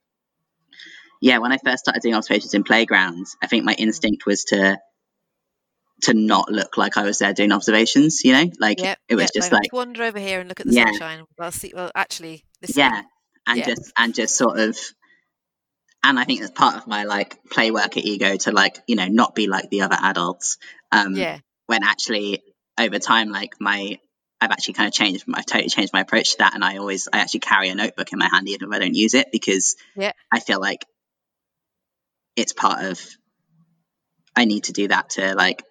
yeah 1.20 1.38
when 1.38 1.52
I 1.52 1.58
first 1.58 1.84
started 1.84 2.02
doing 2.02 2.14
observations 2.14 2.54
in 2.54 2.64
playgrounds 2.64 3.36
I 3.42 3.46
think 3.46 3.64
my 3.64 3.74
instinct 3.74 4.26
was 4.26 4.44
to 4.44 4.78
to 6.02 6.14
not 6.14 6.50
look 6.50 6.76
like 6.76 6.96
I 6.96 7.04
was 7.04 7.18
there 7.18 7.32
doing 7.32 7.52
observations 7.52 8.24
you 8.24 8.32
know 8.32 8.50
like 8.60 8.80
Yep, 8.80 8.98
it 9.08 9.14
was 9.14 9.24
yep, 9.24 9.30
just 9.32 9.52
like, 9.52 9.62
like 9.62 9.72
wander 9.72 10.02
over 10.02 10.18
here 10.18 10.40
and 10.40 10.48
look 10.48 10.60
at 10.60 10.66
the 10.66 10.72
Yeah. 10.72 10.84
sunshine. 10.84 11.24
Well, 11.38 11.50
see, 11.52 11.72
well, 11.74 11.90
actually, 11.94 12.44
this 12.60 12.76
yeah 12.76 13.02
and 13.46 13.58
Yeah. 13.58 13.66
just 13.66 13.92
and 13.96 14.14
just 14.14 14.36
sort 14.36 14.58
of 14.58 14.76
and 16.02 16.18
I 16.18 16.24
think 16.24 16.40
that's 16.40 16.52
part 16.52 16.76
of 16.76 16.86
my 16.86 17.04
like 17.04 17.42
play 17.50 17.70
worker 17.70 18.00
ego 18.02 18.36
to 18.36 18.52
like 18.52 18.78
you 18.86 18.96
know 18.96 19.06
not 19.06 19.34
be 19.34 19.46
like 19.46 19.70
the 19.70 19.82
other 19.82 19.96
adults 20.00 20.58
um 20.92 21.14
yeah, 21.14 21.38
when 21.66 21.82
actually 21.82 22.42
over 22.78 22.98
time 22.98 23.30
like 23.30 23.54
my 23.60 23.98
I've 24.40 24.50
actually 24.50 24.74
kind 24.74 24.86
of 24.88 24.92
changed 24.92 25.24
I've 25.32 25.46
totally 25.46 25.70
changed 25.70 25.92
my 25.92 26.00
approach 26.00 26.32
to 26.32 26.38
that 26.38 26.54
and 26.54 26.64
I 26.64 26.76
always 26.76 27.08
I 27.12 27.18
actually 27.18 27.40
carry 27.40 27.70
a 27.70 27.74
notebook 27.74 28.12
in 28.12 28.18
my 28.18 28.28
hand 28.28 28.48
even 28.48 28.68
if 28.68 28.74
I 28.74 28.78
don't 28.78 28.94
use 28.94 29.14
it 29.14 29.28
because 29.32 29.76
Yeah. 29.96 30.12
I 30.32 30.40
feel 30.40 30.60
like 30.60 30.84
it's 32.36 32.52
part 32.52 32.84
of 32.84 33.00
I 34.36 34.44
need 34.44 34.64
to 34.64 34.72
do 34.72 34.88
that 34.88 35.10
to 35.10 35.34
like 35.34 35.62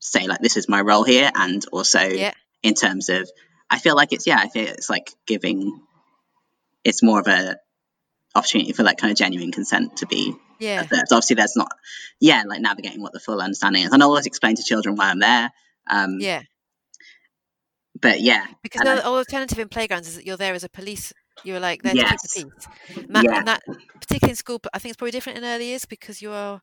say 0.00 0.26
like 0.26 0.40
this 0.40 0.56
is 0.56 0.68
my 0.68 0.80
role 0.80 1.04
here 1.04 1.30
and 1.34 1.64
also 1.72 2.00
yeah, 2.00 2.32
in 2.62 2.74
terms 2.74 3.08
of 3.08 3.28
I 3.70 3.78
feel 3.78 3.94
like 3.94 4.12
it's 4.12 4.26
yeah 4.26 4.38
I 4.38 4.48
feel 4.48 4.66
it's 4.66 4.88
like 4.90 5.10
giving 5.26 5.80
it's 6.84 7.02
more 7.02 7.20
of 7.20 7.26
a 7.26 7.58
opportunity 8.34 8.72
for 8.72 8.82
like 8.82 8.98
kind 8.98 9.10
of 9.10 9.18
genuine 9.18 9.52
consent 9.52 9.98
to 9.98 10.06
be 10.06 10.34
yeah, 10.60 10.80
observed. 10.80 11.12
Obviously, 11.12 11.36
there's 11.36 11.56
not 11.56 11.70
yeah 12.20 12.42
like 12.46 12.60
navigating 12.60 13.02
what 13.02 13.12
the 13.12 13.20
full 13.20 13.40
understanding 13.40 13.82
is, 13.84 13.92
and 13.92 14.02
I 14.02 14.06
always 14.06 14.26
explain 14.26 14.56
to 14.56 14.62
children 14.62 14.96
why 14.96 15.10
I'm 15.10 15.20
there. 15.20 15.50
Um, 15.88 16.18
yeah. 16.20 16.42
But 18.00 18.20
yeah, 18.20 18.46
Because 18.62 18.82
I- 18.86 19.00
alternative 19.00 19.58
in 19.58 19.68
playgrounds 19.68 20.08
is 20.08 20.16
that 20.16 20.26
you're 20.26 20.36
there 20.36 20.54
as 20.54 20.64
a 20.64 20.68
police. 20.68 21.12
You're 21.44 21.60
like 21.60 21.82
there 21.82 21.94
to 21.94 21.98
Yes. 21.98 22.32
keep 22.34 22.46
the 22.46 22.50
peace. 22.52 23.04
And 23.06 23.16
that, 23.16 23.24
Yeah. 23.24 23.38
and 23.38 23.48
that, 23.48 23.62
particularly 24.00 24.32
in 24.32 24.36
school, 24.36 24.58
but 24.58 24.70
I 24.74 24.78
think 24.78 24.90
it's 24.92 24.96
probably 24.96 25.12
different 25.12 25.38
in 25.38 25.44
early 25.44 25.66
years 25.66 25.84
because 25.84 26.20
you 26.22 26.32
are 26.32 26.60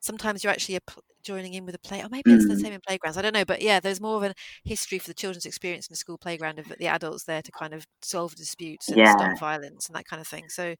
sometimes 0.00 0.44
you're 0.44 0.52
actually 0.52 0.76
a 0.76 0.80
pl- 0.82 1.02
joining 1.24 1.54
in 1.54 1.64
with 1.66 1.74
a 1.74 1.78
play, 1.80 2.00
or 2.02 2.08
maybe 2.08 2.32
it's 2.32 2.46
the 2.46 2.54
Mm. 2.54 2.60
same 2.60 2.72
in 2.74 2.80
playgrounds. 2.86 3.18
I 3.18 3.22
don't 3.22 3.32
know, 3.32 3.44
but 3.44 3.60
yeah, 3.60 3.80
there's 3.80 4.00
more 4.00 4.16
of 4.16 4.22
a 4.22 4.34
history 4.64 4.98
for 5.00 5.08
the 5.08 5.14
children's 5.14 5.46
experience 5.46 5.88
in 5.88 5.92
the 5.92 5.96
school 5.96 6.18
playground 6.18 6.58
of 6.60 6.66
the 6.78 6.86
adults 6.86 7.24
there 7.24 7.42
to 7.42 7.50
kind 7.52 7.74
of 7.74 7.86
solve 8.02 8.36
disputes 8.36 8.88
and 8.88 8.98
Yeah. 8.98 9.10
stop 9.16 9.38
violence 9.38 9.88
and 9.88 9.96
that 9.96 10.04
kind 10.06 10.20
of 10.20 10.28
thing. 10.28 10.48
So 10.48 10.76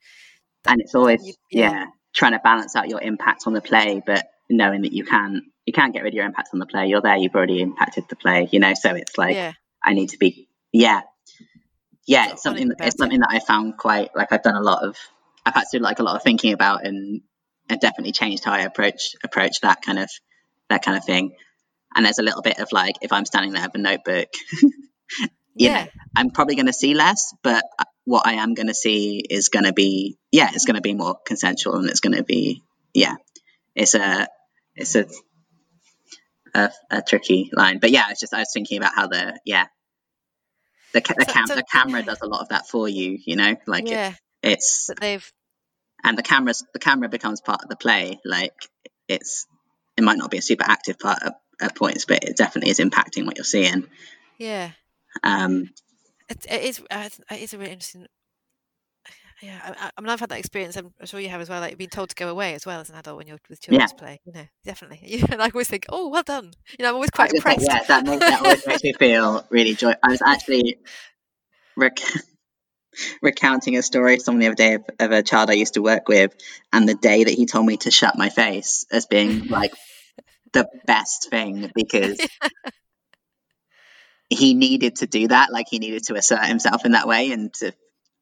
and 0.67 0.81
it's 0.81 0.95
always 0.95 1.27
you- 1.27 1.35
yeah. 1.51 1.71
yeah. 1.73 1.87
trying 2.15 2.33
to 2.33 2.39
balance 2.39 2.75
out 2.77 2.89
your 2.89 3.01
impact 3.03 3.47
on 3.47 3.53
the 3.53 3.61
play, 3.61 4.01
but 4.07 4.25
knowing 4.49 4.83
that 4.83 4.93
you 4.93 5.05
can 5.05 5.43
you 5.67 5.73
can't 5.73 5.93
get 5.93 6.03
rid 6.05 6.13
of 6.15 6.17
your 6.17 6.25
impact 6.27 6.51
on 6.53 6.61
the 6.61 6.67
play. 6.67 6.87
You're 6.87 7.01
there, 7.01 7.17
you've 7.17 7.35
already 7.35 7.61
impacted 7.61 8.05
the 8.09 8.17
play, 8.17 8.49
you 8.53 8.61
know. 8.61 8.73
So 8.75 8.95
it's 8.95 9.19
like 9.19 9.35
yeah, 9.35 9.53
I 9.83 9.95
need 9.95 10.11
to 10.11 10.19
be 10.19 10.49
yeah 10.73 11.01
yeah. 12.07 12.33
It's 12.33 12.43
something 12.43 12.67
honest 12.67 12.81
it's 12.81 12.99
something 12.99 13.21
that 13.21 13.31
I 13.31 13.41
found 13.41 13.77
quite 13.77 14.15
like 14.15 14.33
I've 14.33 14.43
done 14.43 14.57
a 14.57 14.63
lot 14.63 14.83
of 14.85 14.97
I've 15.45 15.55
had 15.55 15.65
to 15.71 15.79
do 15.79 15.83
like 15.83 15.99
a 15.99 16.03
lot 16.03 16.17
of 16.17 16.23
thinking 16.23 16.53
about 16.53 16.87
and 16.87 17.23
and 17.69 17.81
definitely 17.81 18.13
changed 18.13 18.45
how 18.45 18.53
I 18.53 18.61
approach 18.61 19.17
approach 19.25 19.61
that 19.61 19.83
kind 19.83 19.99
of 19.99 20.11
that 20.69 20.83
kind 20.85 20.97
of 20.97 21.05
thing. 21.05 21.35
And 21.95 22.05
there's 22.05 22.19
a 22.19 22.23
little 22.23 22.43
bit 22.43 22.59
of 22.59 22.73
like 22.73 22.97
if 23.03 23.13
I'm 23.13 23.25
standing 23.25 23.53
there 23.53 23.63
with 23.63 23.75
a 23.75 23.79
notebook, 23.79 24.29
you 25.57 25.69
yeah, 25.69 25.85
know, 25.85 25.91
I'm 26.15 26.31
probably 26.31 26.55
going 26.55 26.67
to 26.67 26.73
see 26.73 26.95
less, 26.95 27.35
but 27.43 27.65
uh, 27.79 27.85
what 28.05 28.27
I 28.27 28.35
am 28.35 28.55
going 28.55 28.67
to 28.67 28.75
see 28.75 29.23
is 29.29 29.49
going 29.49 29.65
to 29.65 29.73
be, 29.73 30.19
yeah, 30.31 30.51
it's 30.53 30.67
going 30.67 30.77
to 30.77 30.83
be 30.83 30.95
more 30.95 31.17
consensual 31.25 31.77
and 31.77 31.89
it's 31.89 32.01
going 32.01 32.17
to 32.17 32.23
be, 32.23 32.63
yeah, 32.93 33.15
it's 33.75 33.95
a, 33.95 34.29
it's 34.75 34.95
a, 34.95 35.07
a, 36.55 36.71
a 36.91 37.03
tricky 37.03 37.51
line. 37.53 37.79
But 37.79 37.91
yeah, 37.91 38.05
it's 38.11 38.21
just, 38.21 38.35
I 38.35 38.41
was 38.41 38.51
thinking 38.53 38.79
about 38.79 38.95
how 38.95 39.07
the, 39.07 39.41
yeah, 39.47 39.67
the, 40.93 41.01
the, 41.01 41.25
cam- 41.25 41.47
the 41.47 41.65
camera 41.71 42.03
does 42.03 42.21
a 42.23 42.27
lot 42.27 42.41
of 42.41 42.49
that 42.49 42.69
for 42.69 42.89
you, 42.89 43.19
you 43.25 43.37
know, 43.37 43.57
like 43.67 43.89
it, 43.89 44.15
it's, 44.43 44.87
That 44.87 45.01
they've 45.01 45.33
and 46.05 46.17
the 46.17 46.23
camera's, 46.23 46.65
the 46.73 46.79
camera 46.79 47.09
becomes 47.09 47.41
part 47.41 47.63
of 47.63 47.69
the 47.69 47.77
play. 47.77 48.21
Like 48.25 48.55
it's, 49.09 49.47
it 49.97 50.05
might 50.05 50.19
not 50.19 50.31
be 50.31 50.39
a 50.39 50.43
super 50.43 50.65
active 50.67 50.99
part 50.99 51.23
at, 51.23 51.41
at 51.61 51.75
points, 51.77 52.05
but 52.05 52.23
it 52.25 52.37
definitely 52.37 52.71
is 52.71 52.79
impacting 52.79 53.27
what 53.27 53.37
you're 53.37 53.45
seeing. 53.45 53.87
yeah. 54.39 54.71
Um, 55.23 55.71
It, 56.29 56.45
it 56.51 56.63
is. 56.65 56.83
Uh, 56.91 57.09
it 57.31 57.41
is 57.41 57.55
a 57.55 57.59
really 57.59 57.73
interesting. 57.73 58.07
Yeah, 59.43 59.61
I, 59.79 59.91
I- 59.97 60.01
mean, 60.01 60.09
I've 60.09 60.21
had 60.21 60.31
that 60.31 60.39
experience. 60.39 60.77
I'm 60.77 60.93
sure 61.05 61.21
you 61.21 61.29
have 61.29 61.41
as 61.41 61.49
well. 61.49 61.61
Like 61.61 61.77
being 61.77 61.91
told 61.91 62.09
to 62.09 62.15
go 62.15 62.29
away 62.29 62.55
as 62.55 62.65
well 62.65 62.81
as 62.81 62.89
an 62.91 62.97
adult 62.97 63.19
when 63.19 63.27
you're 63.27 63.39
with 63.51 63.59
Yeah. 63.63 63.79
children's 63.87 63.93
play. 63.93 64.21
You 64.25 64.33
know, 64.33 64.47
definitely. 64.65 65.01
You 65.05 65.19
know, 65.29 65.37
I 65.45 65.51
always 65.53 65.69
think, 65.69 65.87
oh, 65.91 66.09
well 66.09 66.23
done. 66.23 66.53
You 66.79 66.83
know, 66.83 66.89
I'm 66.91 66.95
always 66.95 67.11
quite 67.11 67.33
impressed. 67.35 67.67
yeah, 67.69 67.83
that, 67.89 68.05
makes, 68.07 68.21
that 68.21 68.41
always 68.43 68.67
makes 68.67 68.83
me 68.83 68.93
feel 68.95 69.47
really 69.51 69.75
joy. 69.75 69.93
I 70.03 70.09
was 70.09 70.23
actually 70.23 70.79
rec- 71.77 71.99
recounting 73.21 73.77
a 73.77 73.83
story 73.83 74.19
someone 74.19 74.41
the 74.41 74.47
other 74.47 74.55
day 74.55 74.75
of, 74.75 74.85
of 75.01 75.11
a 75.13 75.23
child 75.23 75.51
I 75.51 75.55
used 75.55 75.75
to 75.75 75.83
work 75.83 76.09
with, 76.09 76.35
and 76.73 76.89
the 76.89 76.95
day 76.95 77.25
that 77.25 77.33
he 77.35 77.45
told 77.47 77.67
me 77.67 77.77
to 77.79 77.91
shut 77.91 78.17
my 78.17 78.31
face 78.31 78.87
as 78.91 79.05
being 79.07 79.49
like 79.49 79.73
the 80.55 80.67
best 80.87 81.29
thing 81.29 81.71
because 81.75 82.19
he 84.31 84.55
needed 84.55 84.97
to 84.97 85.07
do 85.07 85.29
that. 85.29 85.53
Like 85.53 85.67
he 85.69 85.79
needed 85.79 86.05
to 86.05 86.15
assert 86.15 86.45
himself 86.47 86.85
in 86.87 86.93
that 86.93 87.07
way, 87.07 87.33
and 87.33 87.53
to, 87.55 87.73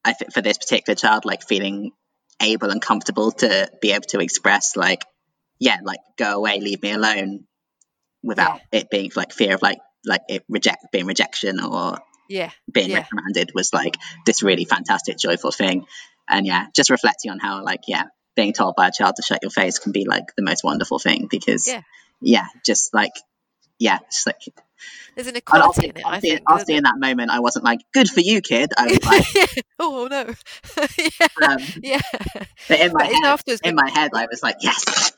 I 0.04 0.12
think 0.12 0.32
for 0.32 0.42
this 0.42 0.58
particular 0.58 0.94
child, 0.94 1.24
like 1.24 1.42
feeling 1.42 1.92
able 2.40 2.70
and 2.70 2.82
comfortable 2.82 3.32
to 3.32 3.70
be 3.80 3.92
able 3.92 4.06
to 4.08 4.20
express, 4.20 4.76
like, 4.76 5.04
yeah, 5.58 5.78
like 5.82 6.00
go 6.18 6.36
away, 6.36 6.60
leave 6.60 6.82
me 6.82 6.90
alone, 6.92 7.44
without 8.22 8.60
it 8.72 8.90
being 8.90 9.10
like 9.14 9.32
fear 9.32 9.54
of 9.54 9.62
like 9.62 9.78
like 10.06 10.22
it 10.28 10.44
reject 10.48 10.86
being 10.92 11.06
rejection 11.06 11.60
or 11.60 11.98
yeah, 12.28 12.50
being 12.72 12.90
Yeah. 12.90 12.96
reprimanded 12.98 13.52
was 13.54 13.72
like 13.72 13.96
this 14.26 14.42
really 14.42 14.64
fantastic 14.64 15.18
joyful 15.18 15.50
thing 15.50 15.86
and 16.28 16.46
yeah 16.46 16.66
just 16.74 16.90
reflecting 16.90 17.30
on 17.30 17.38
how 17.38 17.62
like 17.62 17.82
yeah 17.86 18.04
being 18.34 18.52
told 18.54 18.76
by 18.76 18.88
a 18.88 18.92
child 18.92 19.16
to 19.16 19.22
shut 19.22 19.40
your 19.42 19.50
face 19.50 19.78
can 19.78 19.92
be 19.92 20.06
like 20.06 20.34
the 20.36 20.42
most 20.42 20.64
wonderful 20.64 20.98
thing 20.98 21.28
because 21.30 21.68
Yeah. 21.68 21.82
yeah 22.20 22.46
just 22.64 22.94
like 22.94 23.12
yeah 23.78 23.98
just 24.10 24.26
like 24.26 24.36
there's 25.14 25.26
an 25.26 25.36
and 25.52 25.64
equality 25.64 25.88
in 25.88 25.96
it. 25.96 26.02
I 26.04 26.20
obviously 26.46 26.76
in 26.76 26.84
that 26.84 26.98
moment 26.98 27.30
I 27.30 27.40
wasn't 27.40 27.64
like 27.64 27.80
good 27.92 28.08
for 28.08 28.20
you 28.20 28.40
kid 28.40 28.72
I 28.76 28.86
was 28.86 29.04
like 29.04 29.64
oh 29.78 30.08
no. 30.10 30.34
yeah, 30.98 31.28
um, 31.48 31.58
yeah. 31.82 32.00
but 32.68 32.80
in 32.80 32.92
my 32.92 33.04
But 33.04 33.12
head 33.12 33.24
afterwards, 33.24 33.60
in 33.64 33.74
my 33.74 33.90
head 33.90 34.10
I 34.14 34.26
was 34.30 34.42
like 34.42 34.56
yes 34.60 35.12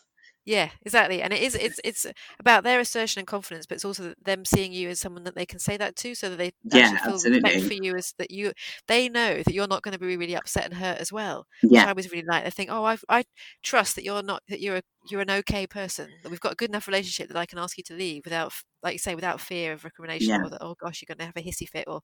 Yeah, 0.46 0.70
exactly. 0.82 1.22
And 1.22 1.32
it 1.32 1.42
is 1.42 1.56
it's 1.56 1.80
it's 1.84 2.06
about 2.38 2.62
their 2.62 2.78
assertion 2.78 3.18
and 3.18 3.26
confidence, 3.26 3.66
but 3.66 3.74
it's 3.76 3.84
also 3.84 4.14
them 4.24 4.44
seeing 4.44 4.72
you 4.72 4.88
as 4.90 5.00
someone 5.00 5.24
that 5.24 5.34
they 5.34 5.44
can 5.44 5.58
say 5.58 5.76
that 5.76 5.96
to 5.96 6.14
so 6.14 6.30
that 6.30 6.36
they 6.36 6.52
Yeah, 6.62 6.90
actually 6.90 6.98
feel 6.98 7.20
respect 7.20 7.60
absolutely. 7.60 7.64
for 7.64 7.74
you 7.74 7.96
as 7.96 8.14
that 8.18 8.30
you 8.30 8.52
they 8.86 9.08
know 9.08 9.42
that 9.42 9.52
you're 9.52 9.66
not 9.66 9.82
going 9.82 9.92
to 9.92 9.98
be 9.98 10.16
really 10.16 10.36
upset 10.36 10.64
and 10.66 10.74
hurt 10.74 10.98
as 10.98 11.12
well. 11.12 11.46
Yeah, 11.62 11.72
Which 11.72 11.84
I 11.84 11.92
was 11.94 12.10
really 12.12 12.24
like 12.28 12.44
they 12.44 12.50
think, 12.50 12.70
Oh, 12.70 12.84
I 12.84 12.96
I 13.08 13.24
trust 13.64 13.96
that 13.96 14.04
you're 14.04 14.22
not 14.22 14.42
that 14.48 14.60
you're 14.60 14.76
a 14.76 14.82
you're 15.02 15.20
an 15.20 15.30
okay 15.30 15.66
person, 15.66 16.20
that 16.22 16.30
we've 16.30 16.40
got 16.40 16.52
a 16.52 16.56
good 16.56 16.70
enough 16.70 16.86
relationship 16.86 17.26
that 17.28 17.36
I 17.36 17.46
can 17.46 17.58
ask 17.58 17.76
you 17.76 17.84
to 17.84 17.94
leave 17.94 18.22
without 18.24 18.52
like 18.84 18.92
you 18.94 18.98
say, 19.00 19.16
without 19.16 19.40
fear 19.40 19.72
of 19.72 19.84
recrimination 19.84 20.36
Yeah. 20.36 20.44
or 20.44 20.50
that 20.50 20.62
oh 20.62 20.76
gosh, 20.80 21.02
you're 21.02 21.12
gonna 21.16 21.26
have 21.26 21.36
a 21.36 21.42
hissy 21.48 21.68
fit 21.68 21.86
or 21.88 22.02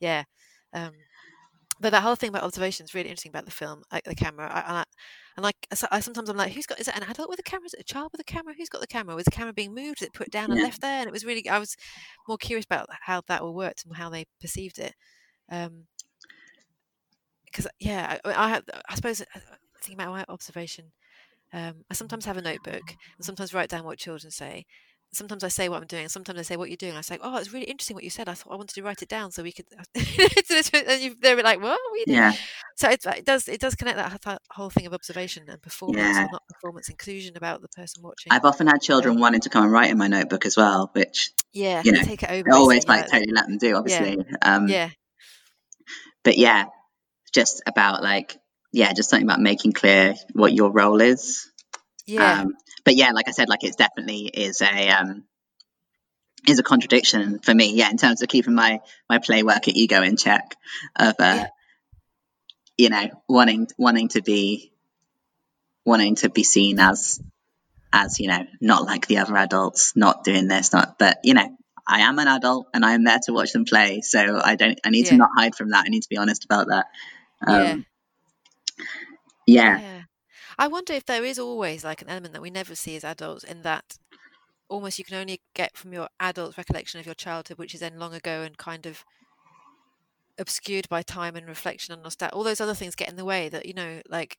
yeah. 0.00 0.24
Um 0.74 0.92
but 1.80 1.90
that 1.90 2.02
whole 2.02 2.14
thing 2.16 2.30
about 2.30 2.42
observation 2.42 2.84
is 2.84 2.94
really 2.94 3.08
interesting 3.08 3.30
about 3.30 3.44
the 3.44 3.50
film, 3.50 3.82
like 3.92 4.04
the 4.04 4.14
camera. 4.14 4.50
I, 4.52 4.60
and, 4.60 4.76
I, 4.78 4.84
and 5.36 5.44
like 5.44 5.56
I, 5.90 6.00
sometimes 6.00 6.28
I'm 6.28 6.36
like, 6.36 6.52
who's 6.52 6.66
got? 6.66 6.80
Is 6.80 6.88
it 6.88 6.96
an 6.96 7.04
adult 7.08 7.28
with 7.28 7.38
a 7.38 7.44
camera? 7.44 7.66
Is 7.66 7.74
it 7.74 7.80
a 7.80 7.84
child 7.84 8.10
with 8.12 8.20
a 8.20 8.24
camera? 8.24 8.54
Who's 8.56 8.68
got 8.68 8.80
the 8.80 8.86
camera? 8.86 9.14
Was 9.14 9.24
the 9.24 9.30
camera 9.30 9.52
being 9.52 9.74
moved? 9.74 10.02
Is 10.02 10.06
it 10.08 10.14
put 10.14 10.30
down 10.30 10.50
and 10.50 10.60
left 10.60 10.80
there? 10.80 11.00
And 11.00 11.06
it 11.06 11.12
was 11.12 11.24
really, 11.24 11.48
I 11.48 11.58
was 11.58 11.76
more 12.26 12.38
curious 12.38 12.64
about 12.64 12.88
how 13.02 13.22
that 13.28 13.42
all 13.42 13.54
worked 13.54 13.84
and 13.84 13.96
how 13.96 14.10
they 14.10 14.26
perceived 14.40 14.78
it. 14.78 14.94
Um, 15.50 15.86
because 17.44 17.66
yeah, 17.80 18.18
I, 18.24 18.34
I, 18.34 18.48
have- 18.50 18.64
I 18.88 18.94
suppose 18.94 19.20
uh, 19.20 19.40
thinking 19.82 20.00
about 20.00 20.12
my 20.12 20.24
observation, 20.28 20.92
um, 21.52 21.84
I 21.90 21.94
sometimes 21.94 22.26
have 22.26 22.36
a 22.36 22.42
notebook 22.42 22.82
and 23.16 23.24
sometimes 23.24 23.54
write 23.54 23.70
down 23.70 23.84
what 23.84 23.98
children 23.98 24.30
say. 24.30 24.66
Sometimes 25.12 25.42
I 25.42 25.48
say 25.48 25.68
what 25.68 25.80
I'm 25.80 25.86
doing, 25.86 26.08
sometimes 26.08 26.38
I 26.38 26.42
say 26.42 26.56
what 26.56 26.68
you're 26.68 26.76
doing. 26.76 26.94
I 26.94 27.00
say, 27.00 27.18
"Oh, 27.22 27.36
it's 27.38 27.52
really 27.52 27.66
interesting 27.66 27.94
what 27.94 28.04
you 28.04 28.10
said. 28.10 28.28
I 28.28 28.34
thought 28.34 28.52
I 28.52 28.56
wanted 28.56 28.74
to 28.74 28.82
write 28.82 29.02
it 29.02 29.08
down 29.08 29.30
so 29.30 29.42
we 29.42 29.52
could." 29.52 29.66
and 29.94 31.02
you, 31.02 31.16
they're 31.20 31.42
like, 31.42 31.60
"What? 31.60 31.78
What 31.80 31.92
are 31.92 31.96
you 31.96 32.06
doing?" 32.06 32.18
yeah 32.18 32.32
So 32.76 32.90
it, 32.90 33.04
it 33.06 33.24
does 33.24 33.48
it 33.48 33.60
does 33.60 33.74
connect 33.74 33.96
that 33.96 34.40
whole 34.50 34.70
thing 34.70 34.86
of 34.86 34.92
observation 34.92 35.48
and 35.48 35.60
performance, 35.62 35.98
Yeah. 35.98 36.26
not 36.30 36.42
performance, 36.48 36.88
inclusion 36.88 37.36
about 37.36 37.62
the 37.62 37.68
person 37.68 38.02
watching. 38.02 38.32
I've 38.32 38.44
often 38.44 38.66
had 38.66 38.82
children 38.82 39.18
wanting 39.18 39.40
to 39.42 39.48
come 39.48 39.64
and 39.64 39.72
write 39.72 39.90
in 39.90 39.98
my 39.98 40.08
notebook 40.08 40.44
as 40.44 40.56
well 40.56 40.90
which 40.92 41.30
yeah, 41.52 41.82
you 41.84 41.92
know, 41.92 42.02
take 42.02 42.22
it 42.22 42.30
over. 42.30 42.52
I 42.52 42.56
always 42.56 42.86
like 42.86 43.06
totally 43.08 43.32
let 43.32 43.46
them 43.46 43.58
do 43.58 43.76
obviously 43.76 44.16
yeah, 44.18 44.36
um 44.42 44.68
yeah, 44.68 44.90
but 46.22 46.36
yeah, 46.36 46.66
just 47.32 47.62
about 47.66 48.02
like 48.02 48.36
yeah, 48.72 48.92
just 48.92 49.08
something 49.08 49.26
about 49.26 49.40
making 49.40 49.72
clear 49.72 50.14
what 50.34 50.52
your 50.52 50.70
role 50.70 51.00
is. 51.00 51.50
yeah, 52.06 52.42
Um, 52.42 52.52
but 52.88 52.96
yeah, 52.96 53.10
like 53.12 53.28
I 53.28 53.32
said, 53.32 53.50
like 53.50 53.64
it's 53.64 53.76
definitely 53.76 54.20
is 54.28 54.62
a 54.62 54.88
um, 54.88 55.24
is 56.48 56.58
a 56.58 56.62
contradiction 56.62 57.38
for 57.38 57.52
me. 57.54 57.74
Yeah, 57.74 57.90
in 57.90 57.98
terms 57.98 58.22
of 58.22 58.30
keeping 58.30 58.54
my 58.54 58.80
my 59.10 59.18
play 59.18 59.42
worker 59.42 59.72
ego 59.74 60.00
in 60.00 60.16
check, 60.16 60.54
of 60.96 61.14
uh, 61.18 61.34
Yeah. 61.34 61.46
you 62.78 62.88
know 62.88 63.10
wanting 63.28 63.68
wanting 63.76 64.08
to 64.08 64.22
be 64.22 64.72
wanting 65.84 66.14
to 66.14 66.30
be 66.30 66.42
seen 66.44 66.80
as 66.80 67.20
as 67.92 68.20
you 68.20 68.28
know 68.28 68.46
not 68.62 68.84
like 68.84 69.06
the 69.06 69.18
other 69.18 69.36
adults 69.36 69.92
not 69.94 70.24
doing 70.24 70.48
this 70.48 70.72
not 70.72 70.98
but 70.98 71.18
you 71.24 71.34
know 71.34 71.56
i 71.86 72.00
am 72.00 72.18
an 72.18 72.28
adult 72.28 72.68
and 72.74 72.84
i 72.84 72.92
am 72.92 73.04
there 73.04 73.18
to 73.22 73.32
watch 73.32 73.52
them 73.52 73.64
play 73.64 74.02
so 74.02 74.40
i 74.44 74.56
don't 74.56 74.78
i 74.84 74.90
need 74.90 75.06
to 75.06 75.16
not 75.16 75.30
hide 75.34 75.54
from 75.54 75.70
that 75.70 75.84
i 75.86 75.88
need 75.88 76.02
to 76.02 76.08
be 76.10 76.18
honest 76.18 76.44
about 76.44 76.68
that 76.68 76.86
Yeah. 77.46 77.72
um, 77.72 77.86
yeah 79.46 79.80
Yeah. 79.80 79.97
I 80.58 80.66
wonder 80.68 80.92
if 80.92 81.06
there 81.06 81.24
is 81.24 81.38
always 81.38 81.84
like 81.84 82.02
an 82.02 82.08
element 82.08 82.34
that 82.34 82.42
we 82.42 82.50
never 82.50 82.74
see 82.74 82.96
as 82.96 83.04
adults 83.04 83.44
in 83.44 83.62
that 83.62 83.98
almost 84.68 84.98
you 84.98 85.04
can 85.04 85.16
only 85.16 85.40
get 85.54 85.76
from 85.76 85.92
your 85.92 86.08
adult 86.20 86.58
recollection 86.58 87.00
of 87.00 87.06
your 87.06 87.14
childhood, 87.14 87.58
which 87.58 87.74
is 87.74 87.80
then 87.80 87.98
long 87.98 88.14
ago 88.14 88.42
and 88.42 88.58
kind 88.58 88.86
of 88.86 89.04
obscured 90.38 90.88
by 90.88 91.02
time 91.02 91.36
and 91.36 91.46
reflection 91.46 91.94
and 91.94 92.02
nostalgia. 92.02 92.34
All 92.34 92.44
those 92.44 92.60
other 92.60 92.74
things 92.74 92.94
get 92.94 93.08
in 93.08 93.16
the 93.16 93.24
way 93.24 93.48
that, 93.48 93.66
you 93.66 93.74
know, 93.74 94.02
like 94.08 94.38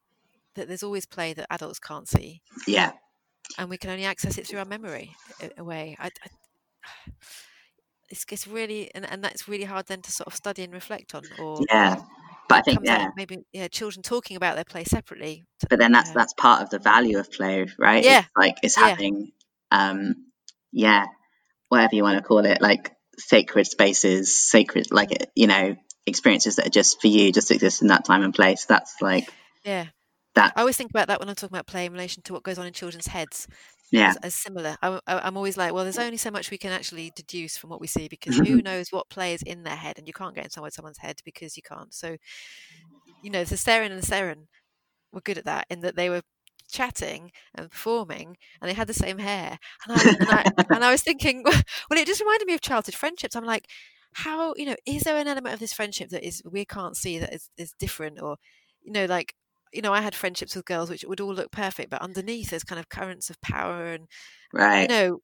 that 0.55 0.67
there's 0.67 0.83
always 0.83 1.05
play 1.05 1.33
that 1.33 1.47
adults 1.51 1.79
can't 1.79 2.07
see 2.07 2.41
yeah 2.67 2.91
and 3.57 3.69
we 3.69 3.77
can 3.77 3.89
only 3.89 4.05
access 4.05 4.37
it 4.37 4.47
through 4.47 4.59
our 4.59 4.65
memory 4.65 5.15
in 5.41 5.51
a 5.57 5.63
way. 5.63 5.95
I, 5.99 6.07
I, 6.07 7.11
it's, 8.09 8.25
it's 8.31 8.47
really, 8.47 8.91
and, 8.95 9.09
and 9.09 9.23
that's 9.23 9.47
really 9.47 9.65
hard 9.65 9.87
then 9.87 10.01
to 10.03 10.11
sort 10.11 10.27
of 10.27 10.35
study 10.35 10.63
and 10.63 10.73
reflect 10.73 11.15
on 11.15 11.23
or 11.39 11.61
yeah 11.69 12.01
but 12.49 12.57
i 12.57 12.61
think 12.61 12.79
out 12.79 12.85
yeah 12.85 13.07
maybe 13.15 13.37
yeah 13.53 13.67
children 13.69 14.03
talking 14.03 14.35
about 14.35 14.55
their 14.55 14.65
play 14.65 14.83
separately 14.83 15.45
but 15.69 15.79
then 15.79 15.91
that's 15.93 16.09
uh, 16.09 16.13
that's 16.15 16.33
part 16.33 16.61
of 16.61 16.69
the 16.69 16.79
value 16.79 17.17
of 17.17 17.31
play 17.31 17.65
right? 17.77 18.03
Yeah. 18.03 18.19
it's 18.19 18.29
like 18.37 18.57
it's 18.63 18.77
Yeah. 18.77 18.89
having 18.89 19.31
um 19.71 20.15
yeah 20.73 21.05
whatever 21.69 21.95
you 21.95 22.03
want 22.03 22.17
to 22.17 22.23
call 22.23 22.45
it 22.45 22.61
like 22.61 22.91
sacred 23.17 23.65
spaces 23.67 24.35
sacred 24.35 24.91
like 24.91 25.09
you 25.35 25.47
know 25.47 25.75
experiences 26.09 26.57
that 26.57 26.67
are 26.67 26.71
just 26.71 26.99
for 26.99 27.07
you 27.07 27.31
just 27.31 27.51
exist 27.51 27.81
in 27.81 27.87
that 27.89 28.03
time 28.03 28.23
and 28.23 28.33
place. 28.33 28.65
That's 28.65 28.95
like 29.01 29.31
yeah. 29.63 29.85
that 30.35 30.53
I 30.55 30.61
always 30.61 30.75
think 30.75 30.89
about 30.89 31.07
that 31.07 31.19
when 31.19 31.29
I'm 31.29 31.35
talking 31.35 31.55
about 31.55 31.67
play 31.67 31.85
in 31.85 31.91
relation 31.93 32.23
to 32.23 32.33
what 32.33 32.43
goes 32.43 32.57
on 32.57 32.65
in 32.67 32.73
children's 32.73 33.07
heads 33.07 33.47
yeah 33.91 34.13
as, 34.23 34.35
similar. 34.35 34.77
I, 34.81 34.99
am 35.07 35.37
always 35.37 35.57
like, 35.57 35.73
well, 35.73 35.83
there's 35.83 35.97
only 35.97 36.17
so 36.17 36.31
much 36.31 36.51
we 36.51 36.57
can 36.57 36.71
actually 36.71 37.11
deduce 37.15 37.57
from 37.57 37.69
what 37.69 37.81
we 37.81 37.87
see 37.87 38.07
because 38.07 38.39
Mm-hmm. 38.39 38.45
who 38.45 38.61
knows 38.61 38.91
what 38.91 39.09
play 39.09 39.33
is 39.33 39.41
in 39.43 39.63
their 39.63 39.75
head, 39.75 39.97
and 39.97 40.07
you 40.07 40.13
can't 40.13 40.35
get 40.35 40.45
inside 40.45 40.73
someone's 40.73 40.99
head 40.99 41.19
because 41.25 41.57
you 41.57 41.63
can't. 41.63 41.93
So, 41.93 42.17
you 43.21 43.29
know, 43.29 43.43
the 43.43 43.55
Seren 43.55 43.91
and 43.91 44.01
the 44.01 44.05
Seren 44.05 44.47
were 45.13 45.21
good 45.21 45.37
at 45.37 45.45
that 45.45 45.65
in 45.69 45.81
that 45.81 45.95
they 45.95 46.09
were 46.09 46.21
chatting 46.71 47.31
and 47.55 47.71
performing, 47.71 48.37
and 48.61 48.69
they 48.69 48.73
had 48.75 48.87
the 48.87 48.93
same 48.93 49.19
hair. 49.19 49.59
And 49.87 49.97
I, 49.97 50.15
and 50.19 50.29
I, 50.29 50.43
and 50.75 50.85
I 50.85 50.91
was 50.91 51.01
thinking, 51.03 51.43
well, 51.45 51.99
it 51.99 52.07
just 52.07 52.21
reminded 52.21 52.47
me 52.47 52.53
of 52.53 52.61
childhood 52.61 52.95
friendships. 52.95 53.35
I'm 53.35 53.45
like, 53.45 53.67
how 54.13 54.53
you 54.57 54.65
know, 54.65 54.75
is 54.85 55.03
there 55.03 55.17
an 55.17 55.27
element 55.27 55.53
of 55.53 55.59
this 55.59 55.73
friendship 55.73 56.09
that 56.09 56.25
is 56.25 56.41
we 56.49 56.65
can't 56.65 56.97
see 56.97 57.19
that 57.19 57.33
is, 57.33 57.49
is 57.57 57.73
different, 57.79 58.21
or 58.21 58.37
you 58.83 58.91
know, 58.91 59.05
like 59.05 59.33
you 59.71 59.81
know, 59.81 59.93
I 59.93 60.01
had 60.01 60.15
friendships 60.15 60.55
with 60.55 60.65
girls 60.65 60.89
which 60.89 61.05
would 61.05 61.21
all 61.21 61.33
look 61.33 61.51
perfect, 61.51 61.89
but 61.89 62.01
underneath 62.01 62.49
there's 62.49 62.63
kind 62.63 62.79
of 62.79 62.89
currents 62.89 63.29
of 63.29 63.39
power 63.41 63.85
and 63.85 64.07
right. 64.53 64.81
you 64.81 64.87
know, 64.87 65.19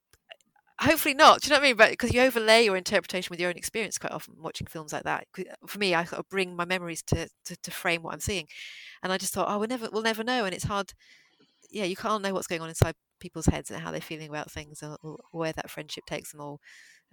hopefully 0.80 1.14
not. 1.14 1.42
Do 1.42 1.48
you 1.48 1.50
know 1.52 1.60
what 1.60 1.66
I 1.66 1.68
mean? 1.68 1.78
But 1.78 1.90
because 1.92 2.14
you 2.14 2.22
overlay 2.22 2.66
your 2.66 2.76
interpretation 2.76 3.30
with 3.32 3.40
your 3.40 3.50
own 3.50 3.58
experience 3.58 3.98
quite 3.98 4.14
often 4.14 4.36
watching 4.40 4.68
films 4.68 4.94
like 4.94 5.04
that. 5.04 5.28
For 5.68 5.80
me, 5.80 5.94
I 5.96 6.04
sort 6.04 6.20
of 6.20 6.30
bring 6.30 6.56
my 6.56 6.66
memories 6.66 7.02
to, 7.04 7.28
to 7.46 7.56
to 7.56 7.72
frame 7.72 8.04
what 8.04 8.14
I'm 8.14 8.20
seeing, 8.20 8.48
and 9.04 9.12
I 9.12 9.18
just 9.18 9.34
thought, 9.34 9.48
oh, 9.50 9.60
we'll 9.60 9.70
never 9.70 9.90
we'll 9.92 10.04
never 10.04 10.24
know, 10.24 10.46
and 10.46 10.54
it's 10.54 10.66
hard. 10.66 10.94
Yeah, 11.72 11.86
you 11.86 11.96
can't 11.96 12.24
know 12.24 12.34
what's 12.34 12.48
going 12.48 12.62
on 12.62 12.70
inside 12.70 12.96
people's 13.20 13.48
heads 13.48 13.72
and 13.72 13.82
how 13.82 13.92
they're 13.92 14.02
feeling 14.02 14.30
about 14.30 14.52
things, 14.52 14.84
or, 14.84 14.98
or 15.02 15.18
where 15.32 15.54
that 15.54 15.70
friendship 15.70 16.06
takes 16.06 16.32
them, 16.32 16.42
or 16.42 16.60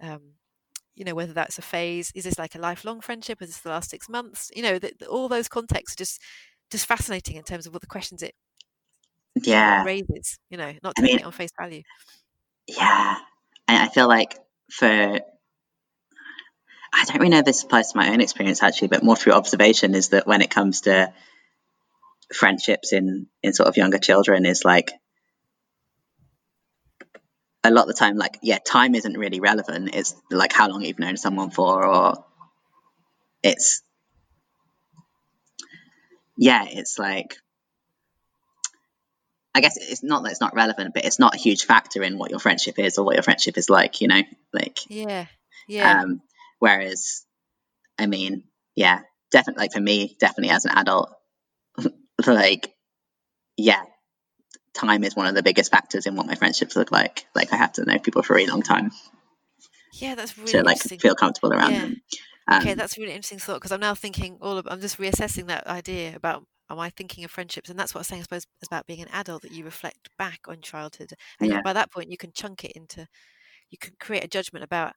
um, 0.01 0.33
you 0.95 1.05
know, 1.05 1.15
whether 1.15 1.33
that's 1.33 1.57
a 1.57 1.61
phase. 1.63 2.11
Is 2.15 2.25
this 2.25 2.37
like 2.37 2.55
a 2.55 2.59
lifelong 2.59 3.01
friendship? 3.01 3.41
Is 3.41 3.49
this 3.49 3.59
the 3.61 3.69
last 3.69 3.89
six 3.89 4.07
months? 4.09 4.51
You 4.55 4.63
know, 4.63 4.79
that 4.79 5.01
all 5.07 5.27
those 5.27 5.47
contexts 5.47 5.95
just 5.95 6.21
just 6.73 6.85
fascinating 6.85 7.37
in 7.37 7.43
terms 7.43 7.65
of 7.65 7.71
what 7.73 7.81
the 7.81 7.87
questions 7.87 8.21
it 8.21 8.35
yeah 9.41 9.83
raises. 9.85 10.37
You 10.49 10.57
know, 10.57 10.73
not 10.83 10.93
I 10.97 11.01
taking 11.01 11.15
mean- 11.15 11.19
it 11.21 11.25
on 11.25 11.31
face 11.31 11.51
value. 11.57 11.83
yeah 12.67 13.15
and 13.67 13.77
i 13.81 13.87
feel 13.87 14.07
like 14.07 14.37
for 14.71 14.87
i 14.87 15.19
don't 17.05 17.17
really 17.19 17.29
know 17.29 17.39
if 17.39 17.45
this 17.45 17.63
applies 17.63 17.91
to 17.91 17.97
my 17.97 18.09
own 18.11 18.21
experience 18.21 18.61
actually 18.61 18.89
but 18.89 19.03
more 19.03 19.15
through 19.15 19.33
observation 19.33 19.95
is 19.95 20.09
that 20.09 20.27
when 20.27 20.41
it 20.41 20.49
comes 20.49 20.81
to 20.81 21.11
friendships 22.33 22.91
in 22.93 23.27
in 23.41 23.53
sort 23.53 23.67
of 23.69 23.77
younger 23.77 23.97
children 23.97 24.45
is 24.45 24.63
like 24.65 24.91
a 27.63 27.71
lot 27.71 27.83
of 27.83 27.87
the 27.87 27.93
time 27.93 28.17
like 28.17 28.37
yeah 28.41 28.57
time 28.65 28.95
isn't 28.95 29.17
really 29.17 29.39
relevant 29.39 29.89
it's 29.93 30.15
like 30.31 30.51
how 30.53 30.67
long 30.69 30.81
you've 30.83 30.99
known 30.99 31.17
someone 31.17 31.49
for 31.49 31.85
or 31.85 32.23
it's 33.41 33.81
yeah 36.37 36.65
it's 36.67 36.97
like 36.97 37.37
i 39.55 39.61
guess 39.61 39.77
it's 39.77 40.03
not 40.03 40.23
that 40.23 40.31
it's 40.31 40.41
not 40.41 40.55
relevant 40.55 40.93
but 40.93 41.05
it's 41.05 41.19
not 41.19 41.35
a 41.35 41.37
huge 41.37 41.65
factor 41.65 42.01
in 42.03 42.17
what 42.17 42.31
your 42.31 42.39
friendship 42.39 42.79
is 42.79 42.97
or 42.97 43.05
what 43.05 43.15
your 43.15 43.23
friendship 43.23 43.57
is 43.57 43.69
like 43.69 44.01
you 44.01 44.07
know 44.07 44.21
like 44.51 44.79
Yeah, 44.89 45.25
yeah. 45.67 46.01
um 46.01 46.21
whereas 46.59 47.25
i 47.99 48.05
mean 48.07 48.43
yeah 48.75 49.01
definitely 49.31 49.61
like 49.61 49.73
for 49.73 49.81
me 49.81 50.15
definitely 50.19 50.53
as 50.53 50.65
an 50.65 50.71
adult 50.77 51.13
like 52.27 52.73
yeah 53.57 53.83
time 54.73 55.03
is 55.03 55.15
one 55.15 55.27
of 55.27 55.35
the 55.35 55.43
biggest 55.43 55.69
factors 55.71 56.07
in 56.07 56.15
what 56.15 56.25
my 56.25 56.35
friendships 56.35 56.75
look 56.75 56.91
like 56.91 57.25
like 57.35 57.53
i 57.53 57.55
have 57.55 57.73
to 57.73 57.85
know 57.85 57.99
people 57.99 58.23
for 58.23 58.33
a 58.33 58.37
really 58.37 58.49
long 58.49 58.63
time 58.63 58.91
Yeah, 59.93 60.15
that's 60.15 60.35
really 60.37 60.51
to 60.53 60.63
like 60.63 60.79
feel 60.99 61.13
comfortable 61.15 61.53
around 61.53 61.73
Yeah. 61.73 61.81
them 61.81 62.01
um, 62.47 62.63
okay, 62.63 62.73
that's 62.73 62.97
a 62.97 63.01
really 63.01 63.13
interesting 63.13 63.39
thought 63.39 63.55
because 63.55 63.71
I'm 63.71 63.79
now 63.79 63.95
thinking 63.95 64.37
all 64.41 64.57
of, 64.57 64.67
I'm 64.69 64.81
just 64.81 64.97
reassessing 64.99 65.47
that 65.47 65.67
idea 65.67 66.15
about 66.15 66.45
am 66.69 66.79
I 66.79 66.89
thinking 66.89 67.23
of 67.23 67.31
friendships, 67.31 67.69
and 67.69 67.77
that's 67.79 67.93
what 67.93 67.99
I 67.99 68.01
was 68.01 68.07
saying, 68.07 68.21
I 68.21 68.23
suppose, 68.23 68.45
about 68.65 68.87
being 68.87 69.01
an 69.01 69.09
adult 69.09 69.41
that 69.43 69.51
you 69.51 69.65
reflect 69.65 70.09
back 70.17 70.41
on 70.47 70.61
childhood, 70.61 71.13
and 71.41 71.51
Yeah. 71.51 71.61
by 71.63 71.73
that 71.73 71.91
point 71.91 72.11
you 72.11 72.17
can 72.17 72.31
chunk 72.33 72.63
it 72.65 72.71
into, 72.73 73.07
you 73.71 73.77
can 73.79 73.95
create 73.99 74.23
a 74.23 74.27
judgment 74.27 74.63
about 74.63 74.95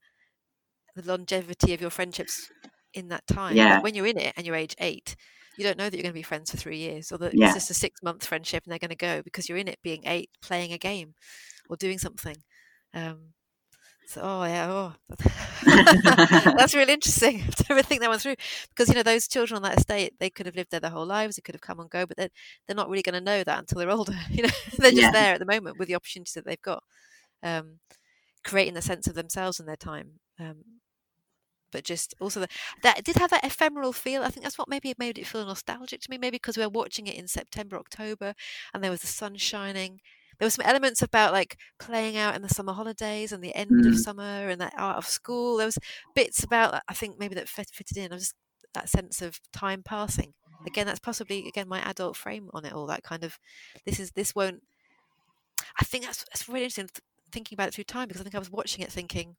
the 0.94 1.03
longevity 1.03 1.74
of 1.74 1.80
your 1.80 1.90
friendships 1.90 2.51
in 2.94 3.09
that 3.09 3.26
time. 3.26 3.57
Yeah. 3.57 3.80
when 3.80 3.94
you're 3.94 4.07
in 4.07 4.18
it 4.18 4.32
and 4.36 4.47
you're 4.47 4.57
age 4.57 4.74
eight, 4.78 5.16
you 5.57 5.64
don't 5.64 5.78
know 5.78 5.88
that 5.90 5.97
you're 5.97 6.03
going 6.03 6.12
to 6.12 6.18
be 6.18 6.22
friends 6.22 6.51
for 6.51 6.57
three 6.57 6.78
years, 6.78 7.12
or 7.12 7.18
that 7.18 7.34
Yeah. 7.34 7.40
it's 7.40 7.55
just 7.55 7.70
a 7.70 7.74
six 7.74 8.03
month 8.03 8.24
friendship 8.26 8.64
and 8.64 8.72
they're 8.72 8.78
going 8.78 8.90
to 8.90 8.97
go 8.97 9.22
because 9.22 9.49
you're 9.49 9.59
in 9.59 9.68
it 9.68 9.78
being 9.82 10.03
eight, 10.07 10.30
playing 10.42 10.72
a 10.72 10.78
game, 10.78 11.14
or 11.70 11.76
doing 11.76 11.99
something. 11.99 12.36
Um, 12.94 13.34
so, 14.07 14.20
oh 14.22 14.44
yeah, 14.44 14.68
oh, 14.70 14.94
that's 16.57 16.74
really 16.74 16.92
interesting 16.92 17.42
to 17.57 17.64
ever 17.70 17.82
think 17.82 18.00
that 18.00 18.11
one 18.11 18.18
through 18.18 18.36
because 18.70 18.88
you 18.88 18.94
know 18.94 19.02
those 19.02 19.28
children 19.28 19.57
on 19.57 19.62
that 19.62 19.78
estate 19.78 20.14
they 20.20 20.30
could 20.30 20.46
have 20.46 20.57
lived 20.57 20.70
there 20.70 20.80
their 20.80 20.90
whole 20.90 21.07
lives 21.07 21.36
they 21.36 21.42
could 21.42 21.54
have 21.54 21.61
come 21.62 21.80
and 21.80 21.90
go 21.90 22.07
but 22.07 22.16
they're, 22.16 22.30
they're 22.66 22.76
not 22.76 22.88
really 22.88 23.02
going 23.02 23.14
to 23.14 23.20
know 23.20 23.42
that 23.44 23.59
until 23.59 23.78
they're 23.78 23.90
older 23.90 24.14
you 24.30 24.42
know 24.42 24.50
they're 24.78 24.92
just 24.92 25.11
Yeah. 25.11 25.12
there 25.12 25.34
at 25.34 25.40
the 25.40 25.46
moment 25.46 25.78
with 25.78 25.88
the 25.88 25.94
opportunities 25.94 26.34
that 26.34 26.44
they've 26.44 26.62
got 26.62 26.82
um, 27.42 27.78
creating 28.44 28.74
the 28.74 28.82
sense 28.82 29.07
of 29.07 29.14
themselves 29.14 29.59
and 29.61 29.68
their 29.68 29.76
time 29.76 30.12
um, 30.40 30.57
but 31.72 31.84
just 31.84 32.14
also 32.20 32.40
the, 32.40 32.48
that 32.82 33.04
did 33.04 33.16
have 33.16 33.30
that 33.30 33.44
ephemeral 33.44 33.92
feel 33.92 34.22
i 34.22 34.28
think 34.28 34.44
that's 34.44 34.59
what 34.59 34.68
maybe 34.68 34.94
made 34.98 35.18
it 35.18 35.26
feel 35.26 35.44
nostalgic 35.44 36.00
to 36.00 36.11
me 36.11 36.18
maybe 36.18 36.36
because 36.36 36.57
we 36.57 36.62
were 36.62 36.68
watching 36.70 37.07
it 37.07 37.16
in 37.16 37.26
september 37.28 37.76
october 37.76 38.34
and 38.72 38.82
there 38.82 38.90
was 38.90 39.00
the 39.00 39.07
sun 39.07 39.36
shining 39.36 40.00
there 40.39 40.47
were 40.47 40.51
some 40.51 40.66
elements 40.66 41.03
about 41.03 41.32
like 41.32 41.57
playing 41.78 42.16
out 42.16 42.34
in 42.37 42.43
the 42.43 42.49
summer 42.49 42.72
holidays 42.72 43.32
and 43.32 43.43
the 43.43 43.55
end 43.55 43.87
of 43.87 43.95
Mm. 43.95 43.99
summer 43.99 44.49
and 44.49 44.61
that 44.61 44.74
out 44.76 44.97
of 44.97 45.07
school. 45.07 45.57
There 45.57 45.66
was 45.66 45.78
bits 46.14 46.43
about 46.45 46.82
i 46.89 46.95
think 46.95 47.18
maybe 47.18 47.34
that 47.34 47.49
fit, 47.49 47.68
fitted 47.72 47.97
in. 47.97 48.12
I 48.12 48.16
was 48.16 48.22
just 48.24 48.34
that 48.74 48.89
sense 48.89 49.22
of 49.22 49.41
time 49.53 49.82
passing. 49.82 50.34
Again 50.66 50.87
that's 50.87 51.01
possibly 51.01 51.47
again 51.49 51.68
my 51.68 51.80
adult 51.82 52.16
frame 52.16 52.51
on 52.53 52.64
it 52.64 52.72
all 52.72 52.87
that 52.87 53.03
kind 53.03 53.24
of 53.24 53.39
this 53.84 54.01
is 54.01 54.11
this 54.12 54.34
won't 54.34 54.62
i 55.80 55.84
think 55.84 56.05
that's 56.05 56.24
that's 56.24 56.49
really 56.49 56.64
interesting 56.64 56.89
thinking 57.30 57.57
about 57.57 57.68
it 57.68 57.74
through 57.74 57.84
time 57.84 58.09
because 58.09 58.20
i 58.20 58.24
think 58.24 58.34
i 58.34 58.39
was 58.39 58.51
watching 58.51 58.82
it 58.82 58.91
thinking 58.91 59.37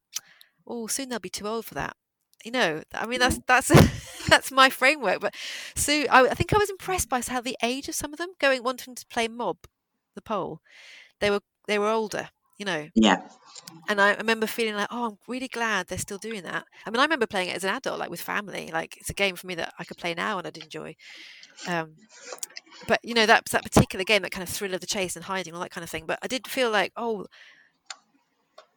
oh 0.66 0.86
soon 0.86 1.08
they'll 1.08 1.18
be 1.18 1.30
too 1.30 1.46
old 1.46 1.64
for 1.64 1.74
that. 1.74 1.96
You 2.44 2.52
know 2.52 2.82
i 2.94 3.06
mean 3.06 3.18
that's 3.18 3.40
that's 3.46 3.68
that's 4.28 4.52
my 4.52 4.70
framework 4.70 5.20
but 5.20 5.34
so 5.74 5.92
I, 6.10 6.28
I 6.28 6.34
think 6.34 6.54
i 6.54 6.58
was 6.58 6.70
impressed 6.70 7.08
by 7.08 7.20
how 7.26 7.40
the 7.40 7.56
age 7.62 7.88
of 7.88 7.94
some 7.96 8.12
of 8.12 8.18
them 8.18 8.30
going 8.40 8.62
wanting 8.62 8.94
to 8.94 9.06
play 9.06 9.26
mob 9.28 9.56
the 10.18 10.22
pole 10.22 10.60
they 11.20 11.30
were 11.30 11.40
they 11.68 11.78
were 11.78 11.88
older 11.90 12.28
you 12.58 12.64
know 12.66 12.88
yeah 12.94 13.20
and 13.88 14.00
I 14.00 14.14
remember 14.14 14.46
feeling 14.46 14.74
like, 14.74 14.88
oh, 14.90 15.06
I'm 15.06 15.18
really 15.26 15.48
glad 15.48 15.86
they're 15.86 15.98
still 15.98 16.18
doing 16.18 16.42
that. 16.42 16.64
I 16.86 16.90
mean, 16.90 17.00
I 17.00 17.04
remember 17.04 17.26
playing 17.26 17.48
it 17.48 17.56
as 17.56 17.64
an 17.64 17.70
adult, 17.74 17.98
like 17.98 18.10
with 18.10 18.20
family. 18.20 18.70
Like 18.72 18.96
it's 18.98 19.10
a 19.10 19.14
game 19.14 19.34
for 19.34 19.46
me 19.46 19.54
that 19.56 19.72
I 19.78 19.84
could 19.84 19.96
play 19.96 20.14
now 20.14 20.38
and 20.38 20.46
I'd 20.46 20.58
enjoy. 20.58 20.94
Um, 21.66 21.94
but 22.86 23.00
you 23.02 23.14
know, 23.14 23.26
that 23.26 23.46
that 23.46 23.64
particular 23.64 24.04
game, 24.04 24.22
that 24.22 24.30
kind 24.30 24.42
of 24.46 24.48
thrill 24.54 24.74
of 24.74 24.80
the 24.80 24.86
chase 24.86 25.16
and 25.16 25.24
hiding, 25.24 25.54
all 25.54 25.60
that 25.60 25.70
kind 25.70 25.84
of 25.84 25.90
thing. 25.90 26.04
But 26.06 26.18
I 26.22 26.26
did 26.26 26.46
feel 26.46 26.70
like, 26.70 26.92
oh, 26.96 27.26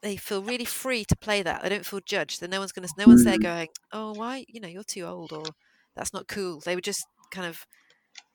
they 0.02 0.16
feel 0.16 0.42
really 0.42 0.64
free 0.64 1.04
to 1.04 1.16
play 1.16 1.42
that. 1.42 1.62
They 1.62 1.68
don't 1.68 1.86
feel 1.86 2.00
judged. 2.04 2.40
That 2.40 2.50
no 2.50 2.58
one's 2.58 2.72
gonna, 2.72 2.88
no 2.98 3.06
one's 3.06 3.24
there 3.24 3.38
Mm. 3.38 3.42
going, 3.42 3.68
oh, 3.92 4.12
why, 4.12 4.44
you 4.48 4.60
know, 4.60 4.68
you're 4.68 4.82
too 4.84 5.02
old 5.04 5.32
or 5.32 5.44
that's 5.94 6.12
not 6.12 6.28
cool. 6.28 6.60
They 6.60 6.74
were 6.74 6.80
just 6.80 7.06
kind 7.30 7.46
of, 7.46 7.66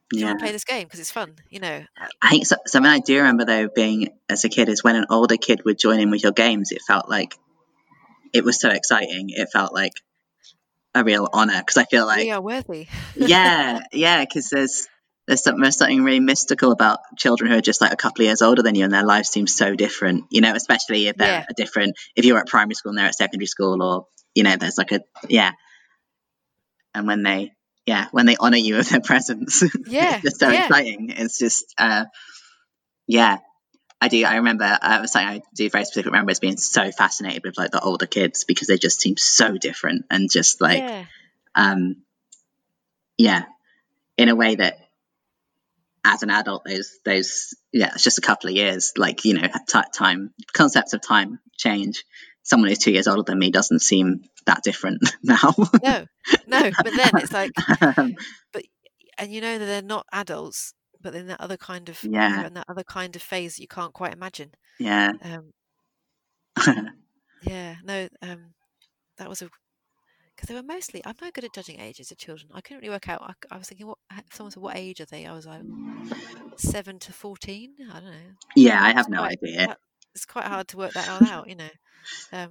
do 0.10 0.18
you 0.20 0.26
yeah 0.26 0.28
want 0.30 0.40
to 0.40 0.44
play 0.46 0.52
this 0.52 0.64
game 0.64 0.84
because 0.84 1.00
it's 1.00 1.12
fun, 1.12 1.36
you 1.50 1.60
know? 1.60 1.84
I 2.22 2.30
think 2.30 2.46
so, 2.46 2.56
something 2.66 2.90
I 2.92 3.00
do 3.00 3.18
remember 3.18 3.46
though 3.46 3.68
being 3.68 4.10
as 4.30 4.44
a 4.46 4.50
kid 4.50 4.70
is 4.70 4.84
when 4.84 4.96
an 4.96 5.06
older 5.10 5.38
kid 5.38 5.64
would 5.66 5.78
join 5.78 6.00
in 6.00 6.12
with 6.12 6.24
your 6.24 6.32
games. 6.32 6.72
It 6.72 6.82
felt 6.82 7.10
like 7.10 7.36
it 8.34 8.44
was 8.44 8.60
so 8.60 8.70
exciting. 8.70 9.30
It 9.30 9.50
felt 9.52 9.74
like 9.74 9.94
a 10.96 11.04
real 11.04 11.28
honor 11.32 11.60
because 11.60 11.78
I 11.78 11.84
feel 11.86 12.06
like 12.06 12.24
we 12.24 12.32
are 12.32 12.42
worthy. 12.42 12.88
yeah, 13.16 13.82
yeah, 13.92 14.24
because 14.24 14.50
there's 14.50 14.88
there's 15.28 15.44
something, 15.44 15.62
there's 15.62 15.76
something 15.78 16.04
really 16.04 16.22
mystical 16.22 16.72
about 16.72 17.00
children 17.18 17.52
who 17.52 17.58
are 17.58 17.62
just 17.62 17.82
like 17.82 17.92
a 17.92 17.98
couple 17.98 18.22
of 18.24 18.28
years 18.28 18.42
older 18.42 18.62
than 18.64 18.76
you 18.76 18.86
and 18.86 18.94
their 18.94 19.04
lives 19.06 19.28
seem 19.30 19.46
so 19.46 19.76
different 19.76 20.24
you 20.32 20.40
know 20.40 20.54
especially 20.54 21.08
if 21.08 21.18
they're 21.18 21.28
Yeah. 21.28 21.46
a 21.50 21.54
different 21.54 21.98
if 22.16 22.24
you're 22.24 22.38
at 22.40 22.48
primary 22.48 22.76
school 22.76 22.92
and 22.92 22.98
they're 22.98 23.08
at 23.08 23.14
secondary 23.16 23.46
school 23.46 23.84
or 23.84 24.08
you 24.34 24.44
know 24.44 24.56
there's 24.56 24.78
like 24.78 24.94
a 24.94 25.02
yeah 25.28 25.52
and 26.96 27.08
when 27.08 27.24
they 27.24 27.52
yeah 27.88 28.08
when 28.12 28.28
they 28.28 28.36
honor 28.40 28.58
you 28.58 28.76
with 28.76 28.90
their 28.90 29.02
presence 29.02 29.64
Yeah, 29.88 30.16
it's 30.16 30.24
just 30.24 30.40
so 30.40 30.52
yeah. 30.52 30.66
exciting 30.66 31.10
it's 31.10 31.40
just 31.40 31.74
uh 31.80 32.06
yeah 33.08 33.40
I 34.00 34.10
do. 34.10 34.24
I 34.26 34.36
remember 34.36 34.78
I 34.80 35.02
was 35.02 35.12
something 35.12 35.28
I 35.28 35.42
do 35.56 35.70
very 35.70 35.84
specifically 35.86 36.12
remember 36.12 36.30
as 36.30 36.40
being 36.40 36.58
so 36.58 36.92
fascinated 36.92 37.44
with 37.44 37.58
like 37.58 37.72
the 37.72 37.80
older 37.80 38.06
kids 38.06 38.44
because 38.44 38.68
they 38.68 38.78
just 38.78 39.02
seem 39.02 39.18
so 39.18 39.58
different 39.58 40.06
and 40.12 40.30
just 40.30 40.62
like 40.62 40.84
yeah, 40.84 41.06
um 41.56 41.96
yeah 43.18 43.46
in 44.18 44.30
a 44.30 44.36
way 44.36 44.56
that 44.56 44.78
as 46.06 46.22
an 46.24 46.30
adult 46.30 46.64
those 46.64 47.00
those 47.06 47.56
yeah 47.74 47.92
it's 47.94 48.04
just 48.04 48.20
a 48.20 48.22
couple 48.22 48.50
of 48.50 48.56
years 48.56 48.94
like 48.98 49.26
you 49.26 49.34
know 49.34 49.48
t- 49.68 49.80
time 49.94 50.32
concepts 50.54 50.94
of 50.94 51.02
time 51.02 51.40
change 51.58 52.04
someone 52.48 52.70
who's 52.70 52.80
two 52.80 52.92
years 52.92 53.08
older 53.08 53.24
than 53.24 53.38
me 53.40 53.52
doesn't 53.52 53.82
seem 53.82 54.22
that 54.46 54.64
different 54.64 55.00
now 55.24 55.52
no, 55.84 56.06
no. 56.48 56.72
But 56.84 56.94
then 56.96 57.12
it's 57.22 57.32
like, 57.34 57.52
Um, 57.98 58.16
and 59.20 59.32
you 59.34 59.42
know 59.42 59.58
that 59.60 59.66
they're 59.66 59.82
not 59.82 60.06
adults, 60.12 60.74
but 61.02 61.14
in 61.16 61.28
that 61.28 61.42
other 61.42 61.58
kind 61.58 61.90
of 61.90 62.04
Yeah. 62.04 62.48
in 62.48 62.54
that 62.56 62.66
other 62.70 62.84
kind 62.84 63.16
of 63.16 63.22
phase 63.22 63.60
you 63.60 63.68
can't 63.68 63.94
quite 63.94 64.14
imagine. 64.14 64.52
yeah 64.80 65.12
Um, 65.22 65.52
yeah, 67.44 67.76
no, 67.84 68.08
um, 68.22 68.54
that 69.18 69.30
was 69.30 69.42
a 69.42 69.50
because 70.36 70.50
they 70.50 70.56
were 70.56 70.64
mostly. 70.64 71.02
I'm 71.06 71.16
no 71.20 71.32
good 71.34 71.46
at 71.46 71.54
judging 71.54 71.80
ages 71.80 72.12
of 72.12 72.18
children. 72.20 72.52
I 72.54 72.62
couldn't 72.62 72.82
really 72.82 72.92
work 72.94 73.10
out. 73.10 73.36
I 73.50 73.58
was 73.58 73.68
thinking, 73.70 73.88
what? 73.88 73.98
Someone 74.32 74.52
said, 74.52 74.62
what 74.62 74.78
age 74.78 75.02
are 75.02 75.06
they? 75.06 75.26
I 75.26 75.34
was 75.34 75.48
like, 75.48 75.62
seven 76.58 77.00
to 77.00 77.12
fourteen. 77.14 77.74
I 77.92 77.94
don't 78.00 78.06
know. 78.06 78.32
yeah 78.56 78.80
i 78.84 78.92
have 78.94 79.10
no 79.10 79.18
quite- 79.20 79.40
idea 79.44 79.66
quite- 79.66 79.78
It's 80.18 80.26
quite 80.26 80.46
hard 80.46 80.68
to 80.70 80.78
work 80.78 80.94
that 80.94 81.10
all 81.10 81.22
out, 81.22 81.48
you 81.48 81.54
know. 81.54 81.70
Um, 82.34 82.50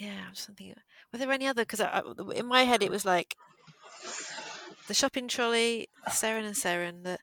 yeah, 0.00 0.24
I'm 0.26 0.32
just 0.32 0.46
thinking. 0.46 0.74
Were 1.12 1.18
there 1.18 1.30
any 1.30 1.46
other? 1.46 1.66
Because 1.66 1.82
in 2.34 2.46
my 2.46 2.62
head 2.62 2.82
it 2.82 2.90
was 2.90 3.04
like 3.04 3.36
the 4.88 4.94
shopping 4.94 5.28
trolley, 5.28 5.88
the 6.06 6.10
Seren 6.12 6.44
and 6.46 6.54
Seren, 6.54 7.04
the 7.04 7.18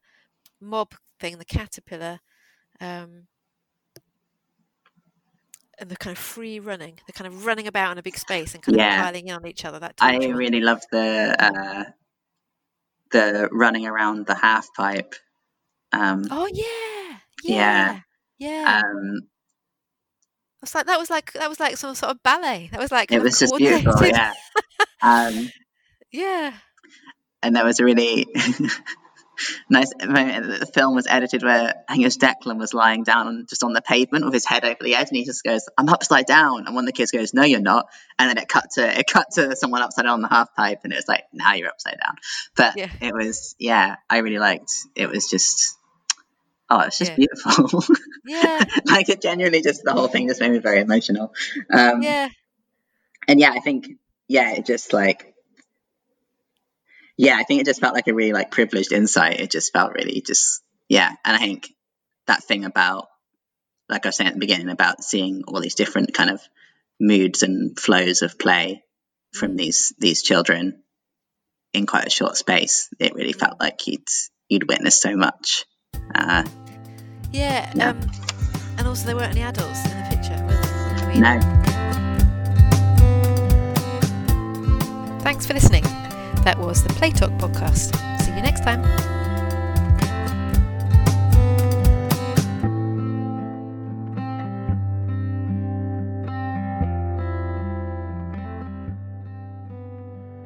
mob 0.61 0.93
thing, 1.19 1.39
the 1.39 1.45
caterpillar, 1.45 2.19
um, 2.79 3.25
and 5.79 5.89
the 5.89 5.97
kind 5.97 6.15
of 6.15 6.21
free 6.23 6.59
running, 6.59 6.99
the 7.07 7.13
kind 7.13 7.25
of 7.27 7.47
running 7.47 7.65
about 7.65 7.93
in 7.93 7.97
a 7.97 8.03
big 8.03 8.17
space 8.19 8.53
and 8.53 8.61
kind 8.61 8.77
Yeah. 8.77 8.99
of 8.99 9.03
piling 9.03 9.29
in 9.29 9.33
on 9.35 9.47
each 9.47 9.65
other. 9.65 9.79
That 9.79 9.95
i 9.99 10.15
really 10.27 10.61
loved 10.61 10.85
the 10.91 11.35
uh 11.39 11.83
the 13.11 13.49
running 13.51 13.87
around 13.87 14.27
the 14.27 14.35
half 14.35 14.67
pipe 14.75 15.15
um 15.91 16.23
Oh 16.29 16.47
yeah, 16.53 17.17
Yeah. 17.43 17.93
yeah, 17.93 17.99
yeah. 18.39 18.81
um 18.83 19.21
It's 20.61 20.73
like 20.75 20.85
that 20.85 20.99
was 20.99 21.09
like 21.09 21.33
that 21.33 21.49
was 21.49 21.59
like 21.59 21.77
some 21.77 21.95
sort 21.95 22.11
of 22.11 22.23
ballet. 22.23 22.69
That 22.71 22.79
was 22.79 22.91
like 22.91 23.11
it 23.11 23.21
was 23.21 23.39
just 23.39 23.55
beautiful 23.57 24.05
yeah 24.05 24.33
um 25.01 25.49
Yeah. 26.11 26.53
and 27.41 27.55
there 27.55 27.65
was 27.65 27.79
a 27.79 27.83
really 27.83 28.27
nice 29.69 29.91
moment. 30.05 30.59
The 30.59 30.65
film 30.67 30.93
was 30.95 31.07
edited 31.07 31.43
where 31.43 31.73
I 31.89 31.97
was 31.97 32.17
Declan 32.17 32.59
was 32.59 32.73
lying 32.73 33.03
down 33.03 33.27
on, 33.27 33.45
just 33.49 33.63
on 33.63 33.73
the 33.73 33.81
pavement 33.81 34.23
with 34.23 34.33
his 34.33 34.45
head 34.45 34.63
over 34.63 34.77
the 34.81 34.93
edge, 34.95 35.07
and 35.09 35.17
he 35.17 35.25
just 35.25 35.43
goes, 35.43 35.67
"I'm 35.77 35.89
upside 35.89 36.27
down," 36.27 36.65
and 36.67 36.75
one 36.75 36.83
of 36.83 36.87
the 36.87 36.91
kids 36.93 37.11
goes, 37.11 37.33
"No, 37.33 37.43
you're 37.43 37.59
not," 37.59 37.87
and 38.19 38.29
then 38.29 38.37
it 38.37 38.47
cut 38.47 38.71
to 38.75 38.99
it 38.99 39.07
cut 39.07 39.27
to 39.33 39.55
someone 39.55 39.81
upside 39.81 40.05
down 40.05 40.13
on 40.13 40.21
the 40.21 40.27
half 40.29 40.53
pipe, 40.55 40.81
and 40.83 40.93
it 40.93 40.97
was 40.97 41.07
like, 41.07 41.23
"Now 41.33 41.53
you're 41.53 41.69
upside 41.69 41.97
down." 41.97 42.15
But 42.55 42.77
Yeah. 42.77 42.89
it 43.01 43.13
was, 43.13 43.55
yeah, 43.57 43.95
I 44.09 44.19
really 44.19 44.39
liked. 44.39 44.71
It 44.95 45.09
was 45.09 45.27
just, 45.27 45.75
oh, 46.75 46.79
it's 46.87 46.97
just 46.97 47.11
Yeah. 47.11 47.15
beautiful. 47.27 47.83
Yeah. 48.25 48.63
like 48.85 49.09
it 49.09 49.21
genuinely 49.21 49.61
just 49.61 49.83
the 49.83 49.91
whole 49.91 50.07
thing 50.07 50.29
just 50.29 50.39
made 50.39 50.51
me 50.51 50.59
very 50.59 50.79
emotional. 50.79 51.33
Um, 51.71 52.01
Yeah. 52.01 52.29
and 53.27 53.39
yeah, 53.39 53.51
I 53.51 53.59
think 53.59 53.87
yeah, 54.29 54.53
it 54.53 54.65
just 54.65 54.93
like 54.93 55.33
yeah, 57.17 57.35
I 57.37 57.43
think 57.43 57.61
it 57.61 57.65
just 57.65 57.81
felt 57.81 57.93
like 57.93 58.07
a 58.07 58.13
really 58.13 58.33
like 58.33 58.49
privileged 58.51 58.91
insight. 58.91 59.39
It 59.39 59.51
just 59.51 59.71
felt 59.73 59.93
really 59.93 60.21
just 60.21 60.61
yeah, 60.89 61.09
and 61.25 61.35
I 61.35 61.39
think 61.39 61.67
that 62.27 62.43
thing 62.43 62.65
about 62.65 63.07
like 63.89 64.05
I 64.05 64.09
was 64.09 64.15
saying 64.15 64.29
at 64.29 64.33
the 64.35 64.39
beginning 64.39 64.69
about 64.69 65.03
seeing 65.03 65.43
all 65.47 65.59
these 65.59 65.75
different 65.75 66.13
kind 66.13 66.29
of 66.29 66.41
moods 66.99 67.43
and 67.43 67.77
flows 67.77 68.21
of 68.21 68.39
play 68.39 68.83
from 69.33 69.51
Mm. 69.53 69.57
these 69.57 69.93
these 69.99 70.21
children 70.23 70.81
in 71.73 71.85
quite 71.85 72.07
a 72.07 72.09
short 72.09 72.37
space. 72.37 72.87
It 72.99 73.15
really 73.15 73.33
felt 73.33 73.59
like 73.59 73.85
you'd 73.87 74.07
you'd 74.47 74.67
witnessed 74.69 75.01
so 75.01 75.15
much. 75.17 75.65
Uh, 76.15 76.43
Yeah. 77.33 77.71
Yeah. 77.75 77.89
Um, 77.89 77.99
and 78.77 78.87
also 78.87 79.05
there 79.07 79.15
weren't 79.15 79.31
any 79.31 79.41
adults 79.41 79.83
in 79.85 79.97
the 79.97 80.05
picture. 80.15 80.37
were 80.45 81.19
there? 81.19 81.39
No, 81.39 81.39
Thanks 85.21 85.45
for 85.45 85.53
listening. 85.53 85.83
That 86.43 86.57
was 86.59 86.83
the 86.83 86.93
Play 86.93 87.11
Talk 87.11 87.31
podcast. 87.31 87.95
See 88.21 88.35
you 88.35 88.41
next 88.41 88.63
time. 88.63 88.83